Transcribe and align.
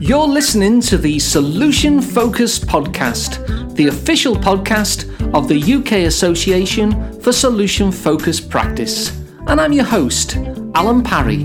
You're 0.00 0.26
listening 0.26 0.80
to 0.82 0.98
the 0.98 1.18
Solution 1.18 2.00
Focus 2.00 2.58
Podcast, 2.58 3.74
the 3.76 3.88
official 3.88 4.34
podcast 4.34 5.04
of 5.34 5.48
the 5.48 5.74
UK 5.74 6.06
Association 6.06 7.20
for 7.20 7.32
Solution 7.32 7.92
Focus 7.92 8.40
Practice. 8.40 9.16
And 9.46 9.60
I'm 9.60 9.72
your 9.72 9.84
host, 9.84 10.36
Alan 10.74 11.02
Parry. 11.02 11.42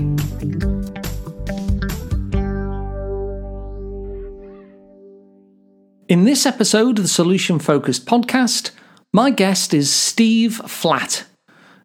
In 6.08 6.24
this 6.24 6.46
episode 6.46 6.98
of 6.98 7.04
the 7.04 7.08
Solution 7.08 7.58
Focused 7.58 8.06
podcast, 8.06 8.70
my 9.12 9.30
guest 9.30 9.74
is 9.74 9.92
Steve 9.92 10.56
Flatt. 10.66 11.24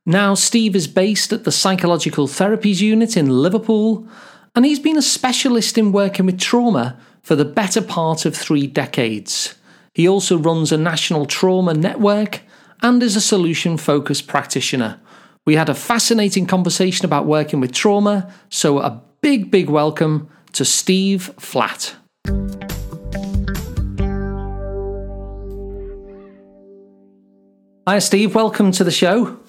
Now, 0.05 0.33
Steve 0.33 0.75
is 0.75 0.87
based 0.87 1.31
at 1.31 1.45
the 1.45 1.51
Psychological 1.51 2.27
Therapies 2.27 2.81
Unit 2.81 3.15
in 3.15 3.29
Liverpool, 3.29 4.07
and 4.55 4.65
he's 4.65 4.79
been 4.79 4.97
a 4.97 5.01
specialist 5.01 5.77
in 5.77 5.91
working 5.91 6.25
with 6.25 6.39
trauma 6.39 6.99
for 7.21 7.35
the 7.35 7.45
better 7.45 7.81
part 7.81 8.25
of 8.25 8.35
three 8.35 8.67
decades. 8.67 9.55
He 9.93 10.07
also 10.07 10.37
runs 10.37 10.71
a 10.71 10.77
national 10.77 11.25
trauma 11.25 11.73
network 11.73 12.41
and 12.81 13.01
is 13.01 13.15
a 13.15 13.21
solution 13.21 13.77
focused 13.77 14.27
practitioner. 14.27 14.99
We 15.45 15.55
had 15.55 15.69
a 15.69 15.75
fascinating 15.75 16.45
conversation 16.45 17.05
about 17.05 17.25
working 17.25 17.59
with 17.59 17.71
trauma, 17.71 18.31
so 18.49 18.79
a 18.79 19.01
big, 19.21 19.49
big 19.49 19.69
welcome 19.69 20.29
to 20.53 20.65
Steve 20.65 21.31
Flatt. 21.39 21.95
Hi, 27.87 27.99
Steve. 27.99 28.33
Welcome 28.33 28.71
to 28.73 28.83
the 28.83 28.91
show. 28.91 29.39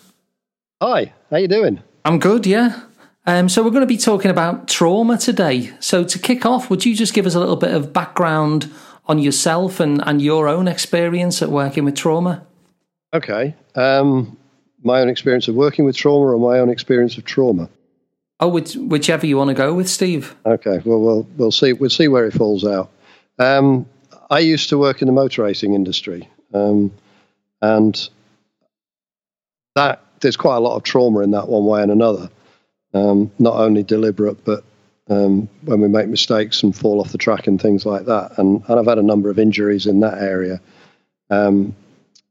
Hi. 0.83 1.12
How 1.30 1.36
you 1.36 1.47
doing? 1.47 1.80
I'm 2.05 2.19
good. 2.19 2.47
Yeah. 2.47 2.80
Um, 3.27 3.48
so 3.48 3.62
we're 3.62 3.70
going 3.70 3.80
to 3.80 3.87
be 3.87 3.96
talking 3.96 4.30
about 4.30 4.69
trauma 4.69 5.16
today. 5.16 5.73
So 5.80 6.05
to 6.05 6.19
kick 6.19 6.45
off, 6.45 6.69
would 6.69 6.84
you 6.84 6.95
just 6.95 7.14
give 7.14 7.24
us 7.24 7.34
a 7.34 7.41
little 7.41 7.56
bit 7.56 7.73
of 7.73 7.92
background 7.92 8.70
on 9.06 9.19
yourself 9.19 9.80
and, 9.80 10.03
and 10.06 10.20
your 10.20 10.47
own 10.48 10.69
experience 10.69 11.41
at 11.41 11.48
working 11.48 11.84
with 11.84 11.95
trauma? 11.95 12.47
Okay. 13.14 13.55
Um, 13.75 14.36
my 14.83 15.00
own 15.00 15.08
experience 15.08 15.48
of 15.48 15.55
working 15.55 15.84
with 15.86 15.97
trauma, 15.97 16.33
or 16.33 16.39
my 16.39 16.58
own 16.58 16.69
experience 16.69 17.17
of 17.17 17.25
trauma. 17.25 17.70
Oh, 18.41 18.48
which, 18.48 18.75
whichever 18.75 19.27
you 19.27 19.39
want 19.39 19.48
to 19.48 19.55
go 19.55 19.72
with, 19.72 19.89
Steve. 19.89 20.34
Okay. 20.45 20.83
Well, 20.84 21.00
we'll 21.00 21.27
we'll 21.36 21.52
see. 21.52 21.72
We'll 21.72 21.91
see 21.91 22.08
where 22.08 22.27
it 22.27 22.33
falls 22.33 22.64
out. 22.67 22.91
Um, 23.39 23.86
I 24.30 24.41
used 24.41 24.69
to 24.69 24.78
work 24.78 25.00
in 25.00 25.06
the 25.06 25.12
motor 25.12 25.45
racing 25.45 25.72
industry, 25.72 26.28
um, 26.52 26.92
and 27.62 28.08
that 29.77 30.02
there's 30.20 30.36
quite 30.36 30.56
a 30.56 30.61
lot 30.61 30.77
of 30.77 30.83
trauma 30.83 31.20
in 31.20 31.30
that 31.30 31.48
one 31.48 31.64
way 31.64 31.83
and 31.83 31.91
another. 31.91 32.28
Um, 32.95 33.33
not 33.39 33.56
only 33.56 33.83
deliberate, 33.83 34.45
but 34.45 34.64
um, 35.09 35.48
when 35.62 35.81
we 35.81 35.89
make 35.89 36.09
mistakes 36.09 36.62
and 36.62 36.75
fall 36.75 37.01
off 37.01 37.12
the 37.12 37.19
track 37.19 37.47
and 37.47 37.61
things 37.61 37.84
like 37.84 38.06
that. 38.06 38.39
And, 38.39 38.62
and 38.69 38.78
I've 38.78 38.86
had 38.86 38.98
a 38.98 39.03
number 39.03 39.31
of 39.31 39.39
injuries 39.39 39.86
in 39.86 40.01
that 40.01 40.19
area. 40.19 40.61
Um, 41.28 41.75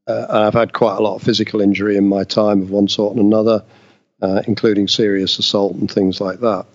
uh, 0.07 0.25
and 0.29 0.37
I've 0.45 0.53
had 0.53 0.73
quite 0.73 0.97
a 0.97 1.01
lot 1.01 1.15
of 1.15 1.23
physical 1.23 1.61
injury 1.61 1.97
in 1.97 2.07
my 2.07 2.23
time 2.23 2.61
of 2.61 2.71
one 2.71 2.87
sort 2.87 3.15
and 3.15 3.25
another, 3.25 3.63
uh, 4.21 4.41
including 4.47 4.87
serious 4.87 5.37
assault 5.39 5.75
and 5.75 5.91
things 5.91 6.19
like 6.19 6.39
that. 6.39 6.65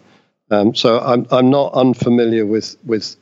Um, 0.50 0.74
so 0.74 0.98
I'm 0.98 1.26
I'm 1.30 1.50
not 1.50 1.74
unfamiliar 1.74 2.46
with 2.46 2.76
with 2.84 3.16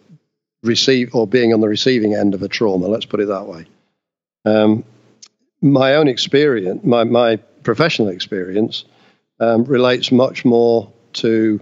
receive 0.62 1.14
or 1.14 1.27
being 1.27 1.53
on 1.53 1.61
the 1.61 1.69
receiving 1.69 2.14
end 2.14 2.34
of 2.34 2.42
a 2.42 2.48
trauma. 2.48 2.86
Let's 2.86 3.06
put 3.06 3.20
it 3.20 3.28
that 3.28 3.47
way. 3.47 3.67
Um, 4.45 4.84
my 5.61 5.95
own 5.95 6.08
experience, 6.08 6.84
my, 6.84 7.05
my 7.05 7.36
professional 7.62 8.08
experience, 8.08 8.84
um, 9.41 9.65
relates 9.65 10.11
much 10.12 10.45
more 10.45 10.91
to 11.15 11.61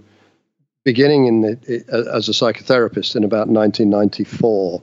beginning 0.83 1.25
in 1.25 1.41
the, 1.41 2.05
as 2.13 2.29
a 2.29 2.31
psychotherapist 2.31 3.15
in 3.15 3.23
about 3.23 3.47
1994. 3.47 4.81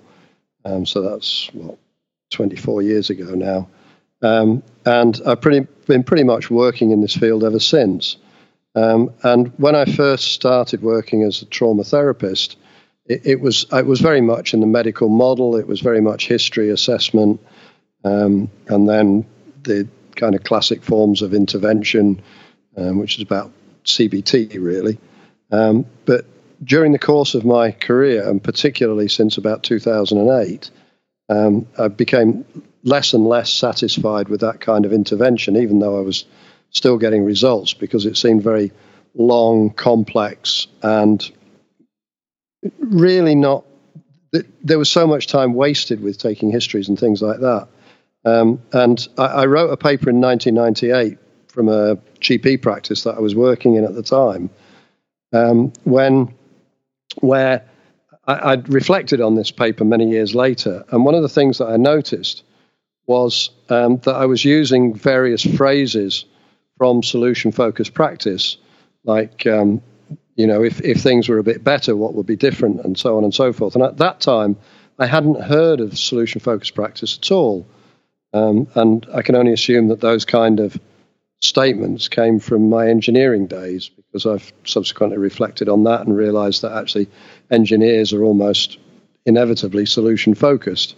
Um, 0.64 0.86
so 0.86 1.02
that's 1.02 1.48
what 1.52 1.78
24 2.30 2.82
years 2.82 3.10
ago 3.10 3.34
now, 3.34 3.68
um, 4.22 4.62
and 4.86 5.20
I've 5.26 5.40
pretty, 5.40 5.66
been 5.86 6.04
pretty 6.04 6.24
much 6.24 6.50
working 6.50 6.90
in 6.90 7.00
this 7.00 7.16
field 7.16 7.44
ever 7.44 7.60
since. 7.60 8.16
Um, 8.74 9.12
and 9.22 9.52
when 9.58 9.74
I 9.74 9.84
first 9.84 10.32
started 10.32 10.82
working 10.82 11.24
as 11.24 11.42
a 11.42 11.46
trauma 11.46 11.84
therapist, 11.84 12.56
it, 13.06 13.26
it, 13.26 13.40
was 13.40 13.66
it 13.72 13.86
was 13.86 14.00
very 14.00 14.20
much 14.20 14.54
in 14.54 14.60
the 14.60 14.66
medical 14.66 15.08
model. 15.08 15.56
It 15.56 15.66
was 15.66 15.80
very 15.80 16.00
much 16.00 16.26
history 16.26 16.70
assessment. 16.70 17.40
Um, 18.04 18.50
and 18.68 18.88
then 18.88 19.26
the 19.62 19.88
kind 20.16 20.34
of 20.34 20.44
classic 20.44 20.82
forms 20.82 21.22
of 21.22 21.34
intervention, 21.34 22.22
um, 22.76 22.98
which 22.98 23.16
is 23.16 23.22
about 23.22 23.50
CBT 23.84 24.56
really. 24.60 24.98
Um, 25.50 25.86
but 26.06 26.24
during 26.64 26.92
the 26.92 26.98
course 26.98 27.34
of 27.34 27.44
my 27.44 27.72
career, 27.72 28.28
and 28.28 28.42
particularly 28.42 29.08
since 29.08 29.36
about 29.36 29.62
2008, 29.62 30.70
um, 31.28 31.66
I 31.78 31.88
became 31.88 32.44
less 32.84 33.12
and 33.14 33.26
less 33.26 33.50
satisfied 33.50 34.28
with 34.28 34.40
that 34.40 34.60
kind 34.60 34.84
of 34.84 34.92
intervention, 34.92 35.56
even 35.56 35.78
though 35.78 35.98
I 35.98 36.02
was 36.02 36.24
still 36.70 36.98
getting 36.98 37.24
results 37.24 37.74
because 37.74 38.06
it 38.06 38.16
seemed 38.16 38.42
very 38.42 38.72
long, 39.14 39.70
complex, 39.70 40.66
and 40.82 41.30
really 42.78 43.34
not. 43.34 43.64
There 44.62 44.78
was 44.78 44.90
so 44.90 45.06
much 45.06 45.26
time 45.26 45.52
wasted 45.52 46.02
with 46.02 46.16
taking 46.16 46.50
histories 46.50 46.88
and 46.88 46.98
things 46.98 47.20
like 47.20 47.40
that 47.40 47.68
um, 48.24 48.62
and 48.72 49.06
I, 49.18 49.24
I, 49.24 49.46
wrote 49.46 49.70
a 49.70 49.76
paper 49.76 50.10
in 50.10 50.20
1998 50.20 51.18
from 51.48 51.68
a 51.68 51.96
GP 52.22 52.62
practice 52.62 53.04
that 53.04 53.16
I 53.16 53.20
was 53.20 53.34
working 53.34 53.74
in 53.74 53.84
at 53.84 53.94
the 53.94 54.02
time, 54.02 54.50
um, 55.32 55.72
when 55.84 56.34
where 57.20 57.64
I, 58.26 58.54
would 58.54 58.72
reflected 58.72 59.20
on 59.20 59.34
this 59.34 59.50
paper 59.50 59.84
many 59.84 60.10
years 60.10 60.34
later, 60.34 60.84
and 60.90 61.04
one 61.04 61.14
of 61.14 61.22
the 61.22 61.28
things 61.28 61.58
that 61.58 61.68
I 61.68 61.76
noticed 61.76 62.44
was 63.06 63.50
um, 63.68 63.98
that 63.98 64.14
I 64.14 64.26
was 64.26 64.44
using 64.44 64.94
various 64.94 65.42
phrases 65.42 66.24
from 66.78 67.02
solution 67.02 67.52
focused 67.52 67.94
practice, 67.94 68.56
like 69.04 69.46
um, 69.46 69.82
you 70.36 70.46
know, 70.46 70.62
if 70.62 70.80
if 70.80 70.98
things 70.98 71.28
were 71.28 71.38
a 71.38 71.44
bit 71.44 71.64
better, 71.64 71.96
what 71.96 72.14
would 72.14 72.26
be 72.26 72.36
different, 72.36 72.80
and 72.84 72.98
so 72.98 73.16
on 73.16 73.24
and 73.24 73.34
so 73.34 73.52
forth. 73.52 73.74
And 73.74 73.84
at 73.84 73.98
that 73.98 74.20
time, 74.20 74.56
I 74.98 75.06
hadn't 75.06 75.40
heard 75.40 75.80
of 75.80 75.98
solution 75.98 76.40
focused 76.40 76.74
practice 76.74 77.18
at 77.20 77.30
all. 77.32 77.66
Um, 78.32 78.66
and 78.74 79.06
I 79.12 79.22
can 79.22 79.34
only 79.34 79.52
assume 79.52 79.88
that 79.88 80.00
those 80.00 80.24
kind 80.24 80.60
of 80.60 80.78
statements 81.42 82.08
came 82.08 82.38
from 82.38 82.68
my 82.68 82.88
engineering 82.88 83.46
days 83.46 83.88
because 83.88 84.26
I've 84.26 84.52
subsequently 84.64 85.18
reflected 85.18 85.68
on 85.68 85.84
that 85.84 86.06
and 86.06 86.16
realized 86.16 86.62
that 86.62 86.72
actually 86.72 87.08
engineers 87.50 88.12
are 88.12 88.22
almost 88.22 88.78
inevitably 89.26 89.86
solution 89.86 90.34
focused. 90.34 90.94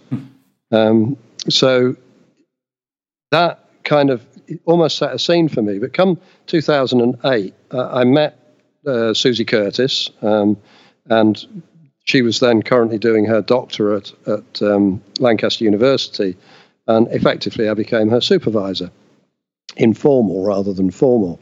Um, 0.71 1.17
so 1.49 1.95
that 3.31 3.67
kind 3.83 4.09
of 4.09 4.25
almost 4.65 4.97
set 4.97 5.13
a 5.13 5.19
scene 5.19 5.49
for 5.49 5.61
me. 5.61 5.79
But 5.79 5.93
come 5.93 6.19
2008, 6.47 7.53
uh, 7.71 7.89
I 7.91 8.03
met 8.03 8.39
uh, 8.85 9.13
Susie 9.13 9.45
Curtis, 9.45 10.11
um, 10.21 10.57
and 11.07 11.63
she 12.03 12.21
was 12.21 12.39
then 12.39 12.61
currently 12.61 12.99
doing 12.99 13.25
her 13.25 13.41
doctorate 13.41 14.13
at 14.27 14.61
um, 14.61 15.03
Lancaster 15.19 15.63
University 15.63 16.37
and 16.87 17.07
effectively 17.09 17.67
I 17.67 17.73
became 17.73 18.09
her 18.09 18.21
supervisor, 18.21 18.91
informal 19.75 20.43
rather 20.43 20.73
than 20.73 20.91
formal. 20.91 21.39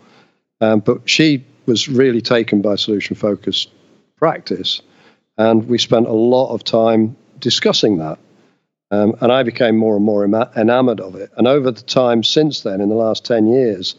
Um, 0.62 0.80
but 0.80 1.10
she 1.10 1.46
was 1.66 1.88
really 1.88 2.22
taken 2.22 2.62
by 2.62 2.76
solution 2.76 3.16
focused 3.16 3.70
practice, 4.18 4.82
and 5.38 5.68
we 5.68 5.78
spent 5.78 6.08
a 6.08 6.14
lot 6.14 6.54
of 6.54 6.64
time 6.64 7.16
discussing 7.40 7.98
that. 7.98 8.20
Um, 8.92 9.16
and 9.22 9.32
I 9.32 9.42
became 9.42 9.76
more 9.76 9.96
and 9.96 10.06
more 10.06 10.24
enamored 10.24 11.00
of 11.00 11.16
it. 11.16 11.32
And 11.36 11.48
over 11.48 11.72
the 11.72 11.82
time 11.82 12.24
since 12.24 12.62
then, 12.62 12.80
in 12.80 12.90
the 12.90 12.96
last 12.96 13.26
10 13.26 13.48
years, 13.48 13.96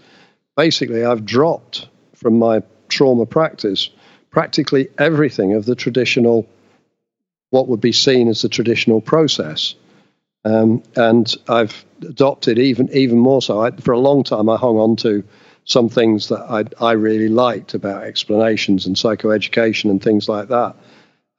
basically 0.57 1.05
I've 1.05 1.25
dropped 1.25 1.89
from 2.15 2.39
my 2.39 2.63
trauma 2.89 3.27
practice 3.27 3.91
practically 4.31 4.89
everything 4.99 5.55
of 5.55 5.65
the 5.65 5.75
traditional, 5.75 6.47
what 7.51 7.69
would 7.69 7.81
be 7.81 7.93
seen 7.93 8.29
as 8.29 8.43
the 8.43 8.49
traditional 8.49 9.01
process. 9.01 9.75
Um, 10.45 10.83
and 10.97 11.33
I've 11.49 11.85
adopted 12.05 12.59
even 12.59 12.89
even 12.93 13.19
more 13.19 13.43
so. 13.43 13.63
I, 13.63 13.71
for 13.73 13.93
a 13.93 13.99
long 13.99 14.25
time, 14.25 14.49
I 14.49 14.57
hung 14.57 14.77
on 14.77 14.97
to 14.97 15.25
some 15.65 15.89
things 15.89 16.29
that 16.29 16.41
I, 16.41 16.65
I 16.85 16.93
really 16.93 17.29
liked 17.29 17.75
about 17.75 18.05
explanations 18.05 18.87
and 18.87 18.97
psychoeducation 18.97 19.91
and 19.91 20.03
things 20.03 20.29
like 20.29 20.49
that. 20.49 20.77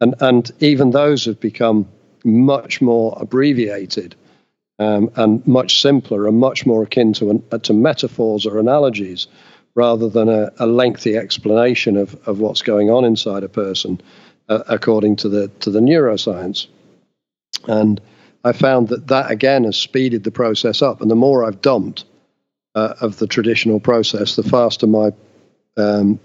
And 0.01 0.15
and 0.19 0.51
even 0.59 0.91
those 0.91 1.25
have 1.25 1.39
become 1.39 1.87
much 2.23 2.81
more 2.81 3.17
abbreviated 3.19 4.15
um, 4.79 5.09
and 5.15 5.45
much 5.47 5.81
simpler 5.81 6.27
and 6.27 6.37
much 6.37 6.65
more 6.65 6.83
akin 6.83 7.13
to 7.13 7.29
an, 7.29 7.59
to 7.61 7.73
metaphors 7.73 8.45
or 8.45 8.59
analogies 8.59 9.27
rather 9.75 10.09
than 10.09 10.29
a, 10.29 10.51
a, 10.57 10.65
lengthy 10.65 11.17
explanation 11.17 11.97
of, 11.97 12.15
of 12.27 12.39
what's 12.39 12.61
going 12.61 12.89
on 12.89 13.03
inside 13.03 13.43
a 13.43 13.49
person 13.49 14.01
uh, 14.49 14.63
according 14.67 15.17
to 15.17 15.29
the 15.29 15.47
to 15.59 15.69
the 15.69 15.79
neuroscience. 15.79 16.67
And 17.67 18.01
I 18.45 18.53
found 18.53 18.89
that 18.89 19.07
that 19.07 19.31
again 19.31 19.63
has 19.63 19.75
speeded 19.75 20.23
the 20.23 20.31
process 20.31 20.81
up. 20.83 21.01
And 21.01 21.09
the 21.09 21.15
more 21.15 21.43
I've 21.43 21.61
dumped 21.61 22.05
uh, 22.75 22.93
of 23.01 23.17
the 23.17 23.27
traditional 23.27 23.79
process, 23.79 24.35
the 24.35 24.43
faster 24.43 24.87
my 24.87 25.11
um, 25.75 26.19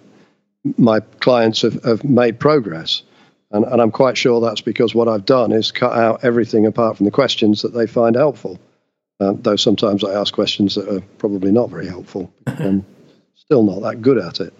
my 0.76 1.00
clients 1.00 1.62
have, 1.62 1.82
have 1.82 2.04
made 2.04 2.38
progress. 2.38 3.02
And, 3.50 3.64
and 3.64 3.80
I'm 3.80 3.90
quite 3.90 4.18
sure 4.18 4.40
that's 4.40 4.60
because 4.60 4.94
what 4.94 5.08
I've 5.08 5.24
done 5.24 5.50
is 5.50 5.72
cut 5.72 5.94
out 5.94 6.22
everything 6.22 6.66
apart 6.66 6.98
from 6.98 7.06
the 7.06 7.10
questions 7.10 7.62
that 7.62 7.72
they 7.72 7.86
find 7.86 8.14
helpful. 8.14 8.60
Um, 9.18 9.40
though 9.40 9.56
sometimes 9.56 10.04
I 10.04 10.12
ask 10.12 10.32
questions 10.34 10.74
that 10.74 10.88
are 10.88 11.00
probably 11.16 11.50
not 11.50 11.70
very 11.70 11.86
helpful. 11.86 12.32
I'm 12.46 12.84
still 13.34 13.62
not 13.62 13.80
that 13.80 14.02
good 14.02 14.18
at 14.18 14.40
it. 14.40 14.52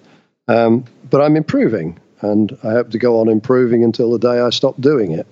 Um, 0.49 0.87
but 1.11 1.21
I'm 1.21 1.37
improving, 1.37 1.99
and 2.23 2.57
I 2.65 2.71
hope 2.71 2.91
to 2.91 2.99
go 2.99 3.21
on 3.21 3.29
improving 3.29 3.85
until 3.85 4.11
the 4.11 4.19
day 4.19 4.41
I 4.41 4.51
stop 4.51 4.81
doing 4.81 5.13
it. 5.13 5.27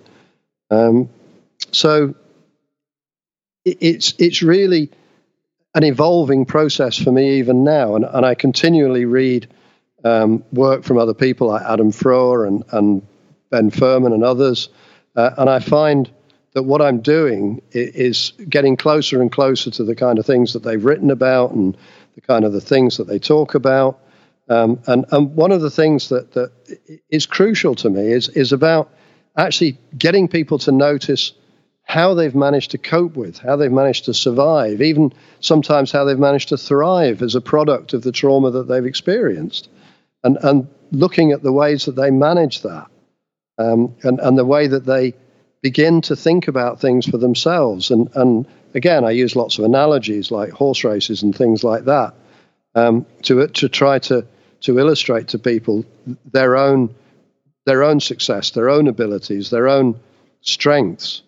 Um, 0.71 1.09
so 1.73 2.15
it's 3.65 4.15
it's 4.19 4.43
really 4.43 4.91
an 5.75 5.85
evolving 5.85 6.47
process 6.47 6.97
for 6.97 7.13
me 7.13 7.39
even 7.39 7.65
now, 7.65 7.95
and, 7.97 8.05
and 8.05 8.25
I 8.25 8.35
continually 8.35 9.05
read 9.05 9.49
um, 10.05 10.45
work 10.53 10.85
from 10.85 10.99
other 10.99 11.15
people 11.15 11.49
like 11.49 11.63
Adam 11.63 11.93
Froerer 11.93 12.47
and, 12.47 12.65
and 12.73 13.07
Ben 13.51 13.71
Furman 13.71 14.13
and 14.13 14.25
others, 14.25 14.69
uh, 15.17 15.31
and 15.37 15.51
I 15.51 15.59
find 15.61 16.11
that 16.53 16.63
what 16.63 16.81
I'm 16.81 17.01
doing 17.01 17.63
is 17.73 18.33
getting 18.49 18.77
closer 18.77 19.21
and 19.21 19.31
closer 19.31 19.71
to 19.71 19.85
the 19.85 19.95
kind 19.95 20.19
of 20.19 20.27
things 20.27 20.55
that 20.55 20.63
they've 20.63 20.85
written 20.85 21.11
about 21.11 21.53
and 21.53 21.77
the 22.15 22.21
kind 22.21 22.45
of 22.45 22.53
the 22.53 22.61
things 22.61 22.97
that 22.97 23.07
they 23.07 23.19
talk 23.19 23.55
about. 23.55 24.01
Um, 24.49 24.81
and, 24.87 25.05
and 25.13 25.37
one 25.37 25.53
of 25.53 25.61
the 25.61 25.71
things 25.71 26.09
that, 26.09 26.33
that 26.33 26.51
is 27.11 27.27
crucial 27.27 27.75
to 27.77 27.91
me 27.91 28.11
is, 28.11 28.29
is 28.31 28.53
about 28.53 28.91
actually 29.37 29.79
getting 29.97 30.27
people 30.27 30.59
to 30.61 30.73
notice 30.73 31.33
how 31.89 32.13
they've 32.13 32.35
managed 32.35 32.73
to 32.73 32.79
cope 32.79 33.17
with, 33.17 33.39
how 33.39 33.57
they've 33.57 33.73
managed 33.73 34.05
to 34.05 34.13
survive, 34.13 34.83
even 34.83 35.11
sometimes 35.41 35.91
how 35.91 36.05
they've 36.05 36.19
managed 36.19 36.51
to 36.51 36.57
thrive 36.59 37.23
as 37.23 37.35
a 37.35 37.41
product 37.41 37.95
of 37.95 38.03
the 38.03 38.13
trauma 38.13 38.51
that 38.51 38.69
they've 38.69 38.85
experienced. 38.85 39.71
And, 40.23 40.37
and 40.43 40.69
looking 40.93 41.33
at 41.33 41.43
the 41.43 41.53
ways 41.53 41.87
that 41.87 41.97
they 41.97 42.11
manage 42.11 42.61
that 42.61 42.89
um, 43.57 43.97
and, 44.03 44.21
and 44.21 44.37
the 44.37 44.45
way 44.45 44.67
that 44.67 44.85
they 44.85 45.15
begin 45.63 46.03
to 46.03 46.15
think 46.15 46.47
about 46.47 46.79
things 46.79 47.07
for 47.07 47.17
themselves. 47.17 47.91
And, 47.91 48.11
and 48.15 48.47
again, 48.75 49.03
I 49.05 49.13
use 49.13 49.35
lots 49.35 49.59
of 49.59 49.65
analogies 49.65 50.31
like 50.31 50.51
horse 50.51 50.85
races 50.85 51.23
and 51.23 51.35
things 51.35 51.65
like 51.65 51.87
that 51.87 52.15
um, 52.75 53.07
to, 53.23 53.47
to 53.47 53.69
try 53.71 53.99
to, 54.01 54.27
to 54.61 54.79
illustrate 54.79 55.29
to 55.29 55.39
people 55.39 55.87
their 56.33 56.55
own, 56.55 56.95
their 57.65 57.83
own 57.83 57.99
success, 58.01 58.51
their 58.51 58.69
own 58.69 58.89
abilities, 58.89 59.49
their 59.49 59.69
own 59.69 59.99
strengths, 60.43 61.23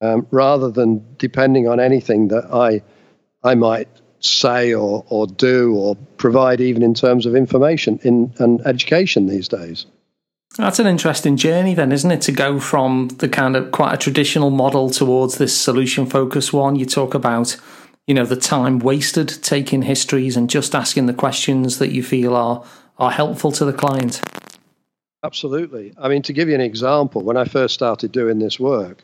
um, 0.00 0.26
rather 0.30 0.70
than 0.70 1.16
depending 1.18 1.68
on 1.68 1.80
anything 1.80 2.28
that 2.28 2.52
I, 2.52 2.82
I 3.42 3.54
might 3.54 3.88
say 4.20 4.74
or, 4.74 5.04
or 5.08 5.26
do 5.26 5.74
or 5.74 5.96
provide, 6.16 6.60
even 6.60 6.82
in 6.82 6.94
terms 6.94 7.26
of 7.26 7.34
information 7.34 7.98
in, 8.02 8.34
and 8.38 8.60
education 8.66 9.26
these 9.26 9.48
days. 9.48 9.86
That's 10.56 10.78
an 10.78 10.86
interesting 10.86 11.36
journey, 11.36 11.74
then, 11.74 11.92
isn't 11.92 12.10
it? 12.10 12.22
To 12.22 12.32
go 12.32 12.58
from 12.58 13.08
the 13.18 13.28
kind 13.28 13.56
of 13.56 13.70
quite 13.70 13.94
a 13.94 13.96
traditional 13.96 14.50
model 14.50 14.90
towards 14.90 15.38
this 15.38 15.58
solution 15.58 16.06
focused 16.06 16.52
one. 16.52 16.76
You 16.76 16.86
talk 16.86 17.14
about, 17.14 17.56
you 18.06 18.14
know, 18.14 18.24
the 18.24 18.36
time 18.36 18.80
wasted 18.80 19.28
taking 19.42 19.82
histories 19.82 20.36
and 20.36 20.50
just 20.50 20.74
asking 20.74 21.06
the 21.06 21.14
questions 21.14 21.78
that 21.78 21.92
you 21.92 22.02
feel 22.02 22.34
are 22.34 22.64
are 22.98 23.10
helpful 23.10 23.52
to 23.52 23.64
the 23.64 23.72
client. 23.72 24.20
Absolutely. 25.24 25.94
I 25.96 26.08
mean, 26.08 26.22
to 26.22 26.32
give 26.32 26.48
you 26.48 26.54
an 26.54 26.60
example, 26.60 27.22
when 27.22 27.36
I 27.36 27.44
first 27.44 27.74
started 27.74 28.12
doing 28.12 28.38
this 28.38 28.58
work, 28.58 29.02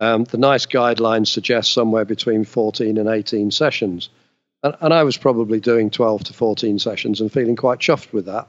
um, 0.00 0.24
the 0.24 0.38
NICE 0.38 0.66
guidelines 0.66 1.28
suggest 1.28 1.72
somewhere 1.72 2.04
between 2.04 2.44
14 2.44 2.98
and 2.98 3.08
18 3.08 3.50
sessions. 3.50 4.08
And, 4.62 4.76
and 4.80 4.94
I 4.94 5.04
was 5.04 5.16
probably 5.16 5.60
doing 5.60 5.90
12 5.90 6.24
to 6.24 6.32
14 6.32 6.78
sessions 6.78 7.20
and 7.20 7.32
feeling 7.32 7.56
quite 7.56 7.78
chuffed 7.78 8.12
with 8.12 8.26
that. 8.26 8.48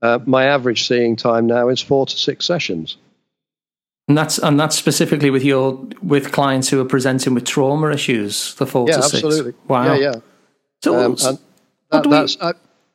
Uh, 0.00 0.18
my 0.24 0.44
average 0.44 0.86
seeing 0.86 1.16
time 1.16 1.46
now 1.46 1.68
is 1.68 1.80
four 1.80 2.06
to 2.06 2.16
six 2.16 2.46
sessions. 2.46 2.96
And 4.06 4.16
that's 4.16 4.38
and 4.38 4.58
that's 4.58 4.74
specifically 4.74 5.28
with 5.28 5.44
your 5.44 5.86
with 6.02 6.32
clients 6.32 6.70
who 6.70 6.80
are 6.80 6.84
presenting 6.86 7.34
with 7.34 7.44
trauma 7.44 7.90
issues. 7.90 8.54
The 8.54 8.64
four 8.64 8.88
yeah, 8.88 8.96
to 8.96 9.02
six. 9.02 9.22
absolutely. 9.22 9.52
Wow. 9.66 9.92
Yeah, 9.92 9.98
yeah. 9.98 10.14
So, 10.82 10.96
um, 10.98 11.16
that, 11.90 12.06
we, 12.06 12.10
that's 12.10 12.36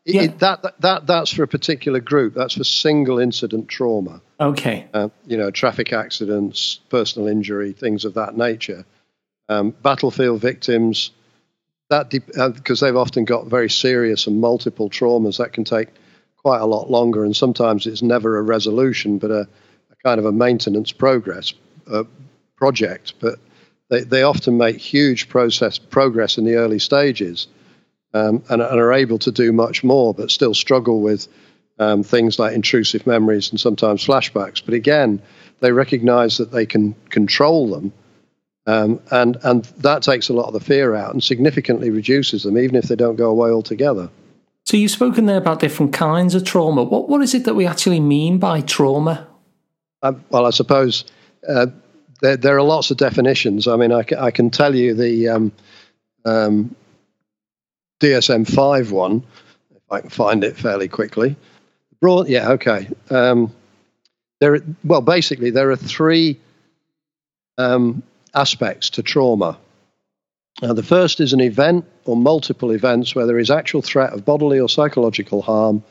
yeah. 0.06 0.24
it, 0.24 0.40
that, 0.40 0.62
that 0.64 0.82
that 0.82 1.08
that's 1.08 1.34
for 1.34 1.44
a 1.44 1.48
particular 1.48 2.00
group. 2.00 2.34
That's 2.34 2.56
for 2.56 2.64
single 2.64 3.20
incident 3.20 3.68
trauma. 3.68 4.22
Okay. 4.40 4.88
Uh, 4.94 5.10
you 5.26 5.38
know, 5.38 5.52
traffic 5.52 5.94
accidents, 5.94 6.80
personal 6.90 7.28
injury, 7.28 7.74
things 7.74 8.06
of 8.06 8.16
that 8.16 8.38
nature. 8.38 8.86
Um, 9.50 9.72
battlefield 9.72 10.42
victims. 10.42 11.12
That 11.90 12.10
because 12.10 12.80
de- 12.80 12.86
uh, 12.86 12.90
they've 12.90 12.98
often 12.98 13.26
got 13.26 13.48
very 13.48 13.70
serious 13.70 14.28
and 14.28 14.40
multiple 14.42 14.90
traumas 14.90 15.38
that 15.38 15.54
can 15.54 15.64
take 15.64 15.90
quite 16.38 16.62
a 16.62 16.66
lot 16.66 16.90
longer, 16.90 17.24
and 17.24 17.36
sometimes 17.36 17.88
it's 17.88 18.02
never 18.02 18.38
a 18.38 18.42
resolution, 18.42 19.18
but 19.18 19.32
a, 19.32 19.48
a 19.92 19.96
kind 20.04 20.20
of 20.20 20.26
a 20.26 20.32
maintenance 20.32 20.92
progress 20.92 21.54
uh, 21.90 22.04
project. 22.58 23.14
But 23.20 23.40
they, 23.90 24.02
they 24.02 24.24
often 24.24 24.58
make 24.58 24.78
huge 24.78 25.30
process 25.30 25.78
progress 25.78 26.38
in 26.38 26.46
the 26.46 26.56
early 26.56 26.80
stages, 26.80 27.48
um, 28.14 28.44
and, 28.50 28.62
and, 28.62 28.80
are 28.80 28.94
able 28.94 29.20
to 29.20 29.32
do 29.32 29.52
much 29.52 29.84
more, 29.84 30.14
but 30.14 30.32
still 30.32 30.54
struggle 30.54 31.02
with 31.02 31.28
um, 31.80 32.04
things 32.04 32.38
like 32.38 32.54
intrusive 32.54 33.08
memories 33.08 33.50
and 33.50 33.60
sometimes 33.60 34.06
flashbacks. 34.06 34.62
But 34.64 34.74
again, 34.74 35.22
they 35.60 35.72
recognise 35.72 36.38
that 36.38 36.52
they 36.52 36.66
can 36.66 36.96
control 37.10 37.70
them. 37.70 37.94
Um, 38.66 39.02
and 39.12 39.38
and 39.44 39.66
that 39.80 40.04
takes 40.04 40.30
a 40.30 40.34
lot 40.34 40.48
of 40.48 40.54
the 40.54 40.60
fear 40.60 40.96
out 40.96 41.12
and 41.12 41.22
significantly 41.22 41.90
reduces 41.90 42.44
them, 42.44 42.58
even 42.58 42.76
if 42.76 42.86
they 42.86 42.96
don't 42.96 43.18
go 43.18 43.30
away 43.30 43.50
altogether. 43.50 44.10
So 44.66 44.78
you've 44.78 44.92
spoken 44.92 45.26
there 45.26 45.38
about 45.38 45.60
different 45.60 45.92
kinds 45.92 46.34
of 46.34 46.46
trauma. 46.46 46.84
What 46.84 47.10
what 47.10 47.22
is 47.22 47.34
it 47.34 47.44
that 47.44 47.56
we 47.56 47.66
actually 47.66 48.00
mean 48.00 48.38
by 48.38 48.62
trauma? 48.62 49.28
Uh, 50.02 50.14
well, 50.30 50.46
I 50.46 50.52
suppose 50.52 51.04
uh, 51.48 51.68
there, 52.22 52.38
there, 52.38 52.58
are 52.58 52.64
lots 52.64 52.90
of 52.90 52.98
definitions. 52.98 53.68
I 53.68 53.76
mean, 53.76 53.92
I, 53.92 54.06
I 54.18 54.32
can 54.32 54.50
tell 54.50 54.74
you 54.76 54.94
the 54.94 55.30
um, 55.30 55.52
um, 56.26 56.76
DSM 58.04 58.54
five 58.54 58.92
one, 58.92 59.24
if 59.74 59.82
I 59.90 60.02
can 60.02 60.10
find 60.10 60.44
it 60.44 60.58
fairly 60.58 60.90
quickly. 60.90 61.38
Broad, 62.02 62.28
yeah, 62.28 62.52
okay. 62.52 62.90
Um, 63.10 63.56
there, 64.42 64.60
well, 64.84 65.00
basically, 65.00 65.52
there 65.52 65.72
are 65.72 65.78
three 65.78 66.38
um, 67.58 68.04
aspects 68.36 68.90
to 68.92 69.04
trauma. 69.04 69.58
Now, 70.62 70.74
the 70.74 70.84
first 70.84 71.22
is 71.22 71.32
an 71.32 71.40
event 71.40 71.86
or 72.04 72.18
multiple 72.18 72.72
events 72.72 73.16
where 73.16 73.26
there 73.26 73.40
is 73.40 73.50
actual 73.50 73.82
threat 73.82 74.12
of 74.12 74.26
bodily 74.26 74.60
or 74.60 74.68
psychological 74.68 75.42
harm 75.42 75.82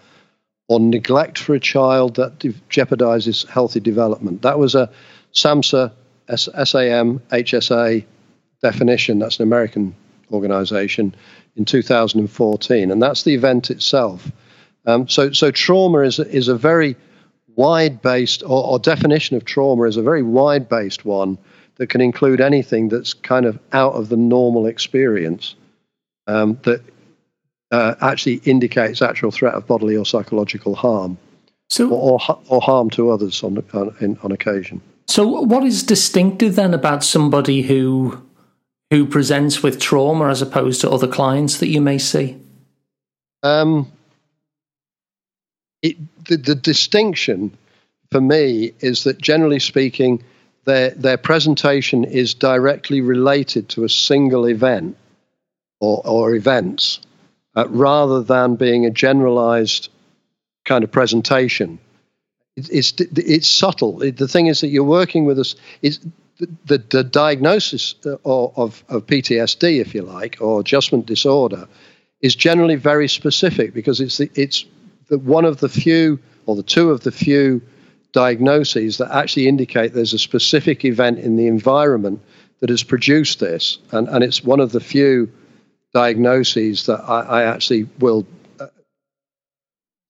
or 0.69 0.81
neglect 0.81 1.39
for 1.39 1.55
a 1.55 1.61
child 1.61 2.17
that 2.17 2.39
de- 2.39 2.53
jeopardizes 2.69 3.49
healthy 3.49 3.81
development. 3.81 4.43
That 4.43 4.59
was 4.59 4.75
a 4.75 4.91
SAMHSA, 5.33 5.93
SAM, 6.29 7.21
HSA 7.31 8.05
definition. 8.61 9.19
That's 9.19 9.39
an 9.39 9.45
American 9.45 9.95
organization 10.31 11.15
in 11.57 11.65
2014, 11.65 12.91
and 12.91 13.03
that's 13.03 13.25
the 13.25 13.35
event 13.35 13.71
itself. 13.71 14.31
Um, 14.87 15.09
so, 15.09 15.33
so 15.33 15.51
trauma 15.51 16.01
is, 16.01 16.19
is 16.19 16.49
a 16.49 16.57
very 16.57 16.97
wide 17.55 18.03
based, 18.03 18.43
or, 18.43 18.65
or 18.65 18.79
definition 18.79 19.37
of 19.37 19.45
trauma 19.45 19.85
is 19.85 19.97
a 19.97 20.03
very 20.03 20.23
wide 20.23 20.69
based 20.69 21.05
one 21.05 21.39
that 21.77 21.89
can 21.89 22.01
include 22.01 22.41
anything 22.41 22.89
that's 22.89 23.15
kind 23.15 23.47
of 23.47 23.59
out 23.73 23.95
of 23.95 24.09
the 24.09 24.17
normal 24.17 24.67
experience 24.67 25.55
um, 26.27 26.59
that 26.63 26.83
uh, 27.71 27.95
actually 28.01 28.35
indicates 28.45 29.03
actual 29.03 29.31
threat 29.31 29.55
of 29.55 29.67
bodily 29.67 29.97
or 29.97 30.05
psychological 30.05 30.75
harm 30.75 31.19
so, 31.71 31.89
or, 31.89 32.21
or, 32.29 32.39
or 32.49 32.61
harm 32.61 32.91
to 32.91 33.11
others 33.11 33.43
on, 33.43 33.65
on, 33.73 33.95
in, 34.01 34.19
on 34.23 34.31
occasion. 34.31 34.81
So, 35.09 35.27
what 35.27 35.65
is 35.65 35.83
distinctive 35.83 36.55
then 36.55 36.75
about 36.75 37.03
somebody 37.03 37.63
who 37.63 38.23
who 38.93 39.07
presents 39.07 39.63
with 39.63 39.81
trauma 39.81 40.29
as 40.29 40.43
opposed 40.43 40.83
to 40.83 40.91
other 40.91 41.09
clients 41.09 41.61
that 41.61 41.69
you 41.69 41.81
may 41.81 41.97
see? 41.97 42.39
Um, 43.43 43.91
it, 45.81 45.97
the, 46.27 46.37
the 46.37 46.55
distinction 46.55 47.57
for 48.11 48.21
me 48.21 48.75
is 48.81 49.05
that 49.05 49.17
generally 49.17 49.61
speaking, 49.61 50.23
their, 50.67 50.91
their 50.91 51.17
presentation 51.17 52.05
is 52.05 52.35
directly 52.35 53.01
related 53.01 53.71
to 53.71 53.85
a 53.85 53.89
single 53.89 54.45
event 54.45 54.99
or, 55.81 56.03
or 56.05 56.35
events 56.35 57.01
uh, 57.57 57.67
rather 57.71 58.23
than 58.23 58.57
being 58.57 58.85
a 58.85 58.91
generalized 58.91 59.89
kind 60.67 60.85
of 60.85 60.93
presentation. 60.93 61.79
It, 62.57 62.69
it's, 62.71 62.93
it's 62.99 63.49
subtle. 63.49 64.03
It, 64.03 64.19
the 64.19 64.29
thing 64.29 64.49
is 64.49 64.61
that 64.61 64.69
you're 64.69 64.85
working 64.85 65.25
with 65.25 65.39
us. 65.39 65.55
Is 65.81 65.99
the, 66.67 66.79
the, 66.79 67.05
diagnosis 67.05 67.95
uh, 68.07 68.17
of, 68.25 68.85
of 68.89 69.07
PTSD, 69.07 69.81
if 69.81 69.95
you 69.95 70.03
like, 70.03 70.39
or 70.41 70.61
adjustment 70.61 71.07
disorder, 71.07 71.69
is 72.21 72.35
generally 72.35 72.77
very 72.77 73.09
specific 73.09 73.75
because 73.75 74.01
it's 74.01 74.19
the, 74.19 74.31
it's 74.35 74.65
the, 75.09 75.19
one 75.19 75.45
of 75.45 75.59
the 75.59 75.69
few 75.69 76.19
or 76.47 76.57
the 76.57 76.63
two 76.63 76.91
of 76.91 77.01
the 77.01 77.13
few 77.13 77.63
diagnoses 78.13 78.99
that 78.99 79.11
actually 79.11 79.49
indicate 79.49 79.95
there's 79.95 80.13
a 80.13 80.19
specific 80.19 80.85
event 80.85 81.19
in 81.19 81.37
the 81.37 81.47
environment 81.47 82.21
that 82.61 82.71
has 82.71 82.83
produced 82.83 83.41
this. 83.41 83.79
And, 83.91 84.09
and 84.09 84.23
it's 84.23 84.45
one 84.45 84.61
of 84.61 84.73
the 84.73 84.81
few 84.81 85.33
diagnoses 85.95 86.87
that 86.87 87.01
I, 87.01 87.21
I 87.21 87.43
actually 87.45 87.89
will 87.99 88.27
uh, 88.61 88.67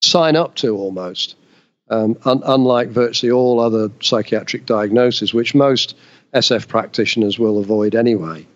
sign 0.03 0.37
up 0.37 0.55
to 0.57 0.77
almost. 0.77 1.37
um, 1.93 2.17
un- 2.25 2.43
unlike 2.45 2.89
virtually 2.89 3.31
all 3.31 3.61
other 3.61 3.91
psychiatric 4.01 4.67
diagnoses, 4.67 5.35
which 5.35 5.55
most 5.55 5.95
SF 6.35 6.69
practitioners 6.69 7.39
will 7.39 7.59
avoid 7.59 7.95
anyway, 7.95 8.47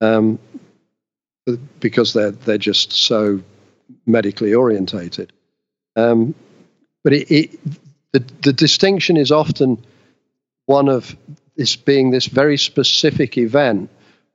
um, 0.00 0.38
because 1.80 2.12
they're 2.12 2.32
they're 2.32 2.58
just 2.58 2.92
so 2.92 3.40
medically 4.04 4.54
orientated. 4.54 5.32
Um, 5.94 6.34
but 7.02 7.12
it, 7.12 7.30
it, 7.30 7.60
the 8.12 8.24
the 8.42 8.52
distinction 8.52 9.16
is 9.16 9.32
often 9.32 9.82
one 10.66 10.88
of 10.88 11.16
this 11.56 11.76
being 11.76 12.10
this 12.10 12.26
very 12.26 12.58
specific 12.58 13.38
event, 13.38 13.88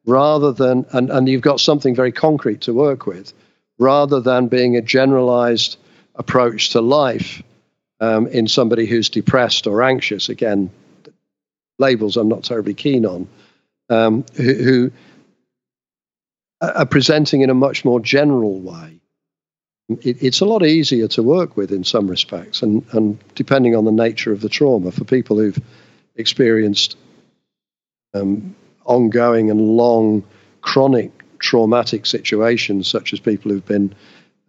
rather 0.05 0.51
than 0.51 0.85
and, 0.91 1.11
and 1.11 1.29
you've 1.29 1.41
got 1.41 1.59
something 1.59 1.93
very 1.93 2.11
concrete 2.11 2.61
to 2.61 2.73
work 2.73 3.05
with, 3.05 3.33
rather 3.77 4.19
than 4.19 4.47
being 4.47 4.75
a 4.75 4.81
generalized 4.81 5.77
approach 6.15 6.71
to 6.71 6.81
life 6.81 7.43
um, 7.99 8.27
in 8.27 8.47
somebody 8.47 8.85
who's 8.85 9.09
depressed 9.09 9.67
or 9.67 9.83
anxious. 9.83 10.29
Again, 10.29 10.71
labels 11.81 12.15
I'm 12.15 12.29
not 12.29 12.43
terribly 12.43 12.73
keen 12.73 13.05
on, 13.05 13.27
um, 13.89 14.25
who, 14.35 14.53
who, 14.53 14.91
are 16.61 16.85
presenting 16.85 17.41
in 17.41 17.49
a 17.49 17.55
much 17.55 17.83
more 17.83 17.99
general 17.99 18.59
way. 18.59 18.99
It, 19.89 20.21
it's 20.21 20.41
a 20.41 20.45
lot 20.45 20.63
easier 20.63 21.07
to 21.09 21.23
work 21.23 21.57
with 21.57 21.71
in 21.71 21.83
some 21.83 22.07
respects, 22.07 22.61
and, 22.61 22.85
and 22.93 23.17
depending 23.35 23.75
on 23.75 23.83
the 23.83 23.91
nature 23.91 24.31
of 24.31 24.41
the 24.41 24.47
trauma, 24.47 24.91
for 24.91 25.03
people 25.03 25.37
who've 25.37 25.59
experienced 26.15 26.97
um, 28.13 28.55
ongoing 28.85 29.49
and 29.49 29.59
long 29.59 30.23
chronic 30.61 31.11
traumatic 31.39 32.05
situations, 32.05 32.87
such 32.87 33.13
as 33.13 33.19
people 33.19 33.51
who've 33.51 33.65
been 33.65 33.93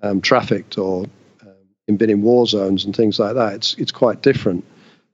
um, 0.03 0.21
trafficked 0.21 0.79
or 0.79 1.07
um, 1.43 1.97
been 1.97 2.11
in 2.11 2.23
war 2.23 2.47
zones 2.47 2.85
and 2.85 2.95
things 2.95 3.19
like 3.19 3.35
that, 3.35 3.55
it's, 3.55 3.75
it's 3.75 3.93
quite 3.93 4.23
different. 4.23 4.65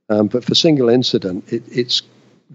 Um, 0.09 0.29
but 0.29 0.45
for 0.45 0.55
single 0.55 0.89
incident, 0.89 1.53
it, 1.53 1.63
it's 1.71 2.03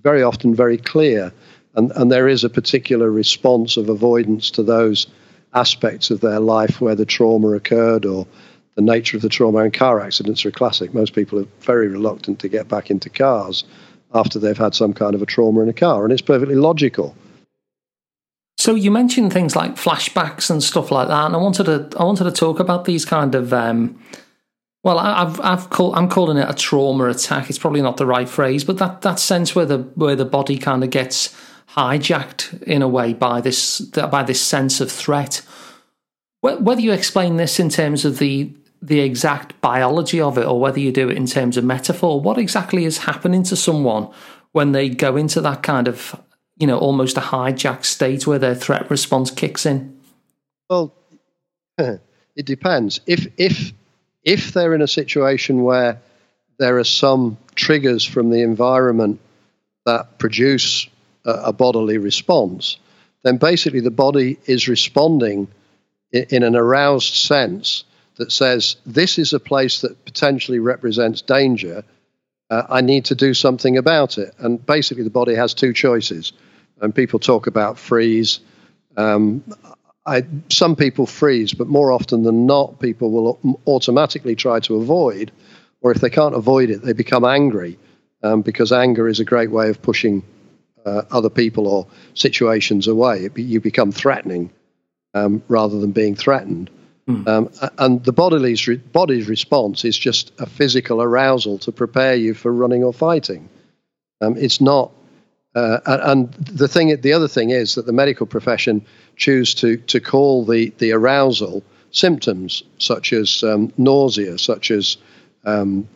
very 0.02 0.24
often 0.24 0.56
very 0.56 0.78
clear, 0.78 1.32
and, 1.76 1.92
and 1.92 2.12
there 2.12 2.28
is 2.28 2.44
a 2.44 2.50
particular 2.50 3.12
response 3.12 3.78
of 3.78 3.90
avoidance 3.90 4.50
to 4.52 4.64
those 4.64 5.08
aspects 5.54 6.10
of 6.10 6.22
their 6.22 6.40
life 6.40 6.82
where 6.82 6.96
the 6.96 7.06
trauma 7.06 7.50
occurred 7.50 8.06
or 8.06 8.26
the 8.76 8.82
nature 8.82 9.18
of 9.18 9.22
the 9.22 9.30
trauma. 9.30 9.60
And 9.60 9.74
car 9.74 10.02
accidents 10.02 10.46
are 10.46 10.50
a 10.50 10.52
classic. 10.52 10.94
Most 10.94 11.14
people 11.14 11.40
are 11.40 11.48
very 11.62 11.88
reluctant 11.88 12.40
to 12.40 12.50
get 12.50 12.68
back 12.68 12.90
into 12.90 13.10
cars 13.10 13.64
after 14.16 14.40
they've 14.40 14.58
had 14.58 14.76
some 14.76 14.94
kind 14.94 15.16
of 15.16 15.22
a 15.22 15.26
trauma 15.26 15.62
in 15.62 15.70
a 15.70 15.74
car, 15.74 16.04
and 16.04 16.12
it's 16.12 16.22
perfectly 16.22 16.56
logical. 16.56 17.16
So 18.58 18.76
you 18.76 18.92
mentioned 18.92 19.34
things 19.34 19.56
like 19.56 19.76
flashbacks 19.76 20.50
and 20.50 20.64
stuff 20.64 20.92
like 20.92 21.08
that, 21.08 21.26
and 21.26 21.36
I 21.36 21.40
wanted 21.40 21.66
to 21.66 21.90
I 22.00 22.04
wanted 22.04 22.26
to 22.26 22.32
talk 22.32 22.60
about 22.60 22.86
these 22.86 23.06
kind 23.06 23.36
of 23.36 23.52
um, 23.52 24.00
well, 24.84 25.00
I've 25.00 25.40
I've 25.40 25.70
called 25.70 25.96
I'm 25.96 26.10
calling 26.10 26.38
it 26.38 26.50
a 26.50 26.54
trauma 26.54 27.06
attack. 27.06 27.50
It's 27.50 27.58
probably 27.58 27.82
not 27.82 27.98
the 27.98 28.06
right 28.06 28.28
phrase, 28.28 28.66
but 28.66 28.78
that 28.80 29.02
that 29.02 29.18
sense 29.18 29.56
where 29.56 29.66
the 29.66 29.80
where 29.96 30.16
the 30.16 30.26
body 30.26 30.58
kind 30.58 30.84
of 30.84 30.90
gets 30.90 31.34
hijacked 31.70 32.62
in 32.64 32.82
a 32.82 32.88
way 32.88 33.14
by 33.14 33.40
this 33.40 33.80
by 33.80 34.24
this 34.24 34.42
sense 34.42 34.82
of 34.82 34.92
threat. 34.92 35.42
Whether 36.42 36.82
you 36.82 36.92
explain 36.92 37.38
this 37.38 37.60
in 37.60 37.70
terms 37.70 38.04
of 38.04 38.20
the 38.20 38.52
the 38.82 39.00
exact 39.00 39.60
biology 39.62 40.20
of 40.20 40.38
it, 40.38 40.46
or 40.46 40.60
whether 40.60 40.82
you 40.82 40.92
do 40.92 41.10
it 41.10 41.16
in 41.16 41.26
terms 41.26 41.56
of 41.56 41.64
metaphor, 41.64 42.20
what 42.20 42.38
exactly 42.38 42.84
is 42.84 42.98
happening 43.00 43.44
to 43.44 43.56
someone 43.56 44.10
when 44.52 44.74
they 44.74 44.90
go 44.90 45.16
into 45.16 45.40
that 45.40 45.64
kind 45.64 45.88
of 45.88 46.22
you 46.58 46.68
know 46.68 46.78
almost 46.78 47.16
a 47.16 47.22
hijacked 47.22 47.86
state 47.86 48.28
where 48.28 48.40
their 48.40 48.54
threat 48.54 48.90
response 48.90 49.32
kicks 49.32 49.66
in? 49.66 49.98
Well, 50.70 50.94
it 51.78 52.46
depends. 52.46 53.00
If 53.08 53.28
if 53.38 53.72
if 54.24 54.54
they're 54.54 54.74
in 54.74 54.82
a 54.82 54.88
situation 54.88 55.64
where 55.64 56.00
there 56.58 56.78
are 56.78 56.84
some 56.84 57.38
triggers 57.56 58.06
from 58.06 58.30
the 58.30 58.42
environment 58.42 59.20
that 59.86 60.18
produce 60.18 60.88
a, 61.26 61.32
a 61.32 61.54
bodily 61.54 61.98
response, 61.98 62.78
then 63.24 63.38
basically 63.38 63.80
the 63.80 63.92
body 63.92 64.38
is 64.46 64.68
responding 64.68 65.48
in, 66.12 66.26
in 66.30 66.44
an 66.44 66.56
aroused 66.56 67.16
sense 67.16 67.84
that 68.16 68.32
says, 68.32 68.78
This 68.86 69.18
is 69.18 69.34
a 69.34 69.40
place 69.40 69.82
that 69.82 70.06
potentially 70.06 70.60
represents 70.60 71.22
danger. 71.22 71.84
Uh, 72.50 72.64
I 72.70 72.82
need 72.82 73.06
to 73.06 73.16
do 73.16 73.34
something 73.34 73.78
about 73.78 74.18
it. 74.18 74.34
And 74.38 74.64
basically, 74.64 75.04
the 75.04 75.10
body 75.10 75.36
has 75.36 75.54
two 75.54 75.74
choices. 75.74 76.34
And 76.82 76.94
people 76.94 77.20
talk 77.20 77.48
about 77.48 77.80
freeze. 77.80 78.40
Um, 78.98 79.44
I, 80.06 80.24
some 80.50 80.76
people 80.76 81.06
freeze, 81.06 81.54
but 81.54 81.68
more 81.68 81.92
often 81.92 82.24
than 82.24 82.46
not, 82.46 82.80
people 82.80 83.12
will 83.12 83.60
automatically 83.68 84.36
try 84.36 84.60
to 84.62 84.76
avoid, 84.76 85.32
or 85.82 85.92
if 85.92 86.02
they 86.02 86.10
can't 86.10 86.36
avoid 86.36 86.70
it, 86.70 86.82
they 86.82 86.94
become 86.94 87.24
angry, 87.24 87.78
um, 88.22 88.42
because 88.42 88.72
anger 88.72 89.08
is 89.08 89.20
a 89.20 89.26
great 89.26 89.52
way 89.52 89.70
of 89.70 89.82
pushing 89.82 90.24
uh, 90.86 91.04
other 91.12 91.30
people 91.30 91.68
or 91.68 91.88
situations 92.14 92.88
away. 92.88 93.26
It, 93.26 93.38
you 93.38 93.62
become 93.62 93.92
threatening 93.92 94.52
um, 95.14 95.42
rather 95.48 95.80
than 95.80 95.92
being 95.92 96.16
threatened. 96.16 96.70
Mm. 97.08 97.28
Um, 97.28 97.72
and 97.78 98.04
the 98.04 98.14
body's, 98.14 98.68
re- 98.68 98.78
body's 98.78 99.28
response 99.28 99.86
is 99.86 99.98
just 99.98 100.32
a 100.40 100.46
physical 100.46 101.02
arousal 101.02 101.58
to 101.60 101.72
prepare 101.72 102.16
you 102.16 102.34
for 102.34 102.52
running 102.52 102.84
or 102.84 102.94
fighting. 102.94 103.50
Um, 104.22 104.38
it's 104.38 104.62
not 104.62 104.92
uh, 105.56 105.80
and 105.86 106.34
the 106.34 106.68
thing, 106.68 107.00
the 107.02 107.14
other 107.14 107.28
thing 107.28 107.52
is 107.52 107.76
that 107.76 107.86
the 107.86 107.94
medical 107.94 108.26
profession 108.26 108.86
choose 109.16 109.54
to 109.56 109.78
to 109.78 110.00
call 110.00 110.46
the 110.46 110.74
the 110.80 110.92
arousal 110.92 111.64
symptoms 111.92 112.64
such 112.80 113.14
as 113.14 113.44
um, 113.44 113.72
nausea, 113.78 114.38
such 114.38 114.72
as 114.72 114.98
um, 115.46 115.88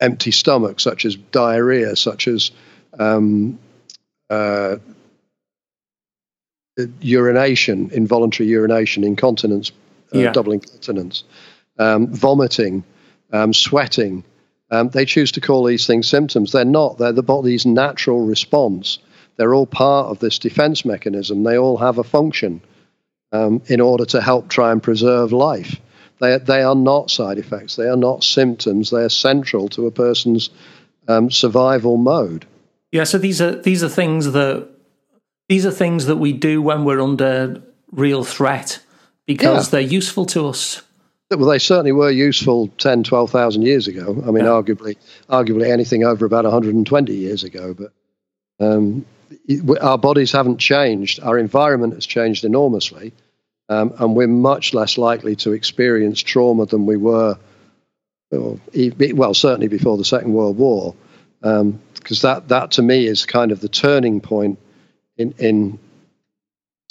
empty 0.00 0.30
stomach, 0.30 0.80
such 0.80 1.06
as 1.06 1.16
diarrhea, 1.16 1.96
such 1.96 2.28
as 2.28 2.50
um, 2.98 3.58
uh, 4.28 4.76
urination, 7.00 7.90
involuntary 7.92 8.48
urination, 8.48 9.04
incontinence, 9.04 9.72
uh, 10.14 10.18
yeah. 10.18 10.32
double 10.32 10.52
incontinence, 10.52 11.24
um, 11.78 12.08
vomiting, 12.08 12.84
um, 13.32 13.54
sweating, 13.54 14.24
um, 14.74 14.88
they 14.88 15.04
choose 15.04 15.32
to 15.32 15.40
call 15.40 15.64
these 15.64 15.86
things 15.86 16.08
symptoms. 16.08 16.52
They're 16.52 16.64
not. 16.64 16.98
They're 16.98 17.12
the 17.12 17.22
body's 17.22 17.64
natural 17.64 18.26
response. 18.26 18.98
They're 19.36 19.54
all 19.54 19.66
part 19.66 20.08
of 20.08 20.18
this 20.18 20.38
defense 20.38 20.84
mechanism. 20.84 21.44
They 21.44 21.56
all 21.56 21.76
have 21.76 21.98
a 21.98 22.04
function 22.04 22.60
um, 23.32 23.62
in 23.66 23.80
order 23.80 24.04
to 24.06 24.20
help 24.20 24.48
try 24.48 24.72
and 24.72 24.82
preserve 24.82 25.32
life. 25.32 25.80
They, 26.20 26.38
they 26.38 26.62
are 26.62 26.74
not 26.74 27.10
side 27.10 27.38
effects. 27.38 27.76
They 27.76 27.88
are 27.88 27.96
not 27.96 28.24
symptoms. 28.24 28.90
They 28.90 29.02
are 29.02 29.08
central 29.08 29.68
to 29.70 29.86
a 29.86 29.90
person's 29.90 30.50
um, 31.08 31.30
survival 31.30 31.96
mode. 31.96 32.46
Yeah. 32.92 33.04
So 33.04 33.18
these 33.18 33.40
are 33.40 33.60
these 33.60 33.82
are 33.82 33.88
things 33.88 34.32
that 34.32 34.68
these 35.48 35.66
are 35.66 35.72
things 35.72 36.06
that 36.06 36.16
we 36.16 36.32
do 36.32 36.62
when 36.62 36.84
we're 36.84 37.00
under 37.00 37.62
real 37.92 38.24
threat 38.24 38.80
because 39.26 39.66
yeah. 39.66 39.70
they're 39.70 39.92
useful 39.92 40.26
to 40.26 40.46
us. 40.46 40.82
Well, 41.30 41.48
they 41.48 41.58
certainly 41.58 41.92
were 41.92 42.10
useful 42.10 42.68
10, 42.78 43.04
12,000 43.04 43.62
years 43.62 43.88
ago. 43.88 44.22
I 44.26 44.30
mean, 44.30 44.44
yeah. 44.44 44.50
arguably, 44.50 44.96
arguably 45.28 45.70
anything 45.70 46.04
over 46.04 46.26
about 46.26 46.44
120 46.44 47.14
years 47.14 47.44
ago. 47.44 47.74
But 47.74 47.92
um, 48.60 49.06
our 49.80 49.98
bodies 49.98 50.32
haven't 50.32 50.58
changed. 50.58 51.20
Our 51.20 51.38
environment 51.38 51.94
has 51.94 52.06
changed 52.06 52.44
enormously. 52.44 53.12
Um, 53.68 53.94
and 53.98 54.14
we're 54.14 54.28
much 54.28 54.74
less 54.74 54.98
likely 54.98 55.36
to 55.36 55.52
experience 55.52 56.20
trauma 56.20 56.66
than 56.66 56.84
we 56.84 56.98
were, 56.98 57.38
well, 58.30 58.60
well 59.14 59.34
certainly 59.34 59.68
before 59.68 59.96
the 59.96 60.04
Second 60.04 60.34
World 60.34 60.58
War. 60.58 60.94
Because 61.40 62.24
um, 62.24 62.34
that, 62.34 62.48
that, 62.48 62.70
to 62.72 62.82
me, 62.82 63.06
is 63.06 63.24
kind 63.24 63.50
of 63.50 63.60
the 63.60 63.68
turning 63.68 64.20
point 64.20 64.58
in, 65.16 65.32
in 65.38 65.78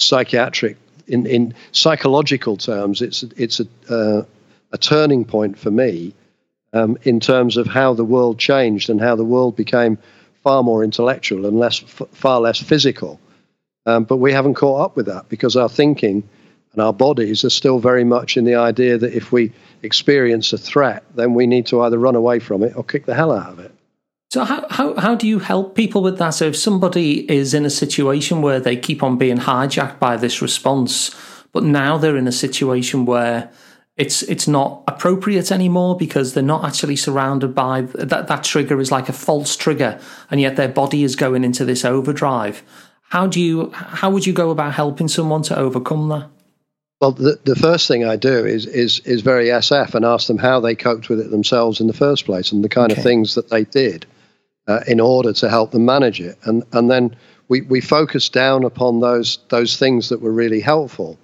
psychiatric 0.00 0.76
in, 1.06 1.26
in 1.26 1.54
psychological 1.72 2.56
terms, 2.56 3.02
it's 3.02 3.22
it's 3.36 3.60
a, 3.60 3.66
uh, 3.88 4.24
a 4.72 4.78
turning 4.78 5.24
point 5.24 5.58
for 5.58 5.70
me 5.70 6.14
um, 6.72 6.98
in 7.02 7.20
terms 7.20 7.56
of 7.56 7.66
how 7.66 7.94
the 7.94 8.04
world 8.04 8.38
changed 8.38 8.90
and 8.90 9.00
how 9.00 9.16
the 9.16 9.24
world 9.24 9.56
became 9.56 9.98
far 10.42 10.62
more 10.62 10.84
intellectual 10.84 11.46
and 11.46 11.58
less, 11.58 11.82
f- 11.82 12.08
far 12.12 12.40
less 12.40 12.60
physical. 12.60 13.20
Um, 13.86 14.04
but 14.04 14.16
we 14.16 14.32
haven't 14.32 14.54
caught 14.54 14.80
up 14.80 14.96
with 14.96 15.06
that 15.06 15.28
because 15.28 15.56
our 15.56 15.68
thinking 15.68 16.28
and 16.72 16.82
our 16.82 16.92
bodies 16.92 17.44
are 17.44 17.50
still 17.50 17.78
very 17.78 18.04
much 18.04 18.36
in 18.36 18.44
the 18.44 18.56
idea 18.56 18.98
that 18.98 19.14
if 19.14 19.30
we 19.30 19.52
experience 19.82 20.52
a 20.52 20.58
threat, 20.58 21.04
then 21.14 21.34
we 21.34 21.46
need 21.46 21.66
to 21.66 21.82
either 21.82 21.98
run 21.98 22.16
away 22.16 22.40
from 22.40 22.62
it 22.62 22.76
or 22.76 22.84
kick 22.84 23.06
the 23.06 23.14
hell 23.14 23.32
out 23.32 23.52
of 23.52 23.58
it. 23.58 23.73
So 24.34 24.42
how, 24.42 24.66
how 24.68 24.96
how 24.96 25.14
do 25.14 25.28
you 25.28 25.38
help 25.38 25.76
people 25.76 26.02
with 26.02 26.18
that? 26.18 26.30
So 26.30 26.46
if 26.46 26.56
somebody 26.56 27.30
is 27.30 27.54
in 27.54 27.64
a 27.64 27.70
situation 27.70 28.42
where 28.42 28.58
they 28.58 28.76
keep 28.76 29.00
on 29.00 29.16
being 29.16 29.36
hijacked 29.36 30.00
by 30.00 30.16
this 30.16 30.42
response, 30.42 31.14
but 31.52 31.62
now 31.62 31.98
they're 31.98 32.16
in 32.16 32.26
a 32.26 32.32
situation 32.32 33.04
where 33.04 33.48
it's 33.96 34.22
it's 34.22 34.48
not 34.48 34.82
appropriate 34.88 35.52
anymore 35.52 35.96
because 35.96 36.34
they're 36.34 36.42
not 36.42 36.64
actually 36.64 36.96
surrounded 36.96 37.54
by 37.54 37.82
that 37.94 38.26
that 38.26 38.42
trigger 38.42 38.80
is 38.80 38.90
like 38.90 39.08
a 39.08 39.12
false 39.12 39.56
trigger 39.56 40.00
and 40.32 40.40
yet 40.40 40.56
their 40.56 40.66
body 40.66 41.04
is 41.04 41.14
going 41.14 41.44
into 41.44 41.64
this 41.64 41.84
overdrive 41.84 42.64
how 43.10 43.28
do 43.28 43.40
you 43.40 43.70
how 43.70 44.10
would 44.10 44.26
you 44.26 44.32
go 44.32 44.50
about 44.50 44.74
helping 44.74 45.06
someone 45.06 45.42
to 45.42 45.56
overcome 45.56 46.08
that 46.08 46.28
Well, 47.00 47.12
the, 47.12 47.38
the 47.44 47.54
first 47.54 47.86
thing 47.86 48.04
I 48.04 48.16
do 48.16 48.44
is, 48.44 48.66
is 48.66 48.98
is 49.04 49.22
very 49.22 49.46
SF 49.46 49.94
and 49.94 50.04
ask 50.04 50.26
them 50.26 50.38
how 50.38 50.58
they 50.58 50.74
coped 50.74 51.08
with 51.08 51.20
it 51.20 51.30
themselves 51.30 51.80
in 51.80 51.86
the 51.86 51.92
first 52.06 52.24
place 52.24 52.50
and 52.50 52.64
the 52.64 52.68
kind 52.68 52.90
okay. 52.90 53.00
of 53.00 53.04
things 53.04 53.36
that 53.36 53.48
they 53.48 53.62
did 53.62 54.06
uh, 54.66 54.80
in 54.86 55.00
order 55.00 55.32
to 55.32 55.48
help 55.48 55.70
them 55.70 55.84
manage 55.84 56.20
it. 56.20 56.38
And 56.44 56.64
and 56.72 56.90
then 56.90 57.16
we, 57.48 57.62
we 57.62 57.80
focus 57.80 58.28
down 58.28 58.64
upon 58.64 59.00
those 59.00 59.38
those 59.48 59.76
things 59.76 60.08
that 60.08 60.20
were 60.20 60.32
really 60.32 60.60
helpful. 60.60 61.18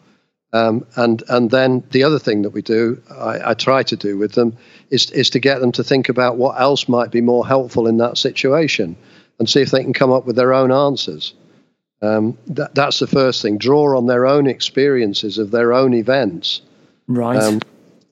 Um, 0.53 0.85
and 0.97 1.23
and 1.29 1.51
then 1.51 1.85
the 1.93 2.03
other 2.03 2.19
thing 2.19 2.43
that 2.43 2.51
we 2.51 2.63
do, 2.63 3.01
I, 3.11 3.51
I, 3.51 3.55
try 3.55 3.85
to 3.85 3.97
do 3.97 4.19
with 4.19 4.33
them, 4.33 4.57
is 4.91 5.09
is 5.13 5.31
to 5.31 5.39
get 5.39 5.61
them 5.61 5.71
to 5.73 5.85
think 5.85 6.09
about 6.09 6.39
what 6.39 6.61
else 6.61 6.89
might 6.89 7.13
be 7.13 7.21
more 7.21 7.47
helpful 7.47 7.87
in 7.87 7.99
that 7.99 8.19
situation, 8.19 8.97
and 9.39 9.49
see 9.49 9.61
if 9.61 9.71
they 9.71 9.85
can 9.85 9.93
come 9.93 10.11
up 10.11 10.27
with 10.27 10.35
their 10.35 10.53
own 10.53 10.73
answers. 10.73 11.35
Um, 12.03 12.37
that, 12.49 12.75
that's 12.75 12.99
the 12.99 13.07
first 13.07 13.43
thing. 13.43 13.59
Draw 13.59 13.97
on 13.97 14.07
their 14.07 14.27
own 14.27 14.49
experiences 14.49 15.39
of 15.39 15.53
their 15.53 15.73
own 15.73 15.95
events. 15.95 16.63
Right. 17.07 17.41
Um, 17.41 17.61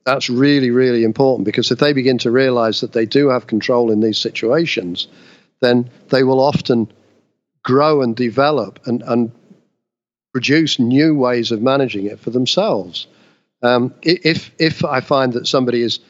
that's 0.09 0.31
really 0.31 0.71
really 0.71 1.05
important 1.05 1.45
because 1.45 1.71
if 1.71 1.79
they 1.79 1.93
begin 1.93 2.17
to 2.19 2.31
realize 2.31 2.81
that 2.81 2.93
they 2.93 3.05
do 3.05 3.29
have 3.29 3.47
control 3.47 3.91
in 3.91 4.01
these 4.01 4.19
situations, 4.19 5.07
then 5.61 5.91
they 6.09 6.23
will 6.23 6.41
often 6.41 6.91
grow 7.63 8.01
and 8.01 8.17
develop 8.17 8.81
and, 8.87 9.03
and 9.03 9.31
produce 10.33 10.79
new 10.79 11.15
ways 11.15 11.53
of 11.53 11.61
managing 11.61 12.07
it 12.07 12.19
for 12.19 12.31
themselves. 12.31 13.07
Um, 13.63 13.93
if 14.03 14.51
if 14.59 14.83
I 14.85 15.01
find 15.01 15.35
that 15.35 15.47
somebody 15.47 15.83
is 15.83 16.01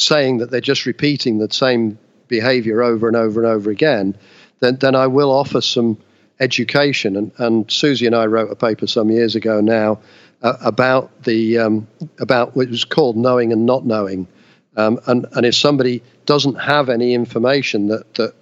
saying 0.00 0.38
that 0.38 0.50
they're 0.50 0.60
just 0.60 0.84
repeating 0.86 1.38
the 1.38 1.52
same 1.52 1.98
behavior 2.26 2.82
over 2.82 3.06
and 3.06 3.16
over 3.16 3.40
and 3.44 3.52
over 3.52 3.70
again, 3.70 4.16
then 4.58 4.76
then 4.76 4.96
I 4.96 5.06
will 5.06 5.30
offer 5.30 5.60
some 5.60 5.96
education. 6.40 7.16
And, 7.16 7.30
and 7.38 7.70
Susie 7.70 8.06
and 8.06 8.16
I 8.16 8.26
wrote 8.26 8.50
a 8.50 8.56
paper 8.56 8.88
some 8.88 9.10
years 9.10 9.36
ago 9.36 9.60
now 9.60 10.00
uh, 10.42 10.56
about 10.60 11.22
the 11.22 11.58
um, 11.58 11.86
about 12.18 12.56
what 12.56 12.68
was 12.68 12.84
called 12.84 13.16
knowing 13.16 13.52
and 13.52 13.66
not 13.66 13.86
knowing. 13.86 14.26
Um, 14.76 15.00
and 15.06 15.26
and 15.32 15.46
if 15.46 15.54
somebody 15.54 16.02
doesn't 16.26 16.56
have 16.56 16.88
any 16.88 17.14
information 17.14 17.88
that 17.88 18.14
that 18.14 18.34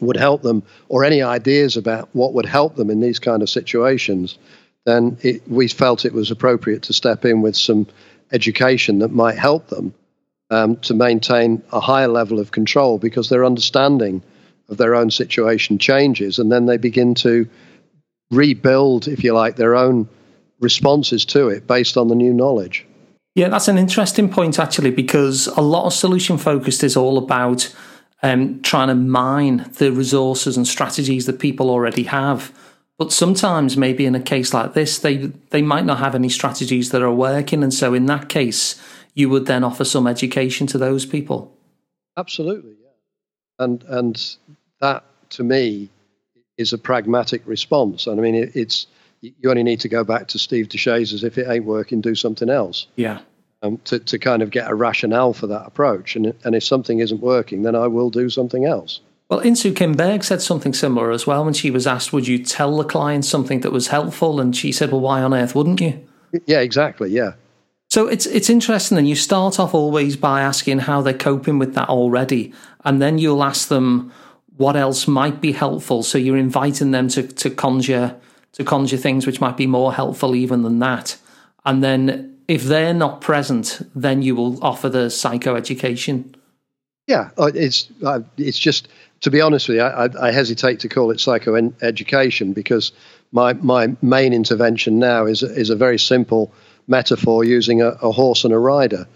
would 0.00 0.16
help 0.16 0.42
them 0.42 0.62
or 0.88 1.04
any 1.04 1.22
ideas 1.22 1.76
about 1.76 2.08
what 2.12 2.34
would 2.34 2.46
help 2.46 2.76
them 2.76 2.90
in 2.90 3.00
these 3.00 3.18
kind 3.18 3.42
of 3.42 3.48
situations, 3.48 4.38
then 4.84 5.16
it, 5.22 5.48
we 5.48 5.68
felt 5.68 6.04
it 6.04 6.12
was 6.12 6.30
appropriate 6.30 6.82
to 6.82 6.92
step 6.92 7.24
in 7.24 7.42
with 7.42 7.56
some 7.56 7.86
education 8.32 8.98
that 8.98 9.12
might 9.12 9.38
help 9.38 9.68
them 9.68 9.94
um, 10.50 10.76
to 10.76 10.94
maintain 10.94 11.62
a 11.72 11.80
higher 11.80 12.08
level 12.08 12.38
of 12.38 12.50
control 12.50 12.98
because 12.98 13.28
their 13.28 13.44
understanding 13.44 14.22
of 14.68 14.76
their 14.76 14.94
own 14.94 15.10
situation 15.10 15.78
changes 15.78 16.38
and 16.38 16.50
then 16.50 16.66
they 16.66 16.76
begin 16.76 17.14
to 17.14 17.48
rebuild, 18.30 19.08
if 19.08 19.22
you 19.22 19.32
like, 19.32 19.56
their 19.56 19.76
own 19.76 20.08
responses 20.60 21.24
to 21.26 21.48
it 21.48 21.66
based 21.66 21.96
on 21.96 22.08
the 22.08 22.14
new 22.14 22.32
knowledge. 22.32 22.86
Yeah, 23.34 23.48
that's 23.48 23.68
an 23.68 23.76
interesting 23.76 24.30
point 24.30 24.58
actually 24.58 24.90
because 24.90 25.46
a 25.48 25.60
lot 25.60 25.84
of 25.84 25.92
solution 25.92 26.38
focused 26.38 26.82
is 26.82 26.96
all 26.96 27.18
about 27.18 27.74
um, 28.22 28.62
trying 28.62 28.88
to 28.88 28.94
mine 28.94 29.70
the 29.78 29.92
resources 29.92 30.56
and 30.56 30.66
strategies 30.66 31.26
that 31.26 31.38
people 31.38 31.70
already 31.70 32.04
have. 32.04 32.52
But 32.98 33.12
sometimes, 33.12 33.76
maybe 33.76 34.06
in 34.06 34.14
a 34.14 34.20
case 34.20 34.54
like 34.54 34.72
this, 34.72 34.98
they 34.98 35.16
they 35.50 35.60
might 35.60 35.84
not 35.84 35.98
have 35.98 36.14
any 36.14 36.30
strategies 36.30 36.90
that 36.90 37.02
are 37.02 37.12
working, 37.12 37.62
and 37.62 37.74
so 37.74 37.92
in 37.92 38.06
that 38.06 38.30
case, 38.30 38.82
you 39.12 39.28
would 39.28 39.44
then 39.44 39.62
offer 39.62 39.84
some 39.84 40.06
education 40.06 40.66
to 40.68 40.78
those 40.78 41.04
people. 41.04 41.54
Absolutely, 42.16 42.76
yeah, 42.82 43.64
and 43.64 43.82
and 43.82 44.36
that 44.80 45.04
to 45.30 45.44
me 45.44 45.90
is 46.56 46.72
a 46.72 46.78
pragmatic 46.78 47.42
response. 47.46 48.06
And 48.06 48.18
I 48.18 48.22
mean, 48.22 48.34
it, 48.34 48.56
it's 48.56 48.86
you 49.20 49.50
only 49.50 49.62
need 49.62 49.80
to 49.80 49.88
go 49.88 50.04
back 50.04 50.28
to 50.28 50.38
Steve 50.38 50.68
DeShazer 50.68 51.24
if 51.24 51.38
it 51.38 51.48
ain't 51.48 51.64
working, 51.64 52.00
do 52.00 52.14
something 52.14 52.50
else. 52.50 52.86
Yeah 52.96 53.20
um, 53.62 53.78
to, 53.84 53.98
to 53.98 54.18
kind 54.18 54.42
of 54.42 54.50
get 54.50 54.70
a 54.70 54.74
rationale 54.74 55.32
for 55.32 55.46
that 55.46 55.66
approach. 55.66 56.16
And, 56.16 56.34
and 56.44 56.54
if 56.54 56.64
something 56.64 57.00
isn't 57.00 57.20
working, 57.20 57.62
then 57.62 57.74
I 57.74 57.86
will 57.86 58.10
do 58.10 58.28
something 58.30 58.64
else. 58.64 59.00
Well, 59.28 59.40
Insoo 59.40 59.74
Kim 59.74 59.92
Berg 59.92 60.22
said 60.22 60.40
something 60.40 60.72
similar 60.72 61.10
as 61.10 61.26
well 61.26 61.44
when 61.44 61.54
she 61.54 61.70
was 61.70 61.86
asked, 61.86 62.12
Would 62.12 62.28
you 62.28 62.38
tell 62.38 62.76
the 62.76 62.84
client 62.84 63.24
something 63.24 63.60
that 63.60 63.72
was 63.72 63.88
helpful? 63.88 64.40
And 64.40 64.56
she 64.56 64.70
said, 64.70 64.92
Well, 64.92 65.00
why 65.00 65.22
on 65.22 65.34
earth 65.34 65.54
wouldn't 65.54 65.80
you? 65.80 66.06
Yeah, 66.46 66.60
exactly. 66.60 67.10
Yeah. 67.10 67.32
So 67.88 68.06
it's 68.06 68.26
it's 68.26 68.50
interesting. 68.50 68.98
And 68.98 69.08
you 69.08 69.16
start 69.16 69.58
off 69.58 69.74
always 69.74 70.16
by 70.16 70.42
asking 70.42 70.80
how 70.80 71.02
they're 71.02 71.14
coping 71.14 71.58
with 71.58 71.74
that 71.74 71.88
already, 71.88 72.52
and 72.84 73.00
then 73.02 73.18
you'll 73.18 73.42
ask 73.42 73.68
them 73.68 74.12
what 74.56 74.76
else 74.76 75.08
might 75.08 75.40
be 75.40 75.52
helpful. 75.52 76.02
So 76.02 76.18
you're 76.18 76.36
inviting 76.36 76.90
them 76.92 77.08
to 77.08 77.22
to 77.22 77.50
conjure 77.50 78.16
to 78.56 78.64
conjure 78.64 78.96
things 78.96 79.26
which 79.26 79.40
might 79.40 79.56
be 79.56 79.66
more 79.66 79.92
helpful 79.92 80.34
even 80.34 80.62
than 80.62 80.78
that, 80.80 81.16
and 81.64 81.82
then 81.82 82.36
if 82.48 82.64
they're 82.64 82.94
not 82.94 83.20
present, 83.20 83.82
then 83.94 84.22
you 84.22 84.34
will 84.34 84.62
offer 84.64 84.88
the 84.88 85.06
psychoeducation. 85.06 86.34
Yeah, 87.06 87.30
uh, 87.38 87.50
it's 87.54 87.88
uh, 88.04 88.20
it's 88.36 88.58
just 88.58 88.88
to 89.20 89.30
be 89.30 89.40
honest 89.40 89.68
with 89.68 89.76
you, 89.76 89.82
I, 89.82 90.08
I 90.20 90.30
hesitate 90.30 90.80
to 90.80 90.88
call 90.88 91.10
it 91.10 91.18
psychoeducation 91.18 92.54
because 92.54 92.92
my 93.32 93.52
my 93.54 93.96
main 94.02 94.32
intervention 94.32 94.98
now 94.98 95.26
is 95.26 95.42
is 95.42 95.70
a 95.70 95.76
very 95.76 95.98
simple 95.98 96.52
metaphor 96.88 97.44
using 97.44 97.82
a, 97.82 97.88
a 98.02 98.10
horse 98.12 98.44
and 98.44 98.52
a 98.52 98.58
rider. 98.58 99.06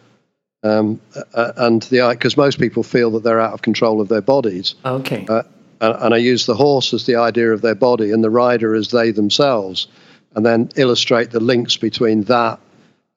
Um, 0.63 1.01
uh, 1.35 1.53
and 1.57 1.83
the 1.85 2.09
because 2.11 2.37
most 2.37 2.59
people 2.59 2.83
feel 2.83 3.11
that 3.13 3.23
they're 3.23 3.41
out 3.41 3.55
of 3.55 3.63
control 3.63 4.01
of 4.01 4.09
their 4.09 4.21
bodies. 4.21 4.75
Okay. 4.85 5.27
Uh, 5.29 5.43
and, 5.81 5.97
and, 6.03 6.15
I 6.15 6.19
use 6.19 6.47
the 6.47 6.55
horse 6.55 6.93
as 6.93 7.07
the 7.07 7.17
idea 7.17 7.53
of 7.53 7.63
their 7.63 7.75
body, 7.75 8.11
and 8.11 8.23
the 8.23 8.31
rider 8.31 8.75
as 8.75 8.91
they 8.91 9.11
themselves, 9.11 9.87
and 10.35 10.45
then 10.45 10.71
illustrate 10.77 11.31
the 11.31 11.41
links 11.41 11.77
between 11.77 12.25
that 12.25 12.61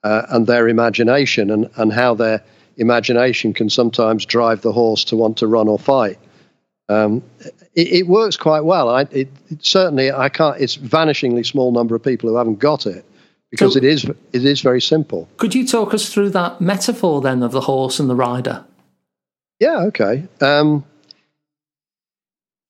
uh, 0.03 0.23
and 0.29 0.47
their 0.47 0.67
imagination 0.67 1.49
and, 1.49 1.69
and 1.75 1.93
how 1.93 2.13
their 2.13 2.43
imagination 2.77 3.53
can 3.53 3.69
sometimes 3.69 4.25
drive 4.25 4.61
the 4.61 4.71
horse 4.71 5.03
to 5.05 5.15
want 5.15 5.37
to 5.37 5.47
run 5.47 5.67
or 5.67 5.79
fight. 5.79 6.17
Um, 6.89 7.23
it, 7.75 7.87
it, 7.87 8.07
works 8.07 8.35
quite 8.35 8.61
well. 8.61 8.89
I, 8.89 9.01
it, 9.11 9.29
it, 9.49 9.65
certainly, 9.65 10.11
I 10.11 10.29
can't. 10.29 10.59
It's 10.59 10.75
vanishingly 10.75 11.45
small 11.45 11.71
number 11.71 11.95
of 11.95 12.03
people 12.03 12.29
who 12.29 12.35
haven't 12.35 12.59
got 12.59 12.85
it 12.85 13.05
because 13.51 13.73
so, 13.73 13.77
it 13.77 13.83
is 13.83 14.03
it 14.03 14.45
is 14.45 14.61
very 14.61 14.81
simple. 14.81 15.29
Could 15.37 15.55
you 15.55 15.65
talk 15.65 15.93
us 15.93 16.11
through 16.11 16.31
that 16.31 16.59
metaphor 16.59 17.21
then 17.21 17.41
of 17.41 17.51
the 17.51 17.61
horse 17.61 17.99
and 17.99 18.09
the 18.09 18.15
rider? 18.15 18.65
Yeah. 19.59 19.77
Okay. 19.83 20.27
Um, 20.41 20.83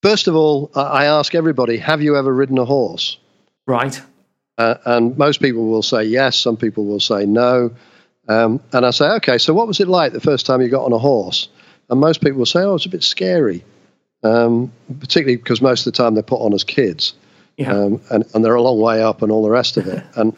first 0.04 0.28
of 0.28 0.36
all, 0.36 0.70
I 0.76 1.06
ask 1.06 1.34
everybody: 1.34 1.78
Have 1.78 2.04
you 2.04 2.16
ever 2.16 2.32
ridden 2.32 2.60
a 2.60 2.66
horse? 2.66 3.18
Right. 3.66 4.00
Uh, 4.58 4.76
and 4.86 5.18
most 5.18 5.42
people 5.42 5.66
will 5.66 5.82
say 5.82 6.04
yes, 6.04 6.38
some 6.38 6.58
people 6.58 6.86
will 6.86 7.00
say 7.00 7.26
no. 7.26 7.72
Um, 8.28 8.62
and 8.72 8.86
I 8.86 8.92
say, 8.92 9.06
okay, 9.16 9.38
so 9.38 9.54
what 9.54 9.68
was 9.68 9.80
it 9.80 9.88
like 9.88 10.14
the 10.14 10.22
first 10.22 10.46
time 10.46 10.62
you 10.62 10.70
got 10.70 10.86
on 10.86 10.94
a 10.94 10.98
horse? 10.98 11.50
And 11.90 12.00
most 12.00 12.22
people 12.22 12.38
will 12.38 12.46
say, 12.46 12.62
oh, 12.62 12.76
it's 12.76 12.86
a 12.86 12.90
bit 12.90 13.04
scary, 13.04 13.64
um, 14.24 14.72
particularly 15.00 15.38
because 15.38 15.62
most 15.62 15.86
of 15.86 15.94
the 15.94 15.98
time 15.98 16.14
they're 16.14 16.24
put 16.24 16.40
on 16.40 16.54
as 16.54 16.64
kids. 16.64 17.14
Yeah. 17.58 17.74
Um, 17.74 18.02
and, 18.10 18.24
and 18.34 18.46
they're 18.46 18.56
a 18.56 18.62
long 18.62 18.80
way 18.80 19.04
up 19.04 19.22
and 19.22 19.32
all 19.32 19.44
the 19.44 19.50
rest 19.50 19.78
of 19.78 19.88
it. 19.88 20.04
and 20.16 20.36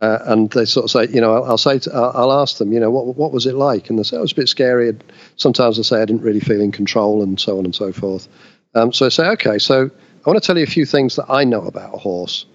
uh, 0.00 0.18
and 0.24 0.50
they 0.52 0.64
sort 0.64 0.84
of 0.84 0.90
say, 0.90 1.12
you 1.14 1.20
know, 1.20 1.34
I'll, 1.34 1.44
I'll 1.44 1.58
say, 1.58 1.78
to, 1.78 1.94
I'll, 1.94 2.30
I'll, 2.30 2.40
ask 2.40 2.56
them, 2.56 2.72
you 2.72 2.80
know, 2.80 2.90
what 2.90 3.16
what 3.16 3.32
was 3.32 3.44
it 3.44 3.54
like? 3.54 3.90
And 3.90 3.98
they 3.98 4.02
say, 4.02 4.16
oh, 4.16 4.20
it 4.20 4.22
was 4.22 4.32
a 4.32 4.36
bit 4.36 4.48
scary. 4.48 4.88
And 4.88 5.04
sometimes 5.36 5.78
I 5.78 5.82
say 5.82 6.00
I 6.00 6.06
didn't 6.06 6.22
really 6.22 6.40
feel 6.40 6.62
in 6.62 6.72
control, 6.72 7.22
and 7.22 7.38
so 7.38 7.58
on 7.58 7.66
and 7.66 7.74
so 7.74 7.92
forth. 7.92 8.26
Um, 8.74 8.92
so 8.92 9.06
I 9.06 9.08
say, 9.08 9.26
okay, 9.30 9.58
so 9.58 9.90
I 10.24 10.30
want 10.30 10.42
to 10.42 10.46
tell 10.46 10.56
you 10.56 10.64
a 10.64 10.66
few 10.66 10.86
things 10.86 11.16
that 11.16 11.26
I 11.28 11.44
know 11.44 11.62
about 11.62 11.94
a 11.94 11.98
horse. 11.98 12.46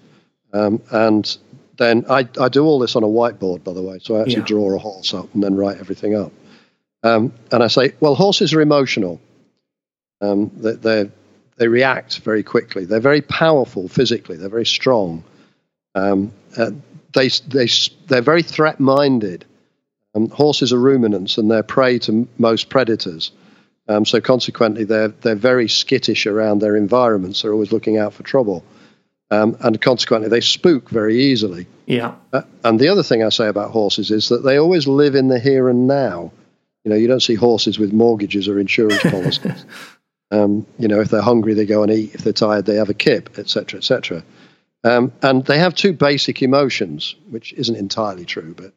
Um, 0.52 0.80
and 0.90 1.36
then 1.76 2.06
I, 2.08 2.28
I 2.40 2.48
do 2.48 2.64
all 2.64 2.78
this 2.78 2.96
on 2.96 3.02
a 3.02 3.08
whiteboard, 3.08 3.64
by 3.64 3.72
the 3.72 3.82
way. 3.82 3.98
So 4.00 4.16
I 4.16 4.20
actually 4.20 4.36
yeah. 4.36 4.44
draw 4.44 4.74
a 4.74 4.78
horse 4.78 5.12
up 5.12 5.32
and 5.34 5.42
then 5.42 5.54
write 5.56 5.78
everything 5.78 6.14
up. 6.14 6.32
Um, 7.02 7.32
and 7.52 7.62
I 7.62 7.68
say, 7.68 7.92
well, 8.00 8.14
horses 8.14 8.54
are 8.54 8.60
emotional. 8.60 9.20
Um, 10.20 10.50
they, 10.56 10.72
they, 10.72 11.10
they 11.56 11.68
react 11.68 12.18
very 12.20 12.42
quickly. 12.42 12.84
They're 12.84 13.00
very 13.00 13.20
powerful 13.20 13.88
physically. 13.88 14.36
They're 14.36 14.48
very 14.48 14.66
strong. 14.66 15.24
Um, 15.94 16.32
uh, 16.56 16.70
they, 17.14 17.28
they, 17.28 17.68
they're 18.06 18.22
very 18.22 18.42
threat 18.42 18.80
minded. 18.80 19.44
Um, 20.14 20.30
horses 20.30 20.72
are 20.72 20.80
ruminants 20.80 21.36
and 21.36 21.50
they're 21.50 21.62
prey 21.62 21.98
to 22.00 22.26
most 22.38 22.70
predators. 22.70 23.32
Um, 23.88 24.04
so 24.04 24.20
consequently, 24.20 24.84
they're, 24.84 25.08
they're 25.08 25.34
very 25.34 25.68
skittish 25.68 26.26
around 26.26 26.58
their 26.58 26.76
environments. 26.76 27.42
They're 27.42 27.52
always 27.52 27.72
looking 27.72 27.98
out 27.98 28.14
for 28.14 28.22
trouble. 28.22 28.64
Um, 29.30 29.56
and 29.60 29.80
consequently, 29.80 30.28
they 30.28 30.40
spook 30.40 30.88
very 30.88 31.20
easily. 31.24 31.66
Yeah. 31.86 32.14
Uh, 32.32 32.42
and 32.64 32.78
the 32.78 32.88
other 32.88 33.02
thing 33.02 33.22
I 33.22 33.28
say 33.28 33.48
about 33.48 33.70
horses 33.70 34.10
is 34.10 34.28
that 34.28 34.44
they 34.44 34.58
always 34.58 34.86
live 34.86 35.14
in 35.14 35.28
the 35.28 35.38
here 35.38 35.68
and 35.68 35.86
now. 35.86 36.32
You 36.84 36.90
know, 36.90 36.96
you 36.96 37.08
don't 37.08 37.22
see 37.22 37.34
horses 37.34 37.78
with 37.78 37.92
mortgages 37.92 38.48
or 38.48 38.60
insurance 38.60 39.02
policies. 39.10 39.64
um, 40.30 40.66
you 40.78 40.88
know, 40.88 41.00
if 41.00 41.08
they're 41.08 41.22
hungry, 41.22 41.54
they 41.54 41.66
go 41.66 41.82
and 41.82 41.92
eat. 41.92 42.14
If 42.14 42.22
they're 42.22 42.32
tired, 42.32 42.66
they 42.66 42.76
have 42.76 42.90
a 42.90 42.94
kip, 42.94 43.38
etc., 43.38 43.78
etc. 43.78 44.22
Um, 44.84 45.12
and 45.22 45.44
they 45.44 45.58
have 45.58 45.74
two 45.74 45.92
basic 45.92 46.42
emotions, 46.42 47.16
which 47.30 47.52
isn't 47.54 47.74
entirely 47.74 48.24
true, 48.24 48.54
but 48.56 48.72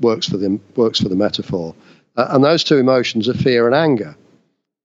works 0.00 0.28
for 0.28 0.36
them. 0.36 0.60
Works 0.74 1.00
for 1.00 1.08
the 1.08 1.16
metaphor. 1.16 1.76
Uh, 2.16 2.28
and 2.30 2.44
those 2.44 2.64
two 2.64 2.78
emotions 2.78 3.28
are 3.28 3.34
fear 3.34 3.66
and 3.66 3.74
anger. 3.74 4.16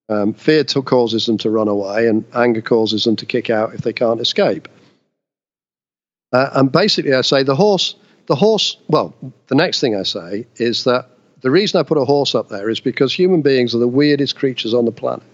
Um, 0.09 0.33
fear 0.33 0.63
to, 0.63 0.81
causes 0.81 1.25
them 1.25 1.37
to 1.39 1.49
run 1.49 1.67
away, 1.67 2.07
and 2.07 2.23
anger 2.33 2.61
causes 2.61 3.03
them 3.03 3.17
to 3.17 3.25
kick 3.25 3.49
out 3.49 3.73
if 3.73 3.81
they 3.81 3.91
can't 3.91 4.21
escape. 4.21 4.69
Uh, 6.31 6.49
and 6.53 6.71
basically, 6.71 7.13
I 7.13 7.21
say 7.21 7.43
the 7.43 7.55
horse 7.55 7.95
the 8.27 8.35
horse, 8.35 8.77
well, 8.87 9.15
the 9.47 9.55
next 9.55 9.79
thing 9.79 9.95
I 9.95 10.03
say 10.03 10.45
is 10.57 10.83
that 10.83 11.09
the 11.41 11.49
reason 11.49 11.79
I 11.79 11.83
put 11.83 11.97
a 11.97 12.05
horse 12.05 12.35
up 12.35 12.49
there 12.49 12.69
is 12.69 12.79
because 12.79 13.13
human 13.13 13.41
beings 13.41 13.73
are 13.73 13.79
the 13.79 13.87
weirdest 13.87 14.35
creatures 14.35 14.73
on 14.73 14.85
the 14.85 14.91
planet, 14.91 15.25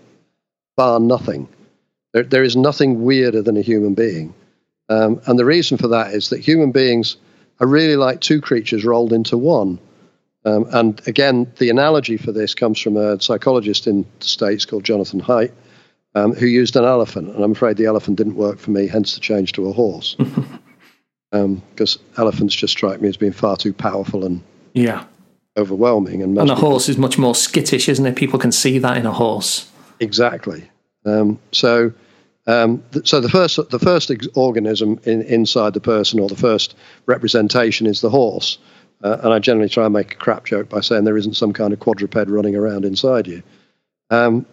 bar 0.77 0.99
nothing. 0.99 1.49
There, 2.13 2.23
there 2.23 2.43
is 2.43 2.55
nothing 2.55 3.03
weirder 3.03 3.41
than 3.41 3.57
a 3.57 3.61
human 3.61 3.95
being. 3.95 4.33
Um, 4.89 5.21
and 5.25 5.39
the 5.39 5.45
reason 5.45 5.77
for 5.77 5.87
that 5.89 6.13
is 6.13 6.29
that 6.29 6.39
human 6.39 6.71
beings 6.71 7.17
are 7.59 7.67
really 7.67 7.95
like 7.95 8.21
two 8.21 8.41
creatures 8.41 8.85
rolled 8.85 9.11
into 9.11 9.37
one. 9.37 9.79
Um, 10.45 10.65
and 10.71 11.01
again, 11.07 11.51
the 11.57 11.69
analogy 11.69 12.17
for 12.17 12.31
this 12.31 12.53
comes 12.53 12.79
from 12.79 12.97
a 12.97 13.19
psychologist 13.21 13.87
in 13.87 14.05
the 14.19 14.25
States 14.25 14.65
called 14.65 14.83
Jonathan 14.83 15.21
Haidt, 15.21 15.51
um, 16.15 16.33
who 16.33 16.45
used 16.45 16.75
an 16.75 16.83
elephant. 16.83 17.33
And 17.33 17.43
I'm 17.43 17.53
afraid 17.53 17.77
the 17.77 17.85
elephant 17.85 18.17
didn't 18.17 18.35
work 18.35 18.59
for 18.59 18.71
me, 18.71 18.87
hence 18.87 19.15
the 19.15 19.21
change 19.21 19.53
to 19.53 19.69
a 19.69 19.73
horse. 19.73 20.15
Because 20.15 20.51
um, 21.31 21.61
elephants 22.17 22.55
just 22.55 22.73
strike 22.73 23.01
me 23.01 23.09
as 23.09 23.17
being 23.17 23.31
far 23.31 23.55
too 23.55 23.73
powerful 23.73 24.25
and 24.25 24.41
yeah, 24.73 25.05
overwhelming. 25.57 26.21
And, 26.21 26.37
and 26.37 26.49
a 26.49 26.55
horse 26.55 26.89
is 26.89 26.97
much 26.97 27.17
more 27.17 27.35
skittish, 27.35 27.87
isn't 27.87 28.05
it? 28.05 28.15
People 28.15 28.39
can 28.39 28.51
see 28.51 28.79
that 28.79 28.97
in 28.97 29.05
a 29.05 29.13
horse. 29.13 29.69
Exactly. 29.99 30.69
Um, 31.05 31.39
so, 31.51 31.93
um, 32.47 32.83
th- 32.91 33.07
so 33.07 33.19
the 33.19 33.29
first 33.29 33.59
the 33.69 33.79
first 33.79 34.11
ex- 34.11 34.27
organism 34.35 34.99
in, 35.03 35.21
inside 35.23 35.73
the 35.73 35.79
person, 35.79 36.19
or 36.19 36.27
the 36.27 36.35
first 36.35 36.75
representation, 37.05 37.87
is 37.87 38.01
the 38.01 38.09
horse. 38.09 38.57
Uh, 39.03 39.17
and 39.23 39.33
I 39.33 39.39
generally 39.39 39.69
try 39.69 39.85
and 39.85 39.93
make 39.93 40.13
a 40.13 40.15
crap 40.15 40.45
joke 40.45 40.69
by 40.69 40.79
saying 40.79 41.03
there 41.03 41.17
isn't 41.17 41.35
some 41.35 41.51
kind 41.51 41.73
of 41.73 41.79
quadruped 41.79 42.15
running 42.15 42.55
around 42.55 42.85
inside 42.85 43.27
you. 43.27 43.43
Um, 44.09 44.45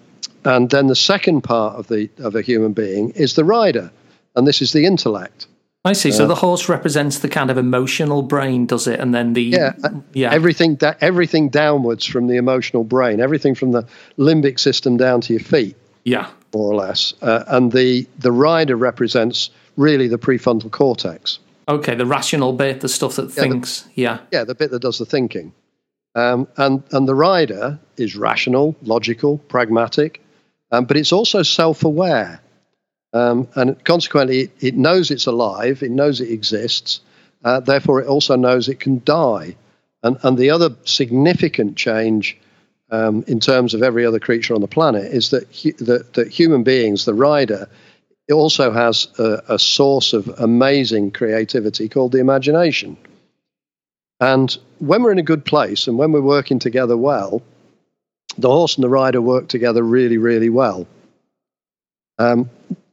and 0.44 0.68
then 0.70 0.88
the 0.88 0.96
second 0.96 1.42
part 1.42 1.76
of 1.76 1.86
the 1.86 2.10
of 2.18 2.34
a 2.34 2.42
human 2.42 2.72
being 2.72 3.10
is 3.10 3.34
the 3.34 3.44
rider, 3.44 3.90
and 4.34 4.46
this 4.46 4.60
is 4.60 4.72
the 4.72 4.86
intellect. 4.86 5.46
I 5.84 5.94
see. 5.94 6.12
So 6.12 6.24
uh, 6.24 6.26
the 6.26 6.34
horse 6.34 6.68
represents 6.68 7.20
the 7.20 7.28
kind 7.28 7.50
of 7.50 7.56
emotional 7.56 8.22
brain, 8.22 8.66
does 8.66 8.86
it? 8.86 9.00
And 9.00 9.14
then 9.14 9.32
the 9.32 9.42
yeah, 9.42 9.72
uh, 9.82 9.90
yeah, 10.12 10.32
everything 10.32 10.74
da- 10.74 10.94
everything 11.00 11.48
downwards 11.48 12.04
from 12.04 12.26
the 12.26 12.36
emotional 12.36 12.84
brain, 12.84 13.20
everything 13.20 13.54
from 13.54 13.72
the 13.72 13.86
limbic 14.18 14.58
system 14.58 14.96
down 14.96 15.20
to 15.22 15.32
your 15.32 15.40
feet. 15.40 15.76
Yeah, 16.04 16.28
more 16.54 16.72
or 16.72 16.74
less. 16.74 17.14
Uh, 17.22 17.44
and 17.46 17.72
the 17.72 18.06
the 18.18 18.32
rider 18.32 18.76
represents 18.76 19.50
really 19.76 20.08
the 20.08 20.18
prefrontal 20.18 20.70
cortex. 20.70 21.38
Okay, 21.70 21.94
the 21.94 22.06
rational 22.06 22.52
bit, 22.52 22.80
the 22.80 22.88
stuff 22.88 23.14
that 23.16 23.28
yeah, 23.28 23.42
thinks. 23.42 23.82
The, 23.82 24.02
yeah, 24.02 24.18
yeah, 24.32 24.44
the 24.44 24.56
bit 24.56 24.72
that 24.72 24.82
does 24.82 24.98
the 24.98 25.06
thinking. 25.06 25.52
Um, 26.16 26.48
and 26.56 26.82
and 26.90 27.06
the 27.06 27.14
rider 27.14 27.78
is 27.96 28.16
rational, 28.16 28.74
logical, 28.82 29.38
pragmatic, 29.38 30.20
um, 30.72 30.84
but 30.84 30.96
it's 30.96 31.12
also 31.12 31.44
self-aware, 31.44 32.40
um, 33.12 33.46
and 33.54 33.82
consequently, 33.84 34.40
it, 34.40 34.50
it, 34.60 34.74
knows 34.76 35.12
it's 35.12 35.26
alive, 35.26 35.84
it 35.84 35.92
knows 35.92 36.20
it 36.20 36.32
exists. 36.32 37.00
Uh, 37.44 37.60
therefore, 37.60 38.00
it 38.00 38.08
also 38.08 38.34
knows 38.34 38.68
it 38.68 38.80
can 38.80 39.00
die. 39.04 39.54
And 40.02 40.18
and 40.24 40.36
the 40.36 40.50
other 40.50 40.74
significant 40.84 41.76
change 41.76 42.36
um, 42.90 43.22
in 43.28 43.38
terms 43.38 43.74
of 43.74 43.82
every 43.84 44.04
other 44.04 44.18
creature 44.18 44.54
on 44.54 44.60
the 44.60 44.66
planet 44.66 45.04
is 45.04 45.30
that 45.30 45.46
hu- 45.54 45.84
that, 45.84 46.14
that 46.14 46.28
human 46.28 46.64
beings, 46.64 47.04
the 47.04 47.14
rider, 47.14 47.68
it 48.30 48.34
also 48.34 48.70
has 48.70 49.08
a, 49.18 49.42
a 49.48 49.58
source 49.58 50.12
of 50.12 50.28
amazing 50.38 51.10
creativity 51.10 51.88
called 51.88 52.12
the 52.12 52.20
imagination. 52.20 52.96
And 54.20 54.56
when 54.78 55.02
we're 55.02 55.10
in 55.10 55.18
a 55.18 55.24
good 55.24 55.44
place 55.44 55.88
and 55.88 55.98
when 55.98 56.12
we're 56.12 56.20
working 56.20 56.60
together 56.60 56.96
well, 56.96 57.42
the 58.38 58.48
horse 58.48 58.76
and 58.76 58.84
the 58.84 58.88
rider 58.88 59.20
work 59.20 59.48
together 59.48 59.82
really, 59.82 60.16
really 60.16 60.48
well. 60.48 60.86
Um, 62.20 62.48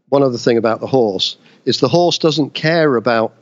one 0.10 0.24
other 0.24 0.40
thing 0.40 0.58
about 0.58 0.80
the 0.80 0.88
horse 0.88 1.38
is 1.66 1.80
the 1.80 1.88
horse 1.88 2.18
doesn't 2.18 2.56
care 2.56 2.96
about 2.96 3.36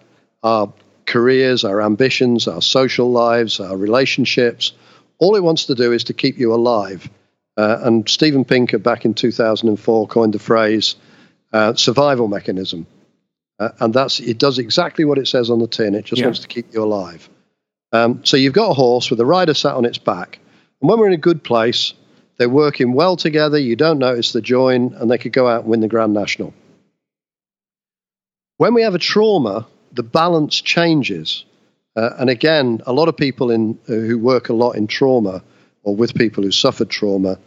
our 0.44 0.74
careers, 1.06 1.64
our 1.64 1.82
ambitions, 1.82 2.46
our 2.50 2.62
social 2.62 3.10
lives, 3.10 3.62
our 3.62 3.78
relationships. 3.78 4.74
All 5.18 5.38
it 5.38 5.44
wants 5.44 5.68
to 5.68 5.76
do 5.76 5.94
is 5.94 6.04
to 6.06 6.14
keep 6.14 6.40
you 6.40 6.54
alive. 6.54 7.10
Uh, 7.56 7.78
and 7.84 8.10
Steven 8.10 8.44
Pinker, 8.44 8.80
back 8.80 9.06
in 9.06 9.14
2004, 9.14 10.08
coined 10.10 10.34
the 10.34 10.40
phrase 10.40 10.98
uh, 11.56 11.74
survival 11.76 12.28
mechanism. 12.28 12.86
Uh, 13.58 13.70
and 13.80 13.94
that's 13.94 14.20
it 14.20 14.38
does 14.38 14.60
exactly 14.60 15.06
what 15.06 15.18
it 15.18 15.28
says 15.28 15.50
on 15.50 15.60
the 15.60 15.68
tin. 15.68 15.96
It 15.96 16.04
just 16.04 16.20
yeah. 16.20 16.28
wants 16.28 16.42
to 16.42 16.48
keep 16.48 16.74
you 16.74 16.84
alive. 16.84 17.30
Um, 17.94 18.26
so 18.26 18.36
you've 18.36 18.54
got 18.54 18.72
a 18.72 18.74
horse 18.74 19.10
with 19.10 19.20
a 19.22 19.26
rider 19.26 19.54
sat 19.54 19.76
on 19.76 19.86
its 19.86 19.98
back. 19.98 20.40
And 20.82 20.90
when 20.90 21.00
we're 21.00 21.08
in 21.08 21.14
a 21.14 21.18
good 21.30 21.42
place, 21.44 21.94
they're 22.38 22.50
working 22.50 22.92
well 22.92 23.16
together. 23.16 23.58
You 23.58 23.78
don't 23.78 24.00
notice 24.00 24.34
the 24.34 24.42
join, 24.42 24.94
and 24.96 25.10
they 25.10 25.18
could 25.18 25.32
go 25.32 25.48
out 25.48 25.62
and 25.62 25.70
win 25.70 25.80
the 25.80 25.88
Grand 25.88 26.14
National. 26.14 26.54
When 28.58 28.74
we 28.74 28.82
have 28.82 28.96
a 28.96 29.00
trauma, 29.00 29.66
the 29.94 30.04
balance 30.04 30.60
changes. 30.60 31.46
Uh, 31.96 32.10
and 32.20 32.30
again, 32.30 32.82
a 32.86 32.92
lot 32.92 33.08
of 33.08 33.16
people 33.16 33.50
in, 33.52 33.80
uh, 33.88 33.94
who 33.94 34.20
work 34.20 34.50
a 34.50 34.54
lot 34.54 34.72
in 34.72 34.88
trauma 34.88 35.42
or 35.84 35.96
with 35.96 36.14
people 36.14 36.44
who 36.44 36.52
suffered 36.52 36.90
trauma, 36.90 37.40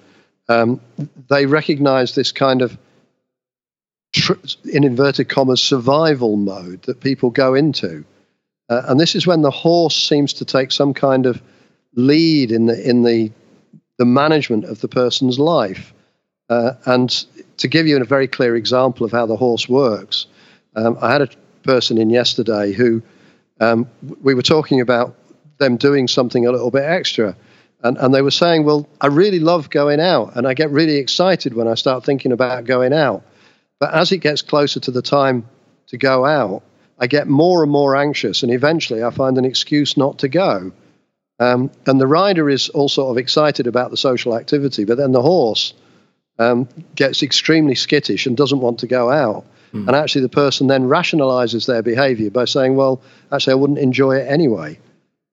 um, 0.49 0.81
they 1.29 1.45
recognize 1.45 2.15
this 2.15 2.33
kind 2.33 2.63
of, 2.63 2.79
tr- 4.13 4.33
in 4.65 4.85
inverted 4.85 5.29
commas, 5.29 5.63
survival 5.63 6.37
mode 6.37 6.83
that 6.83 7.01
people 7.01 7.31
go 7.31 7.55
into. 7.55 8.05
Uh, 8.69 8.83
and 8.87 9.01
this 9.01 9.15
is 9.15 9.27
when 9.27 9.43
the 9.43 9.51
horse 9.51 9.97
seems 9.97 10.35
to 10.35 10.45
take 10.45 10.73
some 10.73 10.93
kind 10.95 11.27
of 11.27 11.41
lead 11.95 12.53
in 12.53 12.67
the 12.67 12.89
in 12.89 13.03
the 13.03 13.33
the 13.97 14.05
management 14.05 14.65
of 14.65 14.81
the 14.81 14.89
person's 14.89 15.39
life. 15.39 15.93
Uh, 16.49 16.73
and 16.87 17.27
to 17.59 17.69
give 17.69 17.87
you 17.87 18.01
a 18.01 18.05
very 18.05 18.29
clear 18.29 18.57
example 18.57 19.05
of 19.05 19.13
how 19.13 19.27
the 19.27 19.37
horse 19.37 19.69
works, 19.69 20.27
um, 20.77 20.97
I 21.01 21.13
had 21.13 21.23
a 21.23 21.29
person 21.63 21.99
in 21.99 22.09
yesterday 22.09 22.73
who 22.73 23.03
um, 23.61 23.89
we 24.23 24.35
were 24.35 24.43
talking 24.43 24.81
about 24.81 25.15
them 25.59 25.77
doing 25.77 26.09
something 26.09 26.47
a 26.47 26.53
little 26.53 26.71
bit 26.71 26.85
extra. 26.85 27.37
And, 27.83 27.97
and 27.99 28.15
they 28.15 28.23
were 28.23 28.31
saying, 28.31 28.65
Well, 28.65 28.89
I 29.01 29.09
really 29.09 29.39
love 29.39 29.71
going 29.71 30.01
out, 30.01 30.37
and 30.37 30.47
I 30.47 30.55
get 30.55 30.71
really 30.71 30.97
excited 30.97 31.55
when 31.55 31.69
I 31.69 31.75
start 31.75 32.05
thinking 32.05 32.33
about 32.33 32.65
going 32.65 32.93
out. 32.93 33.23
But 33.81 33.95
as 33.95 34.13
it 34.13 34.19
gets 34.19 34.43
closer 34.43 34.81
to 34.81 34.91
the 34.91 35.03
time 35.03 35.47
to 35.89 35.97
go 35.97 36.25
out, 36.25 36.63
I 36.99 37.07
get 37.07 37.29
more 37.29 37.63
and 37.63 37.71
more 37.71 37.95
anxious, 37.97 38.43
and 38.43 38.53
eventually 38.53 39.03
I 39.03 39.11
find 39.11 39.39
an 39.39 39.45
excuse 39.45 39.97
not 39.97 40.19
to 40.19 40.29
go. 40.29 40.73
Um, 41.39 41.71
and 41.87 42.01
the 42.01 42.07
rider 42.07 42.51
is 42.51 42.69
all 42.71 42.89
sort 42.89 43.11
of 43.11 43.19
excited 43.19 43.69
about 43.69 43.91
the 43.91 43.97
social 43.97 44.37
activity, 44.37 44.85
but 44.85 44.97
then 44.97 45.13
the 45.13 45.23
horse 45.23 45.75
um, 46.39 46.69
gets 46.97 47.23
extremely 47.23 47.77
skittish 47.77 48.27
and 48.27 48.37
doesn't 48.37 48.61
want 48.61 48.81
to 48.81 48.89
go 48.89 49.11
out. 49.11 49.45
Mm. 49.73 49.87
And 49.87 49.97
actually, 49.97 50.23
the 50.23 50.31
person 50.31 50.67
then 50.67 50.89
rationalizes 50.89 51.67
their 51.67 51.83
behavior 51.83 52.31
by 52.31 52.47
saying, 52.47 52.75
Well, 52.75 53.01
actually, 53.31 53.53
I 53.53 53.57
wouldn't 53.57 53.79
enjoy 53.79 54.17
it 54.17 54.29
anyway. 54.29 54.79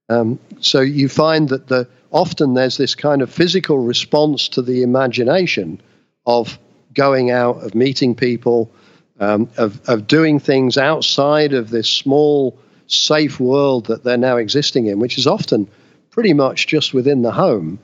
Um, 0.09 0.39
so 0.59 0.81
you 0.81 1.09
find 1.09 1.49
that 1.49 1.67
the, 1.67 1.87
often 2.11 2.53
there's 2.53 2.77
this 2.77 2.93
kind 2.93 3.21
of 3.21 3.31
physical 3.31 3.79
response 3.79 4.49
to 4.49 4.61
the 4.61 4.83
imagination 4.83 5.81
of 6.27 6.59
going 6.95 7.31
out, 7.31 7.63
of 7.63 7.75
meeting 7.75 8.15
people, 8.15 8.71
um, 9.19 9.49
of, 9.57 9.79
of 9.87 10.07
doing 10.07 10.39
things 10.39 10.77
outside 10.77 11.53
of 11.53 11.69
this 11.69 11.89
small, 11.89 12.57
safe 12.87 13.39
world 13.39 13.87
that 13.87 14.03
they're 14.03 14.17
now 14.17 14.37
existing 14.37 14.87
in, 14.87 14.99
which 14.99 15.17
is 15.17 15.27
often 15.27 15.67
pretty 16.09 16.33
much 16.33 16.67
just 16.67 16.93
within 16.93 17.21
the 17.21 17.31
home. 17.31 17.79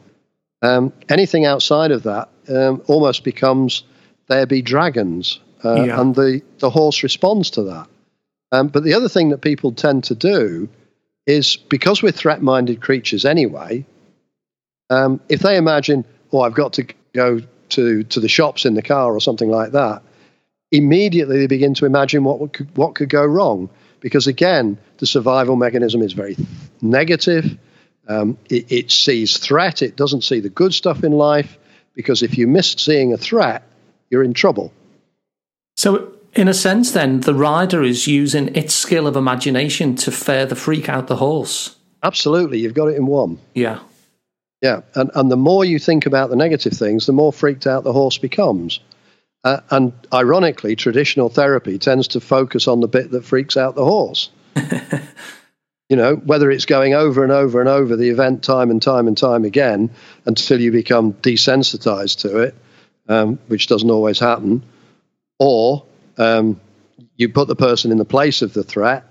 Um, 0.61 0.93
anything 1.09 1.45
outside 1.45 1.91
of 1.91 2.03
that 2.03 2.29
um, 2.49 2.81
almost 2.87 3.23
becomes 3.23 3.83
there 4.27 4.45
be 4.45 4.61
dragons, 4.61 5.39
uh, 5.63 5.83
yeah. 5.83 5.99
and 5.99 6.15
the, 6.15 6.41
the 6.59 6.69
horse 6.69 7.03
responds 7.03 7.51
to 7.51 7.63
that. 7.63 7.87
Um, 8.51 8.67
but 8.67 8.83
the 8.83 8.93
other 8.93 9.09
thing 9.09 9.29
that 9.29 9.39
people 9.39 9.71
tend 9.71 10.05
to 10.05 10.15
do 10.15 10.69
is 11.25 11.55
because 11.55 12.01
we're 12.01 12.11
threat 12.11 12.41
minded 12.41 12.81
creatures 12.81 13.25
anyway, 13.25 13.85
um, 14.89 15.21
if 15.29 15.39
they 15.39 15.57
imagine, 15.57 16.05
oh, 16.31 16.41
I've 16.41 16.53
got 16.53 16.73
to 16.73 16.85
go 17.13 17.41
to, 17.71 18.03
to 18.03 18.19
the 18.19 18.27
shops 18.27 18.65
in 18.65 18.73
the 18.73 18.81
car 18.81 19.13
or 19.13 19.19
something 19.19 19.49
like 19.49 19.71
that, 19.71 20.01
immediately 20.71 21.39
they 21.39 21.47
begin 21.47 21.73
to 21.75 21.85
imagine 21.85 22.23
what 22.23 22.53
could, 22.53 22.75
what 22.77 22.95
could 22.95 23.09
go 23.09 23.25
wrong. 23.25 23.69
Because 23.99 24.27
again, 24.27 24.77
the 24.97 25.05
survival 25.05 25.55
mechanism 25.55 26.01
is 26.01 26.13
very 26.13 26.35
negative. 26.81 27.57
Um, 28.07 28.37
it, 28.49 28.71
it, 28.71 28.91
sees 28.91 29.37
threat. 29.37 29.81
It 29.81 29.95
doesn't 29.95 30.23
see 30.23 30.39
the 30.39 30.49
good 30.49 30.73
stuff 30.73 31.03
in 31.03 31.11
life. 31.11 31.57
Because 31.93 32.23
if 32.23 32.37
you 32.37 32.47
miss 32.47 32.71
seeing 32.71 33.13
a 33.13 33.17
threat, 33.17 33.63
you're 34.09 34.23
in 34.23 34.33
trouble. 34.33 34.73
So, 35.75 36.13
in 36.33 36.47
a 36.47 36.53
sense, 36.53 36.91
then, 36.91 37.21
the 37.21 37.33
rider 37.33 37.83
is 37.83 38.07
using 38.07 38.55
its 38.55 38.73
skill 38.73 39.05
of 39.05 39.15
imagination 39.15 39.95
to 39.97 40.11
further 40.11 40.55
freak 40.55 40.87
out 40.89 41.07
the 41.07 41.17
horse. 41.17 41.75
Absolutely. 42.01 42.59
You've 42.59 42.73
got 42.73 42.87
it 42.87 42.95
in 42.95 43.05
one. 43.05 43.37
Yeah. 43.53 43.79
Yeah. 44.61 44.81
And, 44.93 45.09
and 45.15 45.31
the 45.31 45.37
more 45.37 45.65
you 45.65 45.79
think 45.79 46.05
about 46.05 46.29
the 46.29 46.35
negative 46.35 46.73
things, 46.73 47.05
the 47.05 47.13
more 47.13 47.33
freaked 47.33 47.67
out 47.67 47.83
the 47.83 47.93
horse 47.93 48.17
becomes. 48.17 48.79
Uh, 49.43 49.59
and 49.71 49.93
ironically, 50.13 50.75
traditional 50.75 51.29
therapy 51.29 51.79
tends 51.79 52.09
to 52.09 52.19
focus 52.19 52.67
on 52.67 52.79
the 52.79 52.87
bit 52.87 53.11
that 53.11 53.25
freaks 53.25 53.57
out 53.57 53.73
the 53.73 53.83
horse. 53.83 54.29
you 55.89 55.97
know, 55.97 56.15
whether 56.15 56.51
it's 56.51 56.65
going 56.65 56.93
over 56.93 57.23
and 57.23 57.31
over 57.31 57.59
and 57.59 57.67
over 57.67 57.95
the 57.95 58.09
event 58.09 58.43
time 58.43 58.69
and 58.69 58.81
time 58.81 59.07
and 59.07 59.17
time 59.17 59.43
again 59.45 59.89
until 60.25 60.61
you 60.61 60.71
become 60.71 61.13
desensitized 61.13 62.19
to 62.19 62.37
it, 62.39 62.55
um, 63.09 63.39
which 63.47 63.65
doesn't 63.65 63.89
always 63.89 64.19
happen, 64.19 64.63
or 65.39 65.85
um, 66.17 66.61
you 67.15 67.29
put 67.29 67.47
the 67.47 67.55
person 67.55 67.91
in 67.91 67.97
the 67.97 68.05
place 68.05 68.43
of 68.43 68.53
the 68.53 68.63
threat, 68.63 69.05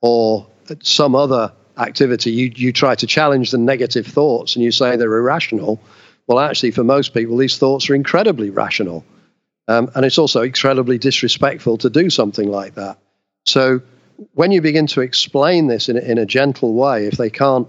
or 0.00 0.46
some 0.80 1.16
other 1.16 1.52
activity, 1.78 2.30
you, 2.30 2.52
you 2.54 2.72
try 2.72 2.94
to 2.94 3.06
challenge 3.06 3.50
the 3.50 3.58
negative 3.58 4.06
thoughts 4.06 4.56
and 4.56 4.64
you 4.64 4.72
say 4.72 4.96
they're 4.96 5.16
irrational. 5.16 5.80
Well, 6.26 6.38
actually, 6.38 6.70
for 6.70 6.84
most 6.84 7.14
people, 7.14 7.36
these 7.36 7.58
thoughts 7.58 7.90
are 7.90 7.94
incredibly 7.94 8.50
rational. 8.50 9.04
Um, 9.68 9.90
and 9.94 10.04
it's 10.04 10.18
also 10.18 10.42
incredibly 10.42 10.98
disrespectful 10.98 11.78
to 11.78 11.90
do 11.90 12.10
something 12.10 12.48
like 12.48 12.74
that. 12.74 12.98
So 13.46 13.82
when 14.34 14.52
you 14.52 14.60
begin 14.60 14.86
to 14.88 15.00
explain 15.00 15.66
this 15.66 15.88
in 15.88 15.96
a, 15.96 16.00
in 16.00 16.18
a 16.18 16.26
gentle 16.26 16.74
way, 16.74 17.06
if 17.06 17.16
they 17.16 17.30
can't, 17.30 17.68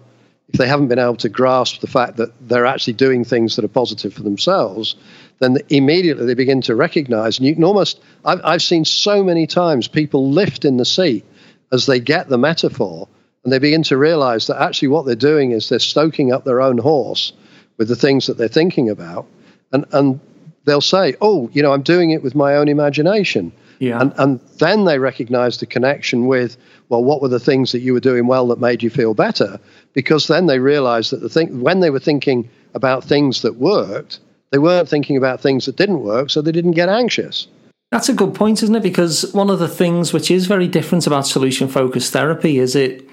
if 0.50 0.58
they 0.58 0.68
haven't 0.68 0.88
been 0.88 1.00
able 1.00 1.16
to 1.18 1.30
grasp 1.30 1.82
the 1.82 1.88
fact 1.88 2.18
that 2.18 2.32
they're 2.42 2.66
actually 2.66 2.94
doing 2.94 3.24
things 3.24 3.56
that 3.56 3.66
are 3.66 3.70
positive 3.70 4.13
for 4.13 4.24
themselves, 4.24 4.96
then 5.39 5.58
immediately 5.70 6.26
they 6.26 6.34
begin 6.34 6.62
to 6.62 6.76
recognize. 6.76 7.38
And 7.38 7.48
you 7.48 7.56
can 7.56 7.63
almost, 7.63 8.02
I've, 8.26 8.42
I've 8.44 8.62
seen 8.62 8.86
so 8.86 9.24
many 9.24 9.48
times 9.48 9.88
people 9.88 10.32
lift 10.32 10.66
in 10.66 10.78
the 10.78 10.86
seat 10.86 11.26
as 11.72 11.86
they 11.86 12.00
get 12.00 12.30
the 12.30 12.38
metaphor 12.38 13.08
and 13.44 13.52
they 13.52 13.60
begin 13.60 13.84
to 13.84 13.98
realize 13.98 14.48
that 14.48 14.62
actually 14.62 14.88
what 14.88 15.06
they're 15.06 15.16
doing 15.16 15.52
is 15.52 15.70
they're 15.70 15.80
stoking 15.80 16.32
up 16.32 16.46
their 16.46 16.62
own 16.62 16.78
horse 16.78 17.34
with 17.78 17.88
the 17.88 17.96
things 17.96 18.28
that 18.28 18.38
they're 18.38 18.48
thinking 18.48 18.90
about. 18.90 19.26
And, 19.72 19.86
and 19.92 20.20
they'll 20.66 20.82
say, 20.82 21.16
oh, 21.22 21.50
you 21.54 21.62
know, 21.62 21.74
I'm 21.74 21.82
doing 21.82 22.12
it 22.12 22.24
with 22.24 22.36
my 22.36 22.56
own 22.56 22.68
imagination. 22.68 23.52
Yeah. 23.80 24.00
And, 24.00 24.14
and 24.18 24.40
then 24.60 24.86
they 24.86 25.00
recognize 25.00 25.58
the 25.58 25.66
connection 25.66 26.28
with, 26.28 26.56
well, 26.88 27.04
what 27.04 27.22
were 27.22 27.28
the 27.28 27.40
things 27.40 27.72
that 27.74 27.80
you 27.80 27.94
were 27.94 28.00
doing 28.00 28.28
well 28.28 28.48
that 28.48 28.60
made 28.60 28.82
you 28.82 28.90
feel 28.90 29.14
better? 29.14 29.60
Because 29.94 30.28
then 30.28 30.46
they 30.46 30.60
realize 30.60 31.10
that 31.10 31.22
the 31.22 31.30
thing, 31.30 31.62
when 31.62 31.82
they 31.82 31.90
were 31.90 32.00
thinking 32.00 32.50
about 32.76 33.04
things 33.04 33.42
that 33.42 33.56
worked, 33.56 34.20
they 34.52 34.58
weren't 34.58 34.88
thinking 34.88 35.18
about 35.18 35.42
things 35.42 35.66
that 35.66 35.76
didn't 35.76 36.02
work, 36.02 36.30
so 36.30 36.42
they 36.42 36.52
didn't 36.52 36.72
get 36.72 36.88
anxious. 36.88 37.48
That's 37.92 38.10
a 38.10 38.14
good 38.14 38.34
point, 38.34 38.64
isn't 38.64 38.76
it? 38.76 38.84
Because 38.84 39.34
one 39.34 39.50
of 39.50 39.60
the 39.60 39.68
things 39.68 40.14
which 40.14 40.32
is 40.32 40.48
very 40.48 40.68
different 40.68 41.06
about 41.06 41.28
solution 41.28 41.68
focused 41.68 42.14
therapy 42.14 42.60
is 42.60 42.76
it 42.76 43.08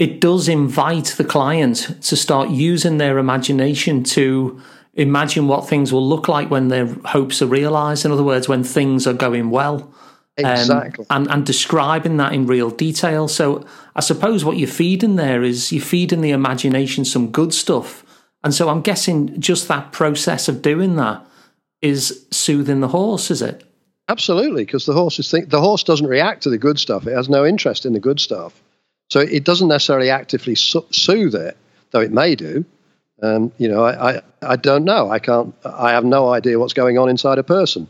it 0.00 0.18
does 0.18 0.48
invite 0.48 1.14
the 1.18 1.24
client 1.24 1.94
to 2.00 2.16
start 2.16 2.48
using 2.48 2.96
their 2.96 3.18
imagination 3.18 4.02
to 4.02 4.60
imagine 4.94 5.46
what 5.46 5.68
things 5.68 5.92
will 5.92 6.08
look 6.08 6.26
like 6.26 6.50
when 6.50 6.68
their 6.68 6.86
hopes 7.04 7.42
are 7.42 7.46
realized. 7.46 8.06
In 8.06 8.10
other 8.10 8.24
words, 8.24 8.48
when 8.48 8.64
things 8.64 9.06
are 9.06 9.12
going 9.12 9.50
well. 9.50 9.92
Um, 10.42 10.46
exactly. 10.46 11.04
Um, 11.10 11.24
and, 11.24 11.30
and 11.30 11.46
describing 11.46 12.16
that 12.16 12.32
in 12.32 12.46
real 12.46 12.70
detail. 12.70 13.28
So 13.28 13.66
I 13.94 14.00
suppose 14.00 14.42
what 14.42 14.56
you're 14.56 14.68
feeding 14.68 15.16
there 15.16 15.42
is 15.42 15.70
you're 15.70 15.84
feeding 15.84 16.22
the 16.22 16.30
imagination 16.30 17.04
some 17.04 17.30
good 17.30 17.52
stuff. 17.52 18.02
And 18.42 18.54
so 18.54 18.70
I'm 18.70 18.80
guessing 18.80 19.38
just 19.38 19.68
that 19.68 19.92
process 19.92 20.48
of 20.48 20.62
doing 20.62 20.96
that 20.96 21.22
is 21.82 22.26
soothing 22.30 22.80
the 22.80 22.88
horse, 22.88 23.30
is 23.30 23.42
it? 23.42 23.64
Absolutely, 24.08 24.64
because 24.64 24.86
the 24.86 24.94
horse 24.94 25.18
is 25.18 25.30
think- 25.30 25.50
the 25.50 25.60
horse 25.60 25.84
doesn't 25.84 26.06
react 26.06 26.42
to 26.44 26.50
the 26.50 26.56
good 26.56 26.78
stuff. 26.78 27.06
It 27.06 27.12
has 27.12 27.28
no 27.28 27.44
interest 27.44 27.84
in 27.84 27.92
the 27.92 28.00
good 28.00 28.18
stuff, 28.18 28.62
so 29.10 29.20
it 29.20 29.44
doesn't 29.44 29.68
necessarily 29.68 30.10
actively 30.10 30.54
so- 30.54 30.86
soothe 30.90 31.34
it, 31.34 31.56
though 31.90 32.00
it 32.00 32.12
may 32.12 32.34
do. 32.34 32.64
Um, 33.22 33.52
you 33.58 33.68
know, 33.68 33.84
I, 33.84 34.12
I, 34.16 34.22
I 34.42 34.56
don't 34.56 34.84
know. 34.84 35.10
I 35.10 35.18
can't. 35.18 35.54
I 35.64 35.90
have 35.90 36.04
no 36.04 36.32
idea 36.32 36.58
what's 36.58 36.72
going 36.72 36.96
on 36.96 37.08
inside 37.08 37.38
a 37.38 37.42
person. 37.42 37.88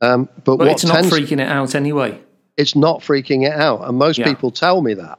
Um, 0.00 0.28
but, 0.44 0.56
what 0.56 0.68
it's 0.68 0.84
not 0.84 0.94
tends, 0.94 1.10
freaking 1.10 1.40
it 1.40 1.48
out 1.48 1.74
anyway. 1.74 2.18
It's 2.56 2.74
not 2.74 3.00
freaking 3.00 3.46
it 3.46 3.52
out, 3.52 3.86
and 3.86 3.96
most 3.96 4.18
yeah. 4.18 4.24
people 4.24 4.50
tell 4.50 4.82
me 4.82 4.94
that. 4.94 5.18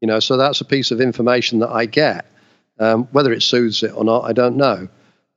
You 0.00 0.08
know, 0.08 0.20
so 0.20 0.36
that's 0.36 0.60
a 0.60 0.64
piece 0.64 0.90
of 0.90 1.00
information 1.00 1.60
that 1.60 1.70
I 1.70 1.86
get. 1.86 2.26
Um, 2.78 3.04
whether 3.12 3.32
it 3.32 3.42
soothes 3.42 3.82
it 3.82 3.92
or 3.94 4.04
not, 4.04 4.24
I 4.24 4.32
don't 4.32 4.56
know. 4.56 4.88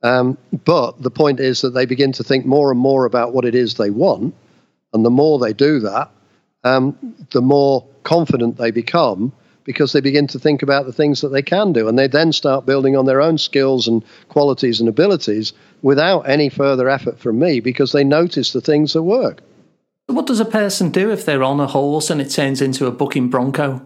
Um, 0.02 0.36
but 0.64 1.00
the 1.00 1.10
point 1.10 1.40
is 1.40 1.60
that 1.62 1.70
they 1.70 1.86
begin 1.86 2.12
to 2.12 2.24
think 2.24 2.44
more 2.44 2.70
and 2.70 2.80
more 2.80 3.04
about 3.04 3.32
what 3.32 3.44
it 3.44 3.54
is 3.54 3.74
they 3.74 3.90
want, 3.90 4.34
and 4.92 5.04
the 5.04 5.10
more 5.10 5.38
they 5.38 5.52
do 5.52 5.80
that, 5.80 6.10
um, 6.66 6.98
the 7.30 7.40
more 7.40 7.86
confident 8.02 8.56
they 8.56 8.70
become 8.70 9.32
because 9.64 9.92
they 9.92 10.00
begin 10.00 10.26
to 10.28 10.38
think 10.38 10.62
about 10.62 10.86
the 10.86 10.92
things 10.92 11.20
that 11.20 11.28
they 11.28 11.42
can 11.42 11.72
do. 11.72 11.88
And 11.88 11.98
they 11.98 12.06
then 12.08 12.32
start 12.32 12.66
building 12.66 12.96
on 12.96 13.06
their 13.06 13.20
own 13.20 13.38
skills 13.38 13.88
and 13.88 14.04
qualities 14.28 14.80
and 14.80 14.88
abilities 14.88 15.52
without 15.82 16.28
any 16.28 16.48
further 16.48 16.88
effort 16.88 17.18
from 17.18 17.38
me 17.38 17.60
because 17.60 17.92
they 17.92 18.04
notice 18.04 18.52
the 18.52 18.60
things 18.60 18.92
that 18.92 19.02
work. 19.02 19.42
What 20.06 20.26
does 20.26 20.40
a 20.40 20.44
person 20.44 20.90
do 20.90 21.10
if 21.10 21.24
they're 21.24 21.42
on 21.42 21.58
a 21.58 21.66
horse 21.66 22.10
and 22.10 22.20
it 22.20 22.30
turns 22.30 22.60
into 22.60 22.86
a 22.86 22.92
bucking 22.92 23.28
bronco? 23.28 23.84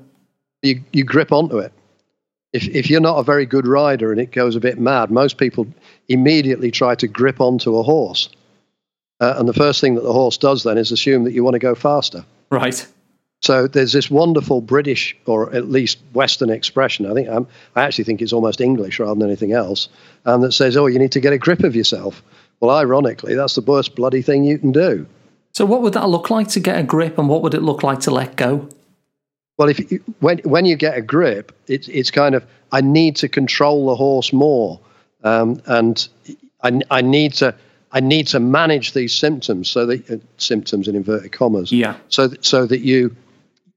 You, 0.63 0.83
you 0.93 1.05
grip 1.05 1.33
onto 1.33 1.59
it. 1.59 1.73
If, 2.53 2.69
if 2.69 2.91
you're 2.91 3.01
not 3.01 3.19
a 3.19 3.23
very 3.23 3.47
good 3.47 3.67
rider 3.67 4.11
and 4.11 4.21
it 4.21 4.33
goes 4.33 4.57
a 4.57 4.61
bit 4.61 4.79
mad, 4.79 5.11
most 5.11 5.39
people 5.39 5.67
immediately 6.09 6.71
try 6.71 6.95
to 6.97 7.09
grip 7.09 7.41
onto 7.41 7.77
a 7.77 7.83
horse. 7.83 8.29
Uh, 9.19 9.35
and 9.39 9.49
the 9.49 9.55
first 9.55 9.81
thing 9.81 9.95
that 9.95 10.03
the 10.03 10.13
horse 10.13 10.37
does 10.37 10.63
then 10.63 10.77
is 10.77 10.93
assume 10.93 11.25
that 11.25 11.33
you 11.33 11.45
want 11.45 11.55
to 11.55 11.59
go 11.59 11.75
faster. 11.75 12.25
Right. 12.51 12.87
So 13.43 13.67
there's 13.67 13.93
this 13.93 14.11
wonderful 14.11 14.61
British 14.61 15.17
or 15.25 15.53
at 15.55 15.69
least 15.69 15.99
Western 16.13 16.51
expression. 16.51 17.07
I 17.07 17.15
think 17.15 17.29
I'm, 17.29 17.47
i 17.75 17.83
actually 17.83 18.05
think 18.05 18.21
it's 18.21 18.33
almost 18.33 18.61
English 18.61 18.99
rather 19.01 19.15
than 19.15 19.29
anything 19.29 19.53
else, 19.53 19.89
um, 20.27 20.43
that 20.43 20.53
says, 20.53 20.77
"Oh, 20.77 20.87
you 20.87 20.99
need 20.99 21.13
to 21.13 21.21
get 21.21 21.33
a 21.33 21.39
grip 21.39 21.61
of 21.61 21.75
yourself." 21.75 22.23
Well, 22.61 22.77
ironically, 22.77 23.35
that's 23.35 23.55
the 23.55 23.63
worst 23.63 23.95
bloody 23.95 24.21
thing 24.21 24.45
you 24.45 24.59
can 24.59 24.73
do. 24.73 25.07
So, 25.53 25.65
what 25.65 25.81
would 25.83 25.95
that 25.95 26.09
look 26.09 26.29
like 26.29 26.49
to 26.49 26.61
get 26.61 26.79
a 26.79 26.83
grip, 26.83 27.17
and 27.19 27.29
what 27.29 27.43
would 27.43 27.55
it 27.55 27.63
look 27.63 27.83
like 27.83 28.01
to 28.01 28.11
let 28.11 28.37
go? 28.37 28.69
Well, 29.57 29.69
if 29.71 29.91
you, 29.91 30.03
when 30.21 30.39
when 30.41 30.67
you 30.67 30.77
get 30.77 30.99
a 30.99 31.03
grip, 31.03 31.53
it's 31.67 31.89
it's 31.89 32.11
kind 32.11 32.35
of 32.35 32.45
I 32.73 32.83
need 32.83 33.17
to 33.17 33.29
control 33.29 33.87
the 33.87 33.97
horse 33.97 34.33
more, 34.35 34.81
um, 35.25 35.63
and 35.65 36.07
I, 36.63 36.81
I 36.91 37.01
need 37.01 37.33
to 37.35 37.55
I 37.93 38.01
need 38.01 38.29
to 38.29 38.41
manage 38.41 38.93
these 38.93 39.15
symptoms 39.15 39.69
so 39.69 39.87
that 39.87 40.11
uh, 40.11 40.17
symptoms 40.37 40.89
in 40.89 40.95
inverted 40.95 41.33
commas. 41.33 41.73
Yeah. 41.73 41.97
So 42.09 42.29
that, 42.29 42.45
so 42.45 42.67
that 42.67 42.81
you 42.81 43.17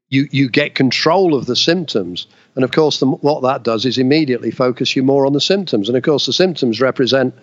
you 0.09 0.27
you 0.31 0.49
get 0.49 0.75
control 0.75 1.33
of 1.33 1.45
the 1.45 1.55
symptoms. 1.55 2.27
And 2.55 2.63
of 2.63 2.71
course, 2.71 2.99
the, 2.99 3.07
what 3.07 3.41
that 3.41 3.63
does 3.63 3.85
is 3.85 3.97
immediately 3.97 4.51
focus 4.51 4.95
you 4.95 5.03
more 5.03 5.25
on 5.25 5.33
the 5.33 5.41
symptoms. 5.41 5.89
And 5.89 5.97
of 5.97 6.03
course, 6.03 6.27
the 6.27 6.33
symptoms 6.33 6.79
represent 6.79 7.33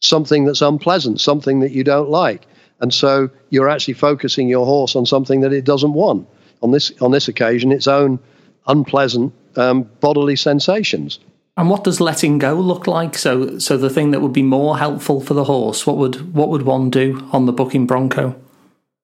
something 0.00 0.44
that's 0.44 0.60
unpleasant, 0.60 1.20
something 1.20 1.60
that 1.60 1.72
you 1.72 1.84
don't 1.84 2.10
like. 2.10 2.46
And 2.80 2.92
so 2.92 3.30
you're 3.48 3.68
actually 3.68 3.94
focusing 3.94 4.48
your 4.48 4.66
horse 4.66 4.96
on 4.96 5.06
something 5.06 5.40
that 5.42 5.52
it 5.52 5.64
doesn't 5.64 5.94
want. 5.94 6.28
On 6.60 6.72
this 6.72 6.92
on 7.00 7.10
this 7.10 7.28
occasion, 7.28 7.72
its 7.72 7.88
own 7.88 8.18
unpleasant 8.66 9.32
um, 9.56 9.88
bodily 10.00 10.36
sensations. 10.36 11.18
And 11.56 11.68
what 11.68 11.84
does 11.84 12.00
letting 12.00 12.38
go 12.38 12.54
look 12.54 12.86
like? 12.86 13.16
So, 13.16 13.58
so 13.58 13.76
the 13.76 13.90
thing 13.90 14.10
that 14.12 14.20
would 14.20 14.32
be 14.32 14.42
more 14.42 14.78
helpful 14.78 15.20
for 15.20 15.34
the 15.34 15.44
horse, 15.44 15.86
what 15.86 15.98
would 15.98 16.34
what 16.34 16.48
would 16.48 16.62
one 16.62 16.88
do 16.88 17.28
on 17.32 17.46
the 17.46 17.52
bucking 17.52 17.86
bronco? 17.86 18.34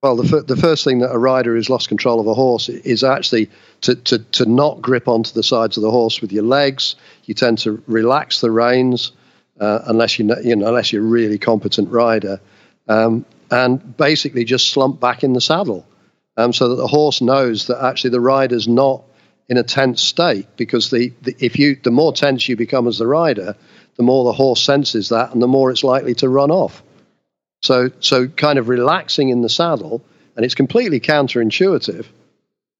Well, 0.02 0.16
the, 0.16 0.38
f- 0.38 0.46
the 0.46 0.56
first 0.56 0.84
thing 0.84 1.00
that 1.00 1.12
a 1.12 1.18
rider 1.18 1.54
who's 1.54 1.68
lost 1.68 1.88
control 1.88 2.20
of 2.20 2.26
a 2.28 2.34
horse 2.34 2.68
is 2.68 3.02
actually 3.02 3.50
to, 3.80 3.96
to, 3.96 4.18
to 4.20 4.46
not 4.46 4.80
grip 4.80 5.08
onto 5.08 5.32
the 5.32 5.42
sides 5.42 5.76
of 5.76 5.82
the 5.82 5.90
horse 5.90 6.20
with 6.20 6.32
your 6.32 6.44
legs. 6.44 6.94
You 7.24 7.34
tend 7.34 7.58
to 7.58 7.82
relax 7.88 8.40
the 8.40 8.52
reins 8.52 9.10
uh, 9.60 9.80
unless 9.86 10.18
you 10.18 10.32
you 10.42 10.56
know 10.56 10.68
unless 10.68 10.92
you're 10.92 11.02
a 11.02 11.06
really 11.06 11.38
competent 11.38 11.90
rider, 11.90 12.40
um, 12.88 13.24
and 13.50 13.96
basically 13.96 14.44
just 14.44 14.68
slump 14.68 15.00
back 15.00 15.24
in 15.24 15.32
the 15.32 15.40
saddle, 15.40 15.86
um, 16.36 16.52
so 16.52 16.68
that 16.68 16.76
the 16.76 16.86
horse 16.86 17.20
knows 17.20 17.66
that 17.66 17.84
actually 17.84 18.10
the 18.10 18.20
rider's 18.20 18.68
not 18.68 19.02
in 19.48 19.56
a 19.56 19.62
tense 19.62 20.02
state. 20.02 20.46
Because 20.56 20.90
the, 20.90 21.12
the 21.22 21.34
if 21.38 21.58
you 21.58 21.76
the 21.76 21.90
more 21.90 22.12
tense 22.12 22.48
you 22.48 22.56
become 22.56 22.86
as 22.86 22.98
the 22.98 23.06
rider, 23.06 23.56
the 23.96 24.02
more 24.02 24.24
the 24.24 24.32
horse 24.32 24.62
senses 24.62 25.10
that, 25.10 25.32
and 25.32 25.42
the 25.42 25.48
more 25.48 25.70
it's 25.70 25.84
likely 25.84 26.14
to 26.14 26.28
run 26.28 26.50
off. 26.50 26.82
So, 27.60 27.90
so 28.00 28.28
kind 28.28 28.58
of 28.58 28.68
relaxing 28.68 29.30
in 29.30 29.42
the 29.42 29.48
saddle, 29.48 30.04
and 30.36 30.44
it's 30.44 30.54
completely 30.54 31.00
counterintuitive. 31.00 32.06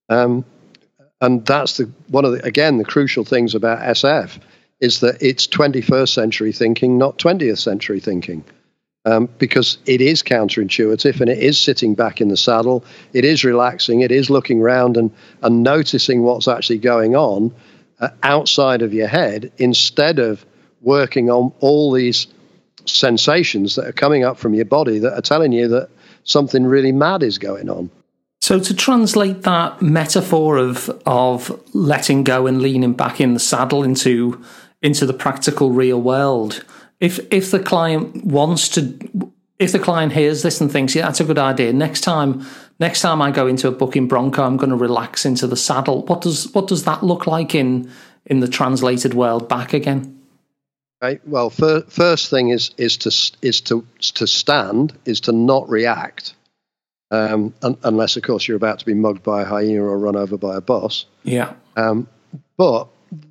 Um, 0.09 0.45
and 1.21 1.45
that's 1.45 1.79
the 1.79 1.91
one 2.09 2.25
of 2.25 2.33
the 2.33 2.45
again 2.45 2.79
the 2.79 2.85
crucial 2.85 3.25
things 3.25 3.55
about 3.55 3.81
SF 3.81 4.39
is 4.81 5.01
that 5.01 5.21
it's 5.21 5.49
21st 5.49 6.09
century 6.09 6.53
thinking, 6.53 6.99
not 6.99 7.19
20th 7.19 7.59
century 7.59 7.99
thinking, 7.99 8.45
um, 9.09 9.29
because 9.39 9.79
it 9.87 10.01
is 10.01 10.23
counterintuitive 10.23 11.21
and 11.21 11.31
it 11.31 11.39
is 11.39 11.59
sitting 11.59 11.95
back 11.95 12.21
in 12.21 12.29
the 12.29 12.37
saddle, 12.37 12.85
it 13.13 13.25
is 13.25 13.45
relaxing, 13.45 14.01
it 14.01 14.11
is 14.11 14.29
looking 14.29 14.61
around 14.61 14.97
and 14.97 15.11
and 15.43 15.63
noticing 15.63 16.23
what's 16.23 16.49
actually 16.49 16.79
going 16.79 17.17
on 17.17 17.55
uh, 18.01 18.09
outside 18.23 18.83
of 18.83 18.93
your 18.93 19.09
head 19.09 19.51
instead 19.57 20.19
of 20.19 20.45
working 20.83 21.31
on 21.31 21.53
all 21.61 21.93
these 21.93 22.27
sensations 22.85 23.77
that 23.77 23.87
are 23.87 23.93
coming 23.93 24.25
up 24.25 24.39
from 24.39 24.55
your 24.55 24.65
body 24.65 24.99
that 24.99 25.15
are 25.15 25.23
telling 25.23 25.53
you 25.53 25.69
that 25.69 25.89
something 26.25 26.65
really 26.65 26.93
mad 26.93 27.23
is 27.23 27.39
going 27.39 27.69
on. 27.69 27.91
So 28.41 28.61
to 28.61 28.75
translate 28.75 29.43
that 29.43 29.81
metaphor 29.83 30.59
of 30.59 30.91
of 31.07 31.61
letting 31.75 32.25
go 32.25 32.47
and 32.47 32.61
leaning 32.61 32.93
back 32.93 33.21
in 33.21 33.35
the 33.35 33.41
saddle 33.41 33.83
into 33.83 34.45
into 34.83 35.07
the 35.07 35.15
practical 35.15 35.71
real 35.71 36.01
world, 36.01 36.65
if 37.01 37.21
if 37.33 37.51
the 37.51 37.61
client 37.61 38.25
wants 38.25 38.69
to 38.71 38.99
if 39.59 39.73
the 39.73 39.79
client 39.79 40.13
hears 40.13 40.43
this 40.43 40.61
and 40.61 40.71
thinks, 40.71 40.95
yeah, 40.95 41.03
that's 41.03 41.21
a 41.21 41.25
good 41.25 41.39
idea. 41.39 41.73
Next 41.73 42.03
time 42.03 42.47
next 42.79 43.01
time 43.01 43.21
I 43.21 43.31
go 43.31 43.47
into 43.47 43.69
a 43.69 43.73
bucking 43.73 44.09
bronco, 44.09 44.43
I'm 44.43 44.57
going 44.57 44.71
to 44.71 44.77
relax 44.77 45.25
into 45.25 45.47
the 45.47 45.57
saddle. 45.57 46.05
What 46.07 46.23
does 46.23 46.53
what 46.53 46.69
does 46.69 46.85
that 46.85 47.03
look 47.03 47.27
like 47.27 47.55
in 47.55 47.91
in 48.27 48.41
the 48.41 48.49
translated 48.49 49.15
world 49.15 49.49
back 49.49 49.73
again? 49.73 50.15
Right. 51.01 51.21
Well, 51.27 51.51
fir- 51.51 51.85
first 51.89 52.31
thing 52.31 52.49
is 52.49 52.73
is 52.77 52.97
to 52.99 53.09
is 53.43 53.61
to 53.63 53.87
to 54.01 54.27
stand 54.27 54.97
is 55.05 55.21
to 55.23 55.33
not 55.33 55.69
react, 55.69 56.35
um, 57.11 57.55
un- 57.63 57.79
unless 57.85 58.17
of 58.17 58.25
course 58.25 58.49
you're 58.49 58.57
about 58.57 58.81
to 58.81 58.87
be 58.87 58.95
mugged 58.95 59.23
by 59.23 59.43
a 59.43 59.45
hyena 59.45 59.83
or 59.83 59.97
run 59.99 60.17
over 60.17 60.37
by 60.37 60.57
a 60.57 60.61
bus. 60.61 61.07
Yeah. 61.23 61.53
Um, 61.77 62.09
but 62.57 62.89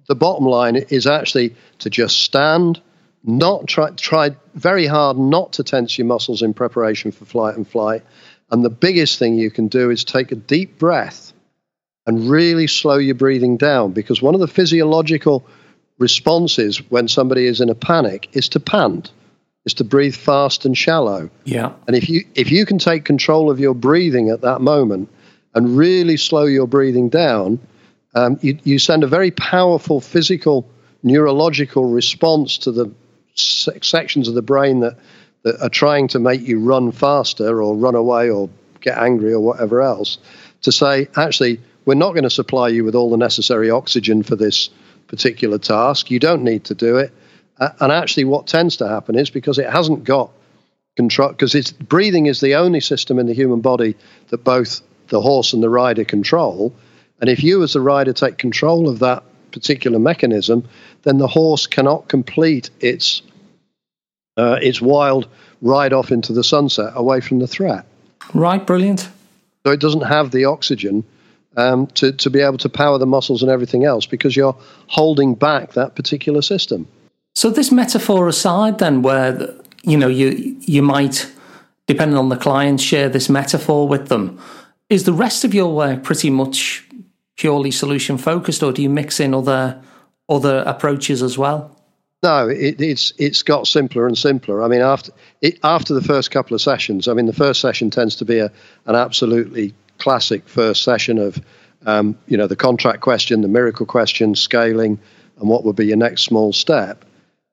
the 0.08 0.16
bottom 0.16 0.46
line 0.46 0.78
is 0.78 1.06
actually 1.06 1.56
to 1.80 1.90
just 1.90 2.24
stand, 2.24 2.82
not 3.28 3.68
try 3.68 3.92
try 3.92 4.36
very 4.56 4.88
hard 4.88 5.18
not 5.18 5.54
to 5.54 5.64
tense 5.64 5.98
your 5.98 6.08
muscles 6.08 6.42
in 6.42 6.54
preparation 6.54 7.12
for 7.12 7.26
flight 7.26 7.58
and 7.58 7.68
flight. 7.68 8.04
And 8.50 8.64
the 8.64 8.70
biggest 8.70 9.20
thing 9.20 9.36
you 9.36 9.52
can 9.52 9.68
do 9.68 9.90
is 9.90 10.06
take 10.06 10.32
a 10.32 10.36
deep 10.36 10.80
breath 10.80 11.34
and 12.06 12.30
really 12.30 12.68
slow 12.68 12.98
your 12.98 13.16
breathing 13.16 13.58
down 13.58 13.92
because 13.92 14.22
one 14.22 14.34
of 14.34 14.40
the 14.40 14.48
physiological 14.48 15.46
responses 16.00 16.78
when 16.90 17.10
somebody 17.10 17.46
is 17.46 17.60
in 17.60 17.70
a 17.70 17.76
panic 17.76 18.30
is 18.32 18.48
to 18.50 18.62
pant, 18.62 19.12
is 19.66 19.74
to 19.74 19.84
breathe 19.84 20.16
fast 20.16 20.64
and 20.64 20.78
shallow. 20.78 21.30
Yeah. 21.44 21.74
And 21.86 21.96
if 21.98 22.08
you 22.08 22.24
if 22.34 22.50
you 22.50 22.66
can 22.66 22.80
take 22.80 23.04
control 23.04 23.52
of 23.52 23.60
your 23.60 23.76
breathing 23.76 24.30
at 24.30 24.42
that 24.42 24.62
moment 24.62 25.10
and 25.54 25.76
really 25.76 26.16
slow 26.16 26.46
your 26.46 26.68
breathing 26.68 27.10
down, 27.10 27.60
um, 28.16 28.40
you, 28.42 28.58
you 28.64 28.80
send 28.80 29.04
a 29.04 29.08
very 29.08 29.32
powerful 29.32 30.00
physical 30.00 30.70
neurological 31.04 31.86
response 31.86 32.60
to 32.60 32.72
the 32.72 32.92
sections 33.38 34.28
of 34.28 34.34
the 34.34 34.42
brain 34.42 34.80
that, 34.82 34.98
that 35.44 35.62
are 35.62 35.70
trying 35.70 36.08
to 36.10 36.20
make 36.20 36.42
you 36.42 36.60
run 36.60 36.92
faster 36.92 37.62
or 37.62 37.76
run 37.76 37.96
away 37.96 38.30
or 38.30 38.50
get 38.82 38.98
angry 38.98 39.34
or 39.34 39.40
whatever 39.40 39.82
else 39.82 40.18
to 40.62 40.72
say 40.72 41.08
actually 41.16 41.60
we're 41.86 41.96
not 41.96 42.12
going 42.12 42.24
to 42.24 42.30
supply 42.30 42.68
you 42.68 42.84
with 42.84 42.96
all 42.96 43.10
the 43.10 43.18
necessary 43.18 43.70
oxygen 43.70 44.22
for 44.22 44.36
this 44.36 44.70
particular 45.08 45.58
task. 45.58 46.12
You 46.12 46.20
don't 46.20 46.44
need 46.44 46.66
to 46.66 46.76
do 46.76 46.98
it. 46.98 47.14
Uh, 47.60 47.70
and 47.80 47.92
actually 47.92 48.26
what 48.26 48.46
tends 48.46 48.78
to 48.78 48.88
happen 48.88 49.18
is 49.18 49.30
because 49.30 49.58
it 49.58 49.70
hasn't 49.70 50.04
got 50.04 50.32
control 50.98 51.30
because 51.30 51.72
breathing 51.72 52.26
is 52.26 52.42
the 52.42 52.56
only 52.56 52.82
system 52.82 53.20
in 53.20 53.26
the 53.26 53.34
human 53.34 53.62
body 53.62 53.96
that 54.30 54.44
both 54.44 54.82
the 55.08 55.22
horse 55.22 55.54
and 55.54 55.64
the 55.64 55.70
rider 55.70 56.04
control. 56.04 56.76
And 57.22 57.30
if 57.30 57.42
you, 57.42 57.64
as 57.64 57.76
a 57.76 57.82
rider, 57.82 58.14
take 58.14 58.38
control 58.38 58.90
of 58.90 59.00
that 59.00 59.24
particular 59.52 59.98
mechanism, 59.98 60.68
then 61.04 61.18
the 61.18 61.28
horse 61.28 61.68
cannot 61.68 62.10
complete 62.10 62.70
its 62.80 63.22
uh, 64.38 64.60
its 64.62 64.82
wild 64.82 65.28
ride 65.62 65.94
off 65.94 66.12
into 66.12 66.34
the 66.34 66.44
sunset 66.44 66.94
away 66.96 67.20
from 67.20 67.40
the 67.40 67.48
threat. 67.48 67.86
Right, 68.34 68.66
brilliant. 68.66 69.10
So 69.66 69.72
it 69.72 69.80
doesn't 69.80 70.04
have 70.04 70.32
the 70.32 70.46
oxygen 70.46 71.04
um, 71.58 71.88
to 71.88 72.12
to 72.14 72.30
be 72.30 72.40
able 72.40 72.58
to 72.60 72.70
power 72.70 72.98
the 72.98 73.06
muscles 73.06 73.42
and 73.42 73.52
everything 73.52 73.84
else 73.84 74.06
because 74.06 74.36
you're 74.36 74.56
holding 74.88 75.36
back 75.36 75.74
that 75.74 75.96
particular 75.96 76.42
system. 76.42 76.88
So 77.36 77.50
this 77.50 77.72
metaphor 77.72 78.28
aside, 78.28 78.80
then, 78.80 79.02
where 79.02 79.54
you 79.84 79.98
know 79.98 80.08
you 80.08 80.56
you 80.62 80.82
might, 80.82 81.30
depending 81.88 82.18
on 82.18 82.30
the 82.30 82.38
client, 82.38 82.80
share 82.80 83.10
this 83.10 83.30
metaphor 83.30 83.88
with 83.88 84.08
them, 84.08 84.40
is 84.90 85.04
the 85.04 85.14
rest 85.14 85.44
of 85.44 85.54
your 85.54 85.74
work 85.74 86.04
pretty 86.04 86.30
much 86.30 86.88
purely 87.36 87.72
solution 87.72 88.18
focused, 88.18 88.64
or 88.64 88.72
do 88.72 88.82
you 88.82 88.90
mix 88.90 89.20
in 89.20 89.34
other 89.34 89.82
other 90.30 90.64
approaches 90.66 91.22
as 91.24 91.38
well? 91.38 91.77
No, 92.24 92.50
it, 92.50 92.82
it's 92.82 93.14
it's 93.18 93.44
got 93.44 93.68
simpler 93.68 94.08
and 94.08 94.18
simpler. 94.18 94.64
I 94.64 94.68
mean, 94.68 94.82
after 94.82 95.12
it, 95.42 95.60
after 95.64 95.94
the 95.94 96.02
first 96.02 96.32
couple 96.32 96.56
of 96.56 96.62
sessions, 96.62 97.08
I 97.08 97.14
mean, 97.14 97.28
the 97.28 97.34
first 97.34 97.62
session 97.62 97.92
tends 97.92 98.16
to 98.18 98.26
be 98.26 98.40
a, 98.40 98.52
an 98.86 98.96
absolutely 98.96 99.76
classic 100.00 100.48
first 100.48 100.84
session 100.84 101.20
of, 101.20 101.40
um, 101.86 102.18
you 102.28 102.38
know, 102.38 102.48
the 102.48 102.56
contract 102.56 103.02
question, 103.02 103.42
the 103.42 103.48
miracle 103.48 103.86
question, 103.86 104.34
scaling, 104.36 105.00
and 105.40 105.50
what 105.50 105.64
would 105.64 105.76
be 105.76 105.86
your 105.86 105.98
next 105.98 106.24
small 106.24 106.54
step. 106.54 107.06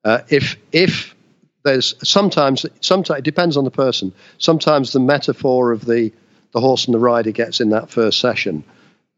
Uh, 0.03 0.21
if 0.29 0.57
if 0.73 1.15
there's 1.63 1.95
sometimes 2.09 2.65
sometimes 2.81 3.19
it 3.19 3.25
depends 3.25 3.59
on 3.59 3.65
the 3.65 3.71
person. 3.71 4.15
Sometimes 4.39 4.93
the 4.93 5.01
metaphor 5.01 5.73
of 5.73 5.85
the 5.85 6.11
the 6.53 6.61
horse 6.61 6.87
and 6.87 6.95
the 6.95 6.99
rider 6.99 7.33
gets 7.33 7.61
in 7.61 7.71
that 7.71 7.91
first 7.91 8.19
session 8.19 8.65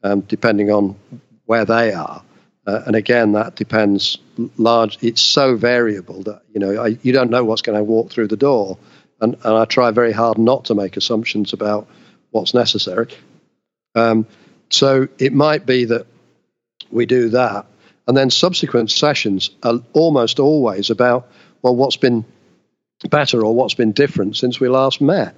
um, 0.03 0.21
depending 0.21 0.71
on 0.71 0.95
where 1.45 1.65
they 1.65 1.93
are. 1.93 2.21
Uh, 2.67 2.83
and 2.85 2.95
again, 2.95 3.31
that 3.31 3.55
depends 3.55 4.17
large. 4.57 4.97
It's 5.01 5.21
so 5.21 5.55
variable 5.55 6.23
that 6.23 6.41
you 6.53 6.59
know 6.59 6.83
I, 6.83 6.97
you 7.01 7.13
don't 7.13 7.31
know 7.31 7.43
what's 7.43 7.61
going 7.61 7.77
to 7.77 7.83
walk 7.83 8.11
through 8.11 8.27
the 8.27 8.37
door, 8.37 8.77
and, 9.21 9.35
and 9.35 9.57
I 9.57 9.65
try 9.65 9.91
very 9.91 10.11
hard 10.11 10.37
not 10.37 10.65
to 10.65 10.75
make 10.75 10.97
assumptions 10.97 11.53
about 11.53 11.87
what's 12.31 12.53
necessary. 12.53 13.07
Um, 13.95 14.27
so 14.69 15.07
it 15.17 15.33
might 15.33 15.65
be 15.65 15.85
that 15.85 16.07
we 16.91 17.05
do 17.05 17.29
that, 17.29 17.65
and 18.05 18.17
then 18.17 18.29
subsequent 18.29 18.91
sessions 18.91 19.49
are 19.63 19.81
almost 19.93 20.39
always 20.39 20.89
about 20.89 21.29
well, 21.61 21.75
what's 21.75 21.97
been 21.97 22.25
better 23.09 23.45
or 23.45 23.55
what's 23.55 23.75
been 23.75 23.93
different 23.93 24.35
since 24.35 24.59
we 24.59 24.67
last 24.67 24.99
met. 24.99 25.35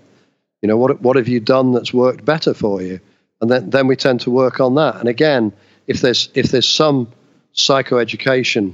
You 0.63 0.67
know, 0.67 0.77
what 0.77 0.99
what 1.01 1.15
have 1.15 1.27
you 1.27 1.39
done 1.39 1.73
that's 1.73 1.93
worked 1.93 2.25
better 2.25 2.55
for 2.55 2.81
you? 2.81 2.99
and 3.41 3.49
then 3.49 3.69
then 3.69 3.87
we 3.87 3.95
tend 3.95 4.21
to 4.21 4.31
work 4.31 4.59
on 4.59 4.75
that. 4.75 4.97
And 4.97 5.07
again, 5.07 5.53
if 5.87 6.01
there's 6.01 6.29
if 6.33 6.51
there's 6.51 6.67
some 6.67 7.11
psychoeducation 7.59 8.73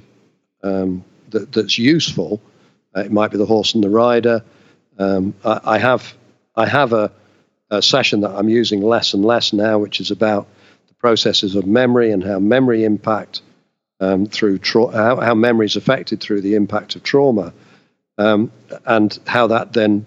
um, 0.63 1.03
that, 1.29 1.51
that's 1.51 1.77
useful, 1.77 2.41
uh, 2.95 3.01
it 3.01 3.11
might 3.11 3.31
be 3.31 3.37
the 3.37 3.45
horse 3.45 3.75
and 3.75 3.83
the 3.83 3.89
rider. 3.89 4.43
Um, 4.97 5.33
I, 5.43 5.59
I, 5.63 5.77
have 5.77 6.13
I 6.55 6.65
have 6.65 6.93
a, 6.93 7.11
a, 7.69 7.81
session 7.81 8.21
that 8.21 8.31
I'm 8.31 8.49
using 8.49 8.81
less 8.81 9.13
and 9.13 9.25
less 9.25 9.51
now, 9.53 9.79
which 9.79 9.99
is 9.99 10.11
about 10.11 10.47
the 10.87 10.93
processes 10.95 11.55
of 11.55 11.65
memory 11.65 12.11
and 12.11 12.23
how 12.23 12.39
memory 12.39 12.83
impact 12.85 13.41
um, 13.99 14.25
through 14.25 14.59
tra- 14.59 14.91
how, 14.91 15.19
how 15.19 15.33
memory 15.33 15.65
is 15.65 15.75
affected 15.75 16.21
through 16.21 16.41
the 16.41 16.55
impact 16.55 16.95
of 16.95 17.03
trauma, 17.03 17.53
um, 18.17 18.51
and 18.85 19.19
how 19.25 19.47
that 19.47 19.73
then 19.73 20.05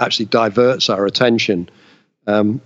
actually 0.00 0.26
diverts 0.26 0.90
our 0.90 1.06
attention 1.06 1.68
um, 2.26 2.60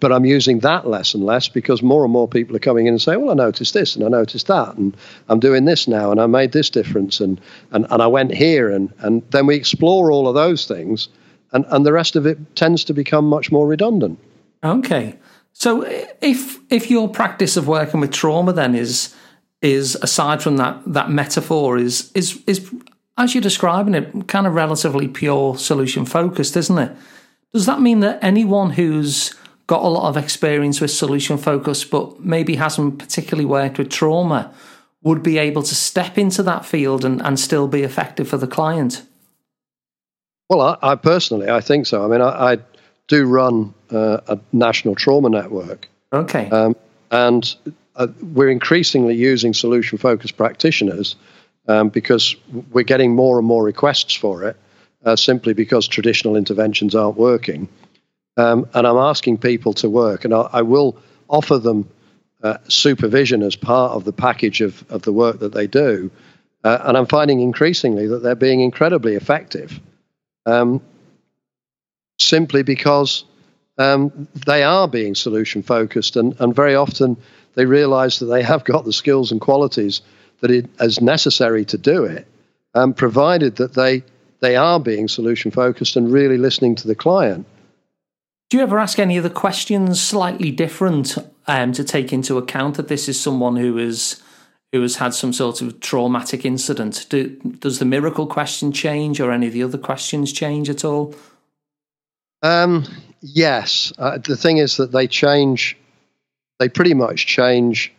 but 0.00 0.12
I'm 0.12 0.24
using 0.24 0.60
that 0.60 0.86
less 0.86 1.14
and 1.14 1.24
less 1.24 1.48
because 1.48 1.82
more 1.82 2.04
and 2.04 2.12
more 2.12 2.28
people 2.28 2.56
are 2.56 2.60
coming 2.60 2.86
in 2.86 2.94
and 2.94 3.02
saying, 3.02 3.20
"Well, 3.20 3.30
I 3.30 3.34
noticed 3.34 3.74
this 3.74 3.96
and 3.96 4.04
I 4.04 4.08
noticed 4.08 4.46
that, 4.46 4.76
and 4.76 4.96
I'm 5.28 5.40
doing 5.40 5.64
this 5.64 5.88
now, 5.88 6.10
and 6.10 6.20
I 6.20 6.26
made 6.26 6.52
this 6.52 6.70
difference, 6.70 7.20
and 7.20 7.40
and, 7.72 7.86
and 7.90 8.02
I 8.02 8.06
went 8.06 8.32
here, 8.32 8.70
and 8.70 8.92
and 9.00 9.22
then 9.30 9.46
we 9.46 9.56
explore 9.56 10.10
all 10.10 10.28
of 10.28 10.34
those 10.34 10.66
things, 10.66 11.08
and 11.52 11.64
and 11.68 11.84
the 11.84 11.92
rest 11.92 12.16
of 12.16 12.26
it 12.26 12.56
tends 12.56 12.84
to 12.84 12.94
become 12.94 13.26
much 13.26 13.50
more 13.52 13.66
redundant. 13.66 14.18
Okay, 14.62 15.16
so 15.52 15.82
if 16.20 16.58
if 16.70 16.90
your 16.90 17.08
practice 17.08 17.56
of 17.56 17.66
working 17.66 18.00
with 18.00 18.12
trauma 18.12 18.52
then 18.52 18.74
is 18.74 19.14
is 19.62 19.96
aside 19.96 20.42
from 20.42 20.56
that 20.56 20.80
that 20.86 21.10
metaphor 21.10 21.78
is 21.78 22.10
is 22.14 22.42
is 22.46 22.70
as 23.20 23.34
you're 23.34 23.42
describing 23.42 23.94
it, 23.94 24.28
kind 24.28 24.46
of 24.46 24.54
relatively 24.54 25.06
pure 25.06 25.56
solution 25.58 26.06
focused, 26.06 26.56
isn't 26.56 26.78
it? 26.78 26.92
Does 27.52 27.66
that 27.66 27.80
mean 27.80 28.00
that 28.00 28.18
anyone 28.22 28.70
who's 28.70 29.34
got 29.70 29.84
a 29.84 29.88
lot 29.88 30.08
of 30.08 30.16
experience 30.16 30.80
with 30.80 30.90
solution 30.90 31.38
focus, 31.38 31.84
but 31.84 32.18
maybe 32.18 32.56
hasn't 32.56 32.98
particularly 32.98 33.44
worked 33.44 33.78
with 33.78 33.88
trauma, 33.88 34.52
would 35.04 35.22
be 35.22 35.38
able 35.38 35.62
to 35.62 35.76
step 35.76 36.18
into 36.18 36.42
that 36.42 36.66
field 36.66 37.04
and, 37.04 37.22
and 37.22 37.38
still 37.38 37.68
be 37.68 37.82
effective 37.82 38.26
for 38.26 38.36
the 38.36 38.48
client? 38.48 39.02
Well, 40.48 40.60
I, 40.60 40.76
I 40.82 40.94
personally, 40.96 41.48
I 41.48 41.60
think 41.60 41.86
so. 41.86 42.04
I 42.04 42.08
mean, 42.08 42.20
I, 42.20 42.52
I 42.52 42.58
do 43.06 43.26
run 43.26 43.72
uh, 43.92 44.18
a 44.26 44.40
national 44.52 44.96
trauma 44.96 45.28
network. 45.28 45.88
Okay. 46.12 46.50
Um, 46.50 46.74
and 47.12 47.54
uh, 47.94 48.08
we're 48.20 48.50
increasingly 48.50 49.14
using 49.14 49.54
solution 49.54 49.98
focused 49.98 50.36
practitioners 50.36 51.14
um, 51.68 51.90
because 51.90 52.34
we're 52.72 52.82
getting 52.82 53.14
more 53.14 53.38
and 53.38 53.46
more 53.46 53.62
requests 53.62 54.14
for 54.14 54.42
it 54.42 54.56
uh, 55.04 55.14
simply 55.14 55.52
because 55.52 55.86
traditional 55.86 56.34
interventions 56.34 56.96
aren't 56.96 57.16
working. 57.16 57.68
Um, 58.36 58.68
and 58.74 58.86
I'm 58.86 58.96
asking 58.96 59.38
people 59.38 59.74
to 59.74 59.90
work, 59.90 60.24
and 60.24 60.32
I, 60.32 60.40
I 60.52 60.62
will 60.62 60.96
offer 61.28 61.58
them 61.58 61.88
uh, 62.42 62.58
supervision 62.68 63.42
as 63.42 63.56
part 63.56 63.92
of 63.92 64.04
the 64.04 64.12
package 64.12 64.60
of, 64.60 64.84
of 64.90 65.02
the 65.02 65.12
work 65.12 65.40
that 65.40 65.52
they 65.52 65.66
do. 65.66 66.10
Uh, 66.62 66.78
and 66.82 66.96
I'm 66.96 67.06
finding 67.06 67.40
increasingly 67.40 68.06
that 68.08 68.22
they're 68.22 68.34
being 68.34 68.60
incredibly 68.60 69.14
effective 69.14 69.78
um, 70.46 70.82
simply 72.18 72.62
because 72.62 73.24
um, 73.78 74.28
they 74.46 74.62
are 74.62 74.88
being 74.88 75.14
solution 75.14 75.62
focused, 75.62 76.16
and, 76.16 76.38
and 76.40 76.54
very 76.54 76.74
often 76.74 77.16
they 77.54 77.64
realize 77.64 78.18
that 78.18 78.26
they 78.26 78.42
have 78.42 78.64
got 78.64 78.84
the 78.84 78.92
skills 78.92 79.32
and 79.32 79.40
qualities 79.40 80.02
that 80.40 80.50
it 80.50 80.68
is 80.80 81.00
necessary 81.00 81.64
to 81.66 81.78
do 81.78 82.04
it, 82.04 82.26
um, 82.74 82.94
provided 82.94 83.56
that 83.56 83.74
they, 83.74 84.02
they 84.40 84.56
are 84.56 84.80
being 84.80 85.08
solution 85.08 85.50
focused 85.50 85.96
and 85.96 86.12
really 86.12 86.38
listening 86.38 86.74
to 86.76 86.88
the 86.88 86.94
client. 86.94 87.46
Do 88.50 88.56
you 88.56 88.64
ever 88.64 88.80
ask 88.80 88.98
any 88.98 89.16
of 89.16 89.22
the 89.22 89.30
questions 89.30 90.00
slightly 90.00 90.50
different 90.50 91.16
um, 91.46 91.72
to 91.72 91.84
take 91.84 92.12
into 92.12 92.36
account 92.36 92.76
that 92.76 92.88
this 92.88 93.08
is 93.08 93.18
someone 93.18 93.54
who 93.54 93.78
is 93.78 94.20
who 94.72 94.82
has 94.82 94.96
had 94.96 95.14
some 95.14 95.32
sort 95.32 95.62
of 95.62 95.78
traumatic 95.78 96.44
incident? 96.44 97.06
Do, 97.08 97.28
does 97.60 97.78
the 97.78 97.84
miracle 97.84 98.26
question 98.26 98.72
change, 98.72 99.20
or 99.20 99.30
any 99.30 99.46
of 99.46 99.52
the 99.52 99.62
other 99.62 99.78
questions 99.78 100.32
change 100.32 100.68
at 100.68 100.84
all? 100.84 101.14
Um, 102.42 102.86
yes. 103.20 103.92
Uh, 103.96 104.18
the 104.18 104.36
thing 104.36 104.58
is 104.58 104.78
that 104.78 104.90
they 104.90 105.06
change. 105.06 105.76
They 106.58 106.68
pretty 106.68 106.94
much 106.94 107.26
change 107.26 107.92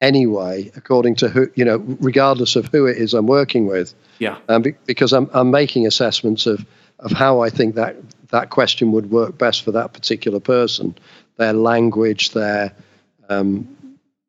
anyway, 0.00 0.72
according 0.74 1.16
to 1.16 1.28
who 1.28 1.50
you 1.54 1.66
know, 1.66 1.76
regardless 2.00 2.56
of 2.56 2.64
who 2.72 2.86
it 2.86 2.96
is 2.96 3.12
I'm 3.12 3.26
working 3.26 3.66
with. 3.66 3.92
Yeah. 4.20 4.38
Um, 4.48 4.62
be, 4.62 4.74
because 4.86 5.12
I'm 5.12 5.28
I'm 5.34 5.50
making 5.50 5.86
assessments 5.86 6.46
of 6.46 6.64
of 6.98 7.12
how 7.12 7.40
I 7.40 7.50
think 7.50 7.74
that 7.74 7.96
that 8.30 8.50
question 8.50 8.92
would 8.92 9.10
work 9.10 9.38
best 9.38 9.62
for 9.62 9.72
that 9.72 9.92
particular 9.92 10.40
person, 10.40 10.96
their 11.36 11.52
language, 11.52 12.30
their 12.30 12.72
um, 13.28 13.76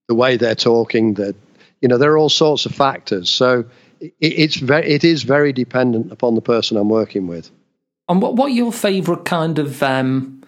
the 0.08 0.16
way 0.16 0.38
they're 0.38 0.56
talking, 0.56 1.14
the 1.14 1.36
you 1.82 1.88
know, 1.88 1.98
there 1.98 2.12
are 2.12 2.18
all 2.18 2.30
sorts 2.30 2.66
of 2.66 2.74
factors. 2.74 3.30
So 3.30 3.66
it, 4.00 4.14
it's 4.20 4.56
very, 4.56 4.88
it 4.88 5.04
is 5.04 5.24
very 5.24 5.54
dependent 5.54 6.12
upon 6.12 6.36
the 6.36 6.42
person 6.42 6.78
I'm 6.78 6.90
working 6.90 7.28
with. 7.28 7.52
And 8.10 8.22
what 8.22 8.36
what 8.36 8.52
your 8.54 8.72
favourite 8.72 9.26
kind 9.26 9.60
of 9.60 9.84
um, 9.84 10.44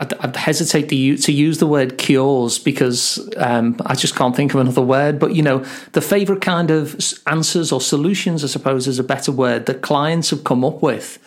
I'd, 0.00 0.14
I'd 0.14 0.36
hesitate 0.36 0.88
to 0.88 0.96
use, 0.96 1.24
to 1.26 1.32
use 1.32 1.58
the 1.58 1.66
word 1.66 1.98
cures 1.98 2.58
because 2.58 3.28
um, 3.36 3.76
I 3.84 3.94
just 3.94 4.16
can't 4.16 4.34
think 4.34 4.54
of 4.54 4.60
another 4.60 4.82
word. 4.82 5.18
But 5.18 5.34
you 5.34 5.42
know, 5.42 5.64
the 5.92 6.00
favourite 6.00 6.42
kind 6.42 6.70
of 6.70 6.98
answers 7.26 7.70
or 7.70 7.80
solutions, 7.80 8.42
I 8.42 8.48
suppose, 8.48 8.88
is 8.88 8.98
a 8.98 9.04
better 9.04 9.30
word 9.30 9.66
that 9.66 9.82
clients 9.82 10.30
have 10.30 10.44
come 10.44 10.64
up 10.64 10.82
with, 10.82 11.18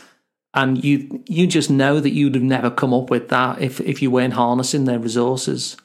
and 0.54 0.84
you 0.84 1.24
you 1.28 1.48
just 1.48 1.70
know 1.70 2.00
that 2.00 2.12
you'd 2.12 2.36
have 2.36 2.44
never 2.44 2.70
come 2.70 2.94
up 2.94 3.10
with 3.10 3.30
that 3.30 3.62
if 3.62 3.80
if 3.82 4.02
you 4.02 4.12
weren't 4.12 4.34
harnessing 4.34 4.86
their 4.86 5.00
resources. 5.00 5.78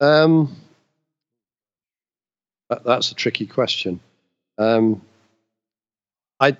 Um, 0.00 0.56
that's 2.84 3.12
a 3.12 3.14
tricky 3.14 3.46
question. 3.46 4.00
Um, 4.58 5.02
I 6.40 6.56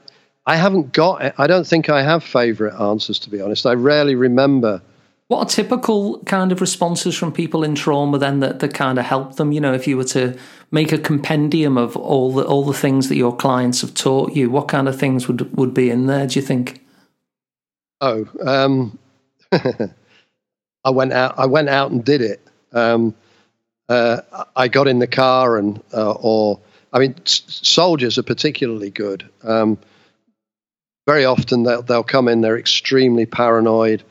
I 0.46 0.56
haven't 0.56 0.92
got. 0.92 1.38
I 1.38 1.46
don't 1.46 1.66
think 1.66 1.88
I 1.88 2.02
have 2.02 2.22
favourite 2.22 2.78
answers 2.80 3.18
to 3.20 3.30
be 3.30 3.40
honest. 3.40 3.66
I 3.66 3.74
rarely 3.74 4.14
remember 4.14 4.82
what 5.32 5.38
are 5.38 5.48
typical 5.48 6.18
kind 6.24 6.52
of 6.52 6.60
responses 6.60 7.16
from 7.16 7.32
people 7.32 7.64
in 7.64 7.74
trauma 7.74 8.18
then 8.18 8.40
that, 8.40 8.60
that 8.60 8.74
kind 8.74 8.98
of 8.98 9.06
help 9.06 9.36
them? 9.36 9.50
You 9.50 9.62
know, 9.62 9.72
if 9.72 9.86
you 9.88 9.96
were 9.96 10.04
to 10.04 10.36
make 10.70 10.92
a 10.92 10.98
compendium 10.98 11.78
of 11.78 11.96
all 11.96 12.32
the 12.32 12.44
all 12.44 12.64
the 12.64 12.74
things 12.74 13.08
that 13.08 13.16
your 13.16 13.34
clients 13.34 13.80
have 13.80 13.94
taught 13.94 14.34
you, 14.36 14.50
what 14.50 14.68
kind 14.68 14.88
of 14.88 14.98
things 14.98 15.28
would 15.28 15.56
would 15.56 15.72
be 15.72 15.88
in 15.88 16.06
there? 16.06 16.26
Do 16.26 16.38
you 16.38 16.44
think? 16.44 16.81
Oh, 18.02 18.26
um, 18.44 18.98
I 19.52 20.90
went 20.90 21.12
out. 21.12 21.38
I 21.38 21.46
went 21.46 21.68
out 21.68 21.92
and 21.92 22.04
did 22.04 22.20
it. 22.20 22.40
Um, 22.72 23.14
uh, 23.88 24.22
I 24.56 24.66
got 24.66 24.88
in 24.88 24.98
the 24.98 25.06
car 25.06 25.56
and, 25.56 25.80
uh, 25.94 26.10
or 26.12 26.58
I 26.92 26.98
mean, 26.98 27.14
s- 27.24 27.42
soldiers 27.46 28.18
are 28.18 28.24
particularly 28.24 28.90
good. 28.90 29.28
Um, 29.44 29.78
very 31.06 31.24
often 31.24 31.62
they'll 31.62 31.82
they'll 31.82 32.02
come 32.02 32.26
in. 32.26 32.40
They're 32.40 32.58
extremely 32.58 33.24
paranoid. 33.24 34.02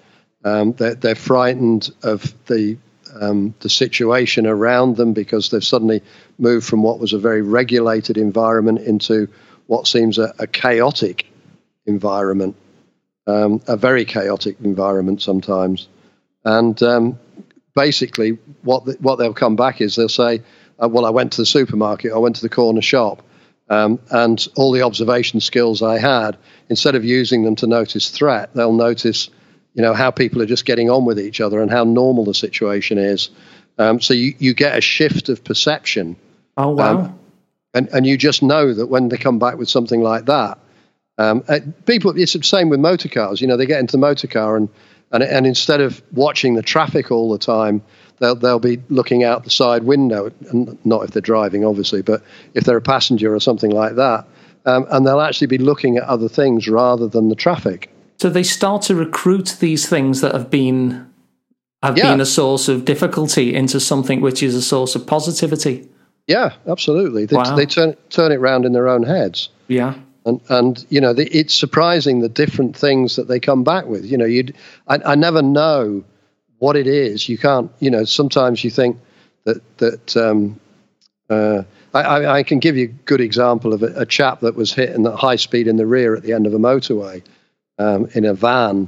Um, 0.46 0.72
they're, 0.74 0.96
they're, 0.96 1.16
frightened 1.16 1.92
of 2.02 2.34
the 2.48 2.78
um, 3.20 3.54
the 3.60 3.70
situation 3.70 4.48
around 4.48 4.96
them 4.96 5.12
because 5.14 5.50
they've 5.50 5.64
suddenly 5.64 6.02
moved 6.40 6.66
from 6.66 6.82
what 6.82 7.00
was 7.00 7.12
a 7.14 7.20
very 7.20 7.42
regulated 7.42 8.18
environment 8.18 8.80
into 8.80 9.28
what 9.68 9.86
seems 9.86 10.18
a, 10.18 10.34
a 10.40 10.48
chaotic 10.48 11.28
environment, 11.86 12.56
um, 13.28 13.62
a 13.68 13.78
very 13.78 14.06
chaotic 14.06 14.58
environment 14.64 15.22
sometimes. 15.22 15.88
And 16.44 16.82
um, 16.82 17.20
basically, 17.76 18.38
what 18.64 18.86
the, 18.86 18.94
what 19.00 19.18
they'll 19.18 19.34
come 19.34 19.56
back 19.56 19.82
is 19.82 19.96
they'll 19.96 20.10
say, 20.10 20.42
uh, 20.82 20.90
"Well, 20.90 21.06
I 21.06 21.10
went 21.12 21.34
to 21.34 21.42
the 21.42 21.46
supermarket, 21.46 22.14
I 22.14 22.18
went 22.18 22.38
to 22.38 22.42
the 22.42 22.50
corner 22.50 22.82
shop." 22.82 23.24
Um, 23.70 24.00
and 24.10 24.46
all 24.58 24.74
the 24.74 24.82
observation 24.82 25.40
skills 25.40 25.82
I 25.82 25.98
had, 25.98 26.38
instead 26.68 26.96
of 26.96 27.06
using 27.06 27.44
them 27.44 27.56
to 27.58 27.68
notice 27.68 28.10
threat, 28.10 28.54
they'll 28.54 28.74
notice 28.74 29.30
you 29.74 29.82
know 29.82 29.94
how 29.94 30.12
people 30.12 30.42
are 30.42 30.46
just 30.48 30.66
getting 30.66 30.90
on 30.90 31.06
with 31.06 31.20
each 31.20 31.40
other 31.40 31.62
and 31.62 31.72
how 31.72 31.84
normal 31.84 32.26
the 32.26 32.34
situation 32.34 32.98
is. 32.98 33.30
Um, 33.78 34.02
so 34.02 34.14
you, 34.14 34.36
you 34.38 34.54
get 34.54 34.78
a 34.78 34.82
shift 34.82 35.30
of 35.30 35.44
perception. 35.44 36.18
Oh 36.58 36.72
wow! 36.72 37.00
Um, 37.00 37.20
and 37.74 37.88
and 37.90 38.06
you 38.06 38.18
just 38.18 38.44
know 38.44 38.74
that 38.74 38.88
when 38.88 39.08
they 39.08 39.18
come 39.18 39.40
back 39.40 39.58
with 39.58 39.70
something 39.70 40.02
like 40.02 40.26
that, 40.26 40.58
um, 41.22 41.44
uh, 41.48 41.60
people 41.86 42.14
it's 42.18 42.34
the 42.34 42.44
same 42.44 42.70
with 42.70 42.80
motor 42.80 43.10
cars. 43.10 43.42
You 43.42 43.48
know 43.48 43.58
they 43.58 43.66
get 43.66 43.80
into 43.80 43.94
the 43.94 43.98
motor 44.00 44.28
car 44.28 44.58
and 44.58 44.70
and 45.12 45.24
and 45.24 45.46
instead 45.46 45.82
of 45.82 46.02
watching 46.12 46.56
the 46.56 46.62
traffic 46.62 47.12
all 47.12 47.32
the 47.32 47.38
time, 47.38 47.82
they'll 48.20 48.36
they'll 48.36 48.60
be 48.60 48.82
looking 48.90 49.24
out 49.24 49.44
the 49.44 49.50
side 49.50 49.84
window. 49.84 50.32
And 50.50 50.78
not 50.86 51.04
if 51.04 51.12
they're 51.12 51.22
driving, 51.22 51.66
obviously, 51.66 52.02
but 52.02 52.24
if 52.54 52.64
they're 52.64 52.78
a 52.78 52.82
passenger 52.82 53.34
or 53.36 53.40
something 53.40 53.72
like 53.72 53.96
that, 53.96 54.26
um, 54.66 54.88
and 54.90 55.06
they'll 55.06 55.22
actually 55.22 55.48
be 55.48 55.58
looking 55.58 55.98
at 55.98 56.04
other 56.04 56.30
things 56.30 56.68
rather 56.68 57.08
than 57.08 57.30
the 57.30 57.36
traffic. 57.36 57.90
So 58.20 58.30
they 58.30 58.44
start 58.44 58.84
to 58.84 58.96
recruit 58.96 59.58
these 59.60 59.88
things 59.90 60.22
that 60.22 60.34
have 60.34 60.50
been 60.50 61.08
have 61.84 61.98
yeah. 61.98 62.12
been 62.12 62.22
a 62.22 62.26
source 62.26 62.68
of 62.68 62.86
difficulty 62.86 63.54
into 63.54 63.80
something 63.80 64.22
which 64.22 64.44
is 64.44 64.56
a 64.56 64.62
source 64.62 64.96
of 64.96 65.06
positivity. 65.08 65.90
Yeah, 66.28 66.54
absolutely. 66.68 67.26
They, 67.26 67.36
wow. 67.36 67.56
they 67.56 67.66
turn 67.66 67.98
turn 68.10 68.32
it 68.32 68.36
around 68.36 68.66
in 68.66 68.74
their 68.74 68.88
own 68.88 69.04
heads. 69.04 69.50
Yeah. 69.68 69.96
And, 70.26 70.42
and 70.50 70.86
you 70.90 71.02
know, 71.02 71.14
the, 71.14 71.26
it's 71.26 71.56
surprising 71.56 72.20
the 72.20 72.30
different 72.30 72.76
things 72.76 73.16
that 73.16 73.28
they 73.28 73.40
come 73.40 73.64
back 73.64 73.86
with. 73.86 74.06
You 74.06 74.18
know, 74.18 74.26
you 74.26 74.54
I, 74.88 75.00
I 75.06 75.16
never 75.16 75.42
know 75.42 76.04
what 76.60 76.76
it 76.76 76.88
is. 76.88 77.28
You 77.28 77.38
can't, 77.38 77.72
you 77.80 77.90
know, 77.90 78.06
sometimes 78.06 78.64
you 78.64 78.70
think 78.70 79.00
that 79.46 79.78
that 79.78 80.18
um, 80.18 80.60
uh, 81.30 81.64
I, 81.94 82.26
I, 82.28 82.44
can 82.44 82.60
give 82.60 82.78
you 82.78 82.86
a 82.86 82.88
good 83.06 83.22
example 83.22 83.74
of 83.74 83.84
a, 83.84 84.02
a 84.02 84.06
chap 84.06 84.42
that 84.42 84.56
was 84.56 84.74
hit 84.74 84.92
in 84.92 85.04
the 85.04 85.16
high 85.16 85.38
speed 85.38 85.68
in 85.68 85.76
the 85.76 85.86
rear 85.86 86.16
at 86.16 86.24
the 86.24 86.34
end 86.34 86.46
of 86.46 86.54
a 86.54 86.60
motorway, 86.60 87.24
um, 87.80 88.08
in 88.14 88.26
a 88.26 88.34
van, 88.34 88.88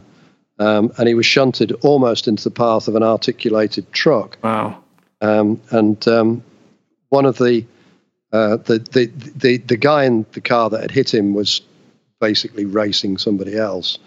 um, 0.60 0.92
and 0.98 1.08
he 1.08 1.14
was 1.14 1.26
shunted 1.26 1.72
almost 1.82 2.28
into 2.28 2.44
the 2.44 2.52
path 2.52 2.88
of 2.88 2.96
an 2.96 3.04
articulated 3.04 3.92
truck. 3.92 4.38
Wow! 4.44 4.84
Um, 5.22 5.62
and 5.72 6.08
um, 6.08 6.44
one 7.10 7.26
of 7.26 7.38
the, 7.38 7.66
uh, 8.34 8.58
the, 8.58 8.80
the 8.80 9.06
the 9.36 9.58
the 9.58 9.78
guy 9.78 10.06
in 10.06 10.26
the 10.32 10.42
car 10.42 10.70
that 10.72 10.82
had 10.82 10.92
hit 10.92 11.14
him 11.14 11.36
was 11.36 11.62
basically 12.20 12.66
racing 12.66 13.18
somebody 13.18 13.56
else. 13.56 14.00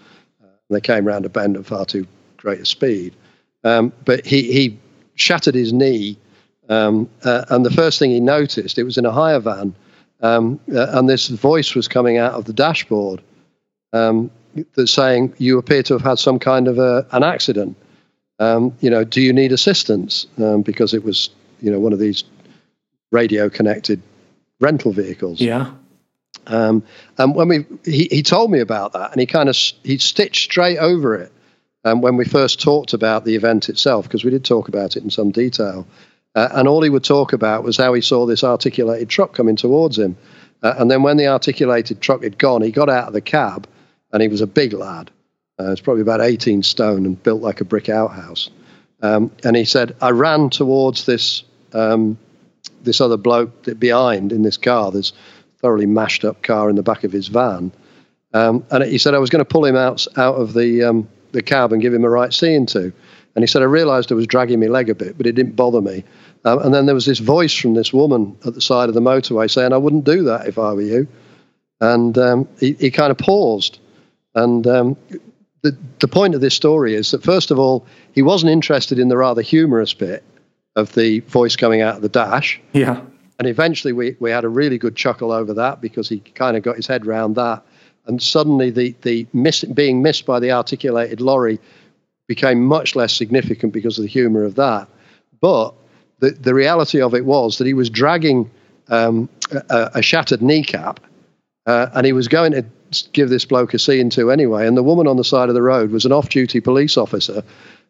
Uh, 0.43 0.47
they 0.69 0.81
came 0.81 1.07
around 1.07 1.25
a 1.25 1.29
bend 1.29 1.55
at 1.55 1.65
far 1.65 1.85
too 1.85 2.05
great 2.35 2.59
a 2.59 2.65
speed, 2.65 3.15
um, 3.63 3.93
but 4.03 4.25
he 4.25 4.51
he 4.51 4.79
shattered 5.15 5.55
his 5.55 5.71
knee. 5.71 6.17
Um, 6.69 7.09
uh, 7.23 7.45
and 7.47 7.65
the 7.65 7.71
first 7.71 7.97
thing 7.97 8.11
he 8.11 8.19
noticed, 8.19 8.77
it 8.77 8.83
was 8.83 8.97
in 8.97 9.05
a 9.05 9.11
hire 9.11 9.39
van, 9.39 9.73
um, 10.21 10.59
uh, 10.75 10.87
and 10.97 11.07
this 11.07 11.29
voice 11.29 11.73
was 11.73 11.87
coming 11.87 12.17
out 12.17 12.33
of 12.33 12.43
the 12.43 12.51
dashboard. 12.51 13.21
Um, 13.93 14.29
that's 14.75 14.91
saying 14.91 15.33
you 15.37 15.57
appear 15.57 15.83
to 15.83 15.93
have 15.93 16.01
had 16.01 16.19
some 16.19 16.39
kind 16.39 16.67
of 16.67 16.79
a, 16.79 17.05
an 17.11 17.23
accident. 17.23 17.77
Um, 18.39 18.75
you 18.81 18.89
know, 18.89 19.05
do 19.05 19.21
you 19.21 19.31
need 19.31 19.53
assistance? 19.53 20.27
Um, 20.37 20.63
because 20.63 20.93
it 20.93 21.03
was, 21.03 21.29
you 21.61 21.71
know, 21.71 21.79
one 21.79 21.93
of 21.93 21.99
these 21.99 22.25
radio 23.11 23.49
connected 23.49 24.01
rental 24.59 24.91
vehicles. 24.91 25.39
Yeah. 25.39 25.71
Um, 26.45 26.83
and 27.17 27.35
when 27.35 27.47
we, 27.47 27.65
he, 27.83 28.07
he 28.09 28.23
told 28.23 28.51
me 28.51 28.59
about 28.59 28.93
that, 28.93 29.11
and 29.11 29.19
he 29.19 29.25
kind 29.25 29.49
of 29.49 29.55
he 29.83 29.97
stitched 29.97 30.43
straight 30.43 30.77
over 30.77 31.15
it. 31.15 31.31
Um, 31.83 32.01
when 32.01 32.17
we 32.17 32.25
first 32.25 32.61
talked 32.61 32.93
about 32.93 33.23
the 33.23 33.35
event 33.35 33.69
itself, 33.69 34.05
because 34.05 34.23
we 34.23 34.31
did 34.31 34.43
talk 34.43 34.67
about 34.67 34.97
it 34.97 35.03
in 35.03 35.09
some 35.09 35.31
detail, 35.31 35.87
uh, 36.35 36.49
and 36.51 36.67
all 36.67 36.81
he 36.81 36.89
would 36.89 37.03
talk 37.03 37.33
about 37.33 37.63
was 37.63 37.77
how 37.77 37.93
he 37.93 38.01
saw 38.01 38.25
this 38.25 38.43
articulated 38.43 39.09
truck 39.09 39.33
coming 39.33 39.55
towards 39.55 39.97
him, 39.97 40.17
uh, 40.63 40.73
and 40.77 40.89
then 40.89 41.03
when 41.03 41.17
the 41.17 41.27
articulated 41.27 42.01
truck 42.01 42.23
had 42.23 42.37
gone, 42.37 42.61
he 42.61 42.71
got 42.71 42.89
out 42.89 43.07
of 43.07 43.13
the 43.13 43.21
cab 43.21 43.67
and 44.11 44.21
he 44.21 44.27
was 44.27 44.41
a 44.41 44.47
big 44.47 44.73
lad. 44.73 45.11
Uh, 45.59 45.65
was 45.65 45.81
probably 45.81 46.01
about 46.01 46.21
18 46.21 46.61
stone 46.61 47.05
and 47.05 47.21
built 47.21 47.41
like 47.41 47.61
a 47.61 47.65
brick 47.65 47.89
outhouse. 47.89 48.49
Um, 49.01 49.31
and 49.43 49.55
he 49.55 49.65
said, 49.65 49.95
I 50.01 50.11
ran 50.11 50.49
towards 50.49 51.05
this 51.05 51.43
um, 51.73 52.17
this 52.87 53.01
other 53.01 53.17
bloke 53.17 53.79
behind 53.79 54.31
in 54.31 54.41
this 54.41 54.57
car. 54.57 54.91
this 54.91 55.13
thoroughly 55.61 55.85
mashed 55.85 56.23
up 56.23 56.41
car 56.43 56.69
in 56.69 56.75
the 56.75 56.83
back 56.83 57.03
of 57.03 57.11
his 57.11 57.27
van. 57.27 57.71
Um, 58.33 58.63
and 58.69 58.83
he 58.83 58.97
said, 58.97 59.13
I 59.13 59.19
was 59.19 59.29
going 59.29 59.43
to 59.43 59.45
pull 59.45 59.65
him 59.65 59.75
out 59.75 60.05
out 60.17 60.35
of 60.35 60.53
the 60.53 60.83
um, 60.83 61.07
the 61.31 61.41
cab 61.41 61.73
and 61.73 61.81
give 61.81 61.93
him 61.93 62.03
a 62.03 62.09
right 62.09 62.33
seeing 62.33 62.65
to. 62.67 62.91
And 63.35 63.43
he 63.43 63.47
said, 63.47 63.61
I 63.61 63.65
realised 63.65 64.11
I 64.11 64.15
was 64.15 64.27
dragging 64.27 64.59
my 64.59 64.65
leg 64.65 64.89
a 64.89 64.95
bit, 64.95 65.17
but 65.17 65.27
it 65.27 65.33
didn't 65.33 65.55
bother 65.55 65.81
me. 65.81 66.03
Um, 66.43 66.59
and 66.59 66.73
then 66.73 66.85
there 66.87 66.95
was 66.95 67.05
this 67.05 67.19
voice 67.19 67.53
from 67.53 67.75
this 67.75 67.93
woman 67.93 68.35
at 68.45 68.55
the 68.55 68.61
side 68.61 68.89
of 68.89 68.95
the 68.95 69.01
motorway 69.01 69.49
saying, 69.49 69.73
I 69.73 69.77
wouldn't 69.77 70.05
do 70.05 70.23
that 70.23 70.47
if 70.47 70.57
I 70.57 70.73
were 70.73 70.81
you. 70.81 71.07
And 71.79 72.17
um, 72.17 72.47
he, 72.59 72.73
he 72.73 72.89
kind 72.89 73.11
of 73.11 73.17
paused 73.19 73.79
and 74.37 74.67
um, 74.67 74.97
the, 75.63 75.75
the 75.99 76.07
point 76.07 76.35
of 76.35 76.41
this 76.41 76.53
story 76.53 76.93
is 76.93 77.09
that, 77.09 77.23
first 77.23 77.49
of 77.49 77.57
all, 77.57 77.87
he 78.13 78.21
wasn't 78.21 78.51
interested 78.51 78.99
in 78.99 79.07
the 79.07 79.17
rather 79.17 79.41
humorous 79.41 79.95
bit 79.95 80.23
of 80.77 80.93
the 80.93 81.21
voice 81.21 81.55
coming 81.55 81.81
out 81.81 81.95
of 81.95 82.01
the 82.03 82.09
dash. 82.09 82.61
Yeah. 82.71 83.01
And 83.39 83.47
eventually 83.47 83.93
we, 83.93 84.15
we 84.19 84.29
had 84.29 84.43
a 84.43 84.49
really 84.49 84.77
good 84.77 84.95
chuckle 84.95 85.31
over 85.31 85.53
that 85.55 85.81
because 85.81 86.07
he 86.07 86.19
kind 86.19 86.55
of 86.55 86.61
got 86.61 86.75
his 86.75 86.85
head 86.85 87.05
around 87.05 87.35
that. 87.35 87.63
And 88.05 88.21
suddenly 88.21 88.69
the, 88.69 88.95
the 89.01 89.27
miss, 89.33 89.63
being 89.63 90.03
missed 90.03 90.25
by 90.25 90.39
the 90.39 90.51
articulated 90.51 91.19
lorry 91.19 91.59
became 92.27 92.63
much 92.63 92.95
less 92.95 93.11
significant 93.11 93.73
because 93.73 93.97
of 93.97 94.03
the 94.03 94.07
humor 94.07 94.43
of 94.43 94.55
that. 94.55 94.87
But 95.41 95.73
the, 96.19 96.31
the 96.31 96.53
reality 96.53 97.01
of 97.01 97.15
it 97.15 97.25
was 97.25 97.57
that 97.57 97.65
he 97.65 97.73
was 97.73 97.89
dragging 97.89 98.49
um, 98.89 99.29
a, 99.51 99.91
a, 99.95 100.01
shattered 100.01 100.41
kneecap 100.41 100.99
uh, 101.65 101.87
and 101.93 102.05
he 102.05 102.13
was 102.13 102.27
going 102.27 102.51
to 102.51 102.65
give 103.13 103.29
this 103.29 103.45
bloke 103.45 103.73
a 103.73 103.79
seeing 103.79 104.11
to 104.11 104.31
anyway. 104.31 104.67
And 104.67 104.77
the 104.77 104.83
woman 104.83 105.07
on 105.07 105.17
the 105.17 105.23
side 105.23 105.49
of 105.49 105.55
the 105.55 105.61
road 105.61 105.89
was 105.89 106.05
an 106.05 106.11
off 106.11 106.29
duty 106.29 106.61
police 106.61 106.97
officer 106.97 107.43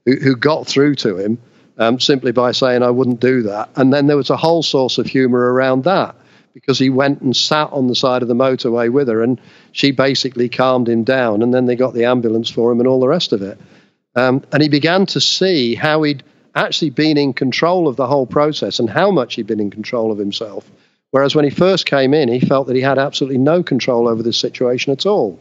who, 0.06 0.16
who 0.16 0.36
got 0.38 0.68
through 0.68 0.96
to 0.96 1.18
him 1.18 1.38
um, 1.78 2.00
simply 2.00 2.32
by 2.32 2.52
saying, 2.52 2.84
I 2.84 2.90
wouldn't 2.90 3.20
do 3.20 3.44
that. 3.44 3.70
And 3.76 3.94
then 3.94 4.08
there 4.08 4.18
was 4.18 4.30
a 4.30 4.38
whole 4.38 4.64
source 4.64 4.98
of 4.98 5.06
humor 5.06 5.54
around 5.54 5.84
that 5.84 6.16
because 6.54 6.80
he 6.80 6.90
went 6.90 7.22
and 7.22 7.36
sat 7.36 7.72
on 7.72 7.88
the 7.88 7.96
side 7.96 8.24
of 8.24 8.28
the 8.28 8.34
motorway 8.34 8.92
with 8.92 9.08
her 9.08 9.22
and 9.22 9.40
she 9.74 9.92
basically 9.92 10.50
calmed 10.50 10.90
him 10.90 11.04
down. 11.04 11.44
And 11.44 11.54
then 11.54 11.66
they 11.66 11.76
got 11.76 11.94
the 11.94 12.06
ambulance 12.06 12.50
for 12.50 12.72
him 12.72 12.80
and 12.80 12.88
all 12.88 13.00
the 13.00 13.08
rest 13.08 13.32
of 13.32 13.42
it. 13.42 13.60
Um, 14.16 14.44
and 14.52 14.64
he 14.64 14.70
began 14.70 15.06
to 15.08 15.22
see 15.22 15.76
how 15.76 16.02
he'd 16.02 16.24
actually 16.56 16.90
been 16.90 17.18
in 17.18 17.34
control 17.34 17.88
of 17.88 17.96
the 17.96 18.08
whole 18.08 18.26
process 18.26 18.80
and 18.80 18.90
how 18.90 19.12
much 19.12 19.36
he'd 19.36 19.46
been 19.46 19.60
in 19.60 19.70
control 19.70 20.12
of 20.12 20.18
himself. 20.18 20.70
Whereas 21.12 21.36
when 21.36 21.46
he 21.46 21.52
first 21.52 21.86
came 21.86 22.14
in, 22.14 22.28
he 22.28 22.40
felt 22.40 22.68
that 22.68 22.76
he 22.76 22.82
had 22.82 22.98
absolutely 22.98 23.38
no 23.38 23.62
control 23.62 24.08
over 24.08 24.24
this 24.24 24.38
situation 24.38 24.92
at 24.92 25.06
all. 25.06 25.40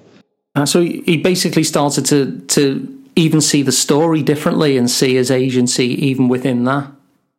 Uh, 0.55 0.67
so 0.67 0.83
he 0.83 1.17
basically 1.17 1.65
started 1.65 2.07
to 2.07 2.39
to 2.49 2.96
even 3.17 3.41
see 3.41 3.63
the 3.63 3.73
story 3.73 4.23
differently 4.23 4.77
and 4.77 4.91
see 4.91 5.15
his 5.15 5.31
agency 5.31 6.07
even 6.07 6.29
within 6.29 6.65
that. 6.65 6.93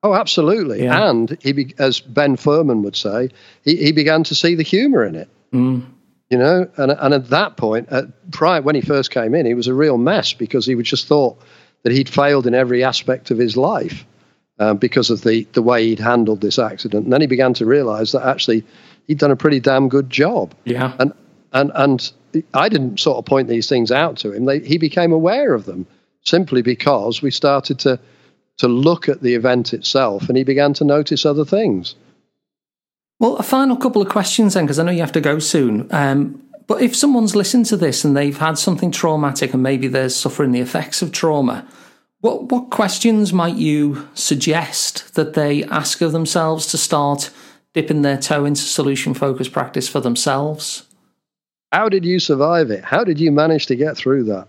Oh, 0.04 0.14
absolutely. 0.14 0.84
Yeah. 0.84 1.10
And 1.10 1.38
he, 1.42 1.52
be, 1.54 1.76
as 1.80 2.00
Ben 2.00 2.36
Furman 2.36 2.84
would 2.84 2.96
say, 2.96 3.30
he, 3.64 3.76
he 3.78 3.92
began 3.92 4.24
to 4.26 4.36
see 4.36 4.56
the 4.56 4.64
humour 4.64 5.06
in 5.06 5.16
it. 5.16 5.30
Mm. 5.54 5.86
You 6.30 6.38
know, 6.38 6.70
and 6.76 6.92
and 6.92 7.14
at 7.14 7.30
that 7.30 7.56
point, 7.56 7.88
at, 7.90 8.32
prior 8.32 8.62
when 8.62 8.76
he 8.76 8.82
first 8.82 9.12
came 9.12 9.34
in, 9.34 9.46
he 9.46 9.54
was 9.54 9.68
a 9.68 9.74
real 9.74 9.98
mess 9.98 10.34
because 10.34 10.66
he 10.66 10.76
just 10.82 11.08
thought 11.08 11.42
that 11.84 11.94
he'd 11.94 12.10
failed 12.10 12.48
in 12.48 12.54
every 12.54 12.84
aspect 12.84 13.32
of 13.32 13.38
his 13.38 13.56
life 13.56 14.06
uh, 14.60 14.74
because 14.74 15.10
of 15.10 15.22
the 15.22 15.48
the 15.54 15.62
way 15.62 15.88
he'd 15.88 16.00
handled 16.00 16.42
this 16.42 16.60
accident. 16.60 17.06
And 17.06 17.14
then 17.14 17.22
he 17.22 17.28
began 17.28 17.54
to 17.56 17.66
realise 17.66 18.12
that 18.12 18.28
actually 18.28 18.66
he'd 19.08 19.20
done 19.20 19.32
a 19.32 19.38
pretty 19.38 19.62
damn 19.62 19.88
good 19.88 20.10
job. 20.10 20.54
Yeah. 20.66 20.94
And 21.00 21.14
and 21.54 21.72
and 21.76 22.12
I 22.54 22.70
didn't 22.70 23.00
sort 23.00 23.18
of 23.18 23.26
point 23.26 23.48
these 23.48 23.70
things 23.70 23.92
out 23.92 24.18
to 24.18 24.32
him. 24.32 24.46
They, 24.46 24.60
he 24.60 24.78
became 24.78 25.12
aware 25.12 25.54
of 25.54 25.66
them 25.66 25.86
simply 26.24 26.62
because 26.62 27.22
we 27.22 27.32
started 27.32 27.80
to 27.80 28.00
to 28.58 28.68
look 28.68 29.08
at 29.08 29.22
the 29.22 29.36
event 29.36 29.74
itself, 29.74 30.28
and 30.28 30.38
he 30.38 30.44
began 30.44 30.74
to 30.74 30.84
notice 30.84 31.26
other 31.26 31.46
things. 31.46 31.96
Well, 33.20 33.36
a 33.38 33.44
final 33.44 33.78
couple 33.78 34.02
of 34.02 34.10
questions 34.10 34.54
then, 34.54 34.66
because 34.66 34.80
I 34.80 34.84
know 34.84 34.92
you 34.92 35.02
have 35.02 35.12
to 35.14 35.22
go 35.22 35.40
soon. 35.40 35.88
Um, 35.92 36.44
but 36.68 36.82
if 36.82 36.96
someone's 36.96 37.36
listened 37.36 37.66
to 37.68 37.78
this 37.78 38.04
and 38.04 38.16
they've 38.16 38.38
had 38.38 38.58
something 38.58 38.92
traumatic 38.92 39.54
and 39.54 39.64
maybe 39.64 39.88
they're 39.88 40.10
suffering 40.10 40.52
the 40.52 40.60
effects 40.60 41.02
of 41.02 41.12
trauma, 41.12 41.68
what 42.20 42.52
what 42.52 42.72
questions 42.72 43.32
might 43.32 43.56
you 43.56 44.08
suggest 44.14 45.16
that 45.16 45.34
they 45.34 45.64
ask 45.66 46.02
of 46.02 46.12
themselves 46.12 46.68
to 46.68 46.78
start 46.78 47.30
dipping 47.74 48.02
their 48.02 48.18
toe 48.18 48.44
into 48.44 48.62
solution 48.62 49.14
focused 49.14 49.52
practice 49.52 49.88
for 49.88 50.02
themselves? 50.02 50.87
How 51.72 51.90
did 51.90 52.06
you 52.06 52.20
survive 52.20 52.72
it? 52.72 52.84
How 52.84 53.04
did 53.04 53.20
you 53.20 53.32
manage 53.32 53.68
to 53.68 53.76
get 53.76 53.98
through 53.98 54.26
that? 54.26 54.48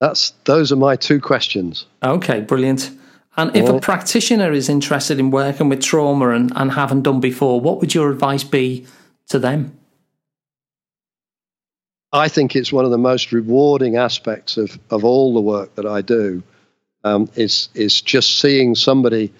That's 0.00 0.30
those 0.44 0.72
are 0.72 0.76
my 0.76 0.96
two 0.96 1.20
questions. 1.20 1.86
Okay, 2.02 2.40
brilliant. 2.40 2.90
And 3.36 3.54
if 3.54 3.68
a 3.68 3.80
practitioner 3.80 4.50
is 4.52 4.70
interested 4.70 5.18
in 5.18 5.30
working 5.30 5.68
with 5.68 5.82
trauma 5.82 6.30
and, 6.30 6.50
and 6.56 6.72
haven't 6.72 7.02
done 7.02 7.20
before, 7.20 7.60
what 7.60 7.80
would 7.80 7.94
your 7.94 8.10
advice 8.10 8.44
be 8.44 8.86
to 9.28 9.38
them? 9.38 9.76
I 12.12 12.28
think 12.28 12.56
it's 12.56 12.72
one 12.72 12.86
of 12.86 12.90
the 12.90 12.98
most 12.98 13.32
rewarding 13.32 13.96
aspects 13.96 14.56
of, 14.56 14.78
of 14.88 15.04
all 15.04 15.34
the 15.34 15.40
work 15.42 15.74
that 15.74 15.84
I 15.84 16.00
do. 16.00 16.42
Um, 17.04 17.28
is 17.36 17.68
is 17.74 18.00
just 18.00 18.40
seeing 18.40 18.74
somebody 18.74 19.32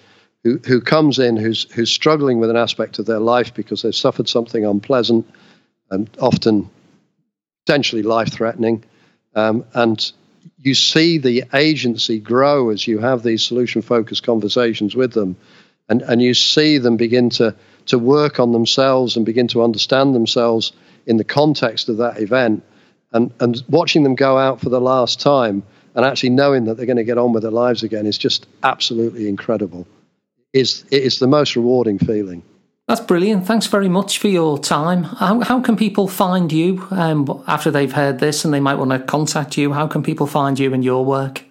who, 0.43 0.57
who 0.59 0.79
comes 0.79 1.19
in 1.19 1.35
who's 1.35 1.69
who's 1.73 1.89
struggling 1.89 2.39
with 2.39 2.49
an 2.49 2.55
aspect 2.55 2.99
of 2.99 3.05
their 3.05 3.19
life 3.19 3.53
because 3.53 3.81
they've 3.81 3.93
suffered 3.93 4.29
something 4.29 4.63
unpleasant 4.63 5.27
and 5.89 6.09
often 6.19 6.69
potentially 7.65 8.03
life 8.03 8.31
threatening, 8.31 8.83
um, 9.35 9.65
and 9.73 10.11
you 10.59 10.73
see 10.73 11.17
the 11.17 11.43
agency 11.53 12.19
grow 12.19 12.69
as 12.69 12.87
you 12.87 12.99
have 12.99 13.23
these 13.23 13.43
solution 13.43 13.81
focused 13.81 14.23
conversations 14.23 14.95
with 14.95 15.13
them 15.13 15.35
and, 15.89 16.01
and 16.01 16.21
you 16.21 16.33
see 16.33 16.77
them 16.77 16.97
begin 16.97 17.29
to, 17.29 17.55
to 17.85 17.99
work 17.99 18.39
on 18.39 18.51
themselves 18.51 19.15
and 19.15 19.25
begin 19.25 19.47
to 19.49 19.63
understand 19.63 20.13
themselves 20.13 20.73
in 21.05 21.17
the 21.17 21.23
context 21.23 21.89
of 21.89 21.97
that 21.97 22.19
event 22.19 22.63
and, 23.13 23.31
and 23.39 23.63
watching 23.69 24.03
them 24.03 24.15
go 24.15 24.37
out 24.37 24.59
for 24.59 24.69
the 24.69 24.81
last 24.81 25.19
time 25.21 25.63
and 25.95 26.05
actually 26.05 26.29
knowing 26.29 26.65
that 26.65 26.75
they're 26.75 26.85
going 26.85 26.97
to 26.97 27.03
get 27.03 27.17
on 27.17 27.33
with 27.33 27.43
their 27.43 27.51
lives 27.51 27.83
again 27.83 28.05
is 28.05 28.17
just 28.17 28.45
absolutely 28.63 29.27
incredible. 29.27 29.87
It's, 30.53 30.83
it 30.91 31.03
is 31.03 31.19
the 31.19 31.27
most 31.27 31.55
rewarding 31.55 31.99
feeling. 31.99 32.43
That's 32.87 33.01
brilliant. 33.01 33.45
Thanks 33.45 33.67
very 33.67 33.89
much 33.89 34.17
for 34.17 34.29
your 34.29 34.57
time. 34.57 35.03
How, 35.03 35.41
how 35.41 35.59
can 35.59 35.75
people 35.75 36.07
find 36.07 36.49
you 36.53 36.87
um, 36.91 37.43
after 37.45 37.69
they've 37.69 37.91
heard 37.91 38.19
this 38.19 38.45
and 38.45 38.53
they 38.53 38.61
might 38.61 38.75
want 38.75 38.91
to 38.91 38.99
contact 38.99 39.57
you? 39.57 39.73
How 39.73 39.87
can 39.87 40.03
people 40.03 40.25
find 40.25 40.57
you 40.57 40.73
and 40.73 40.85
your 40.85 41.03
work? 41.03 41.43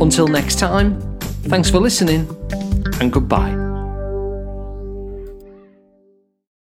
Until 0.00 0.28
next 0.28 0.58
time, 0.58 1.00
thanks 1.48 1.70
for 1.70 1.78
listening 1.80 2.28
and 3.00 3.12
goodbye. 3.12 3.67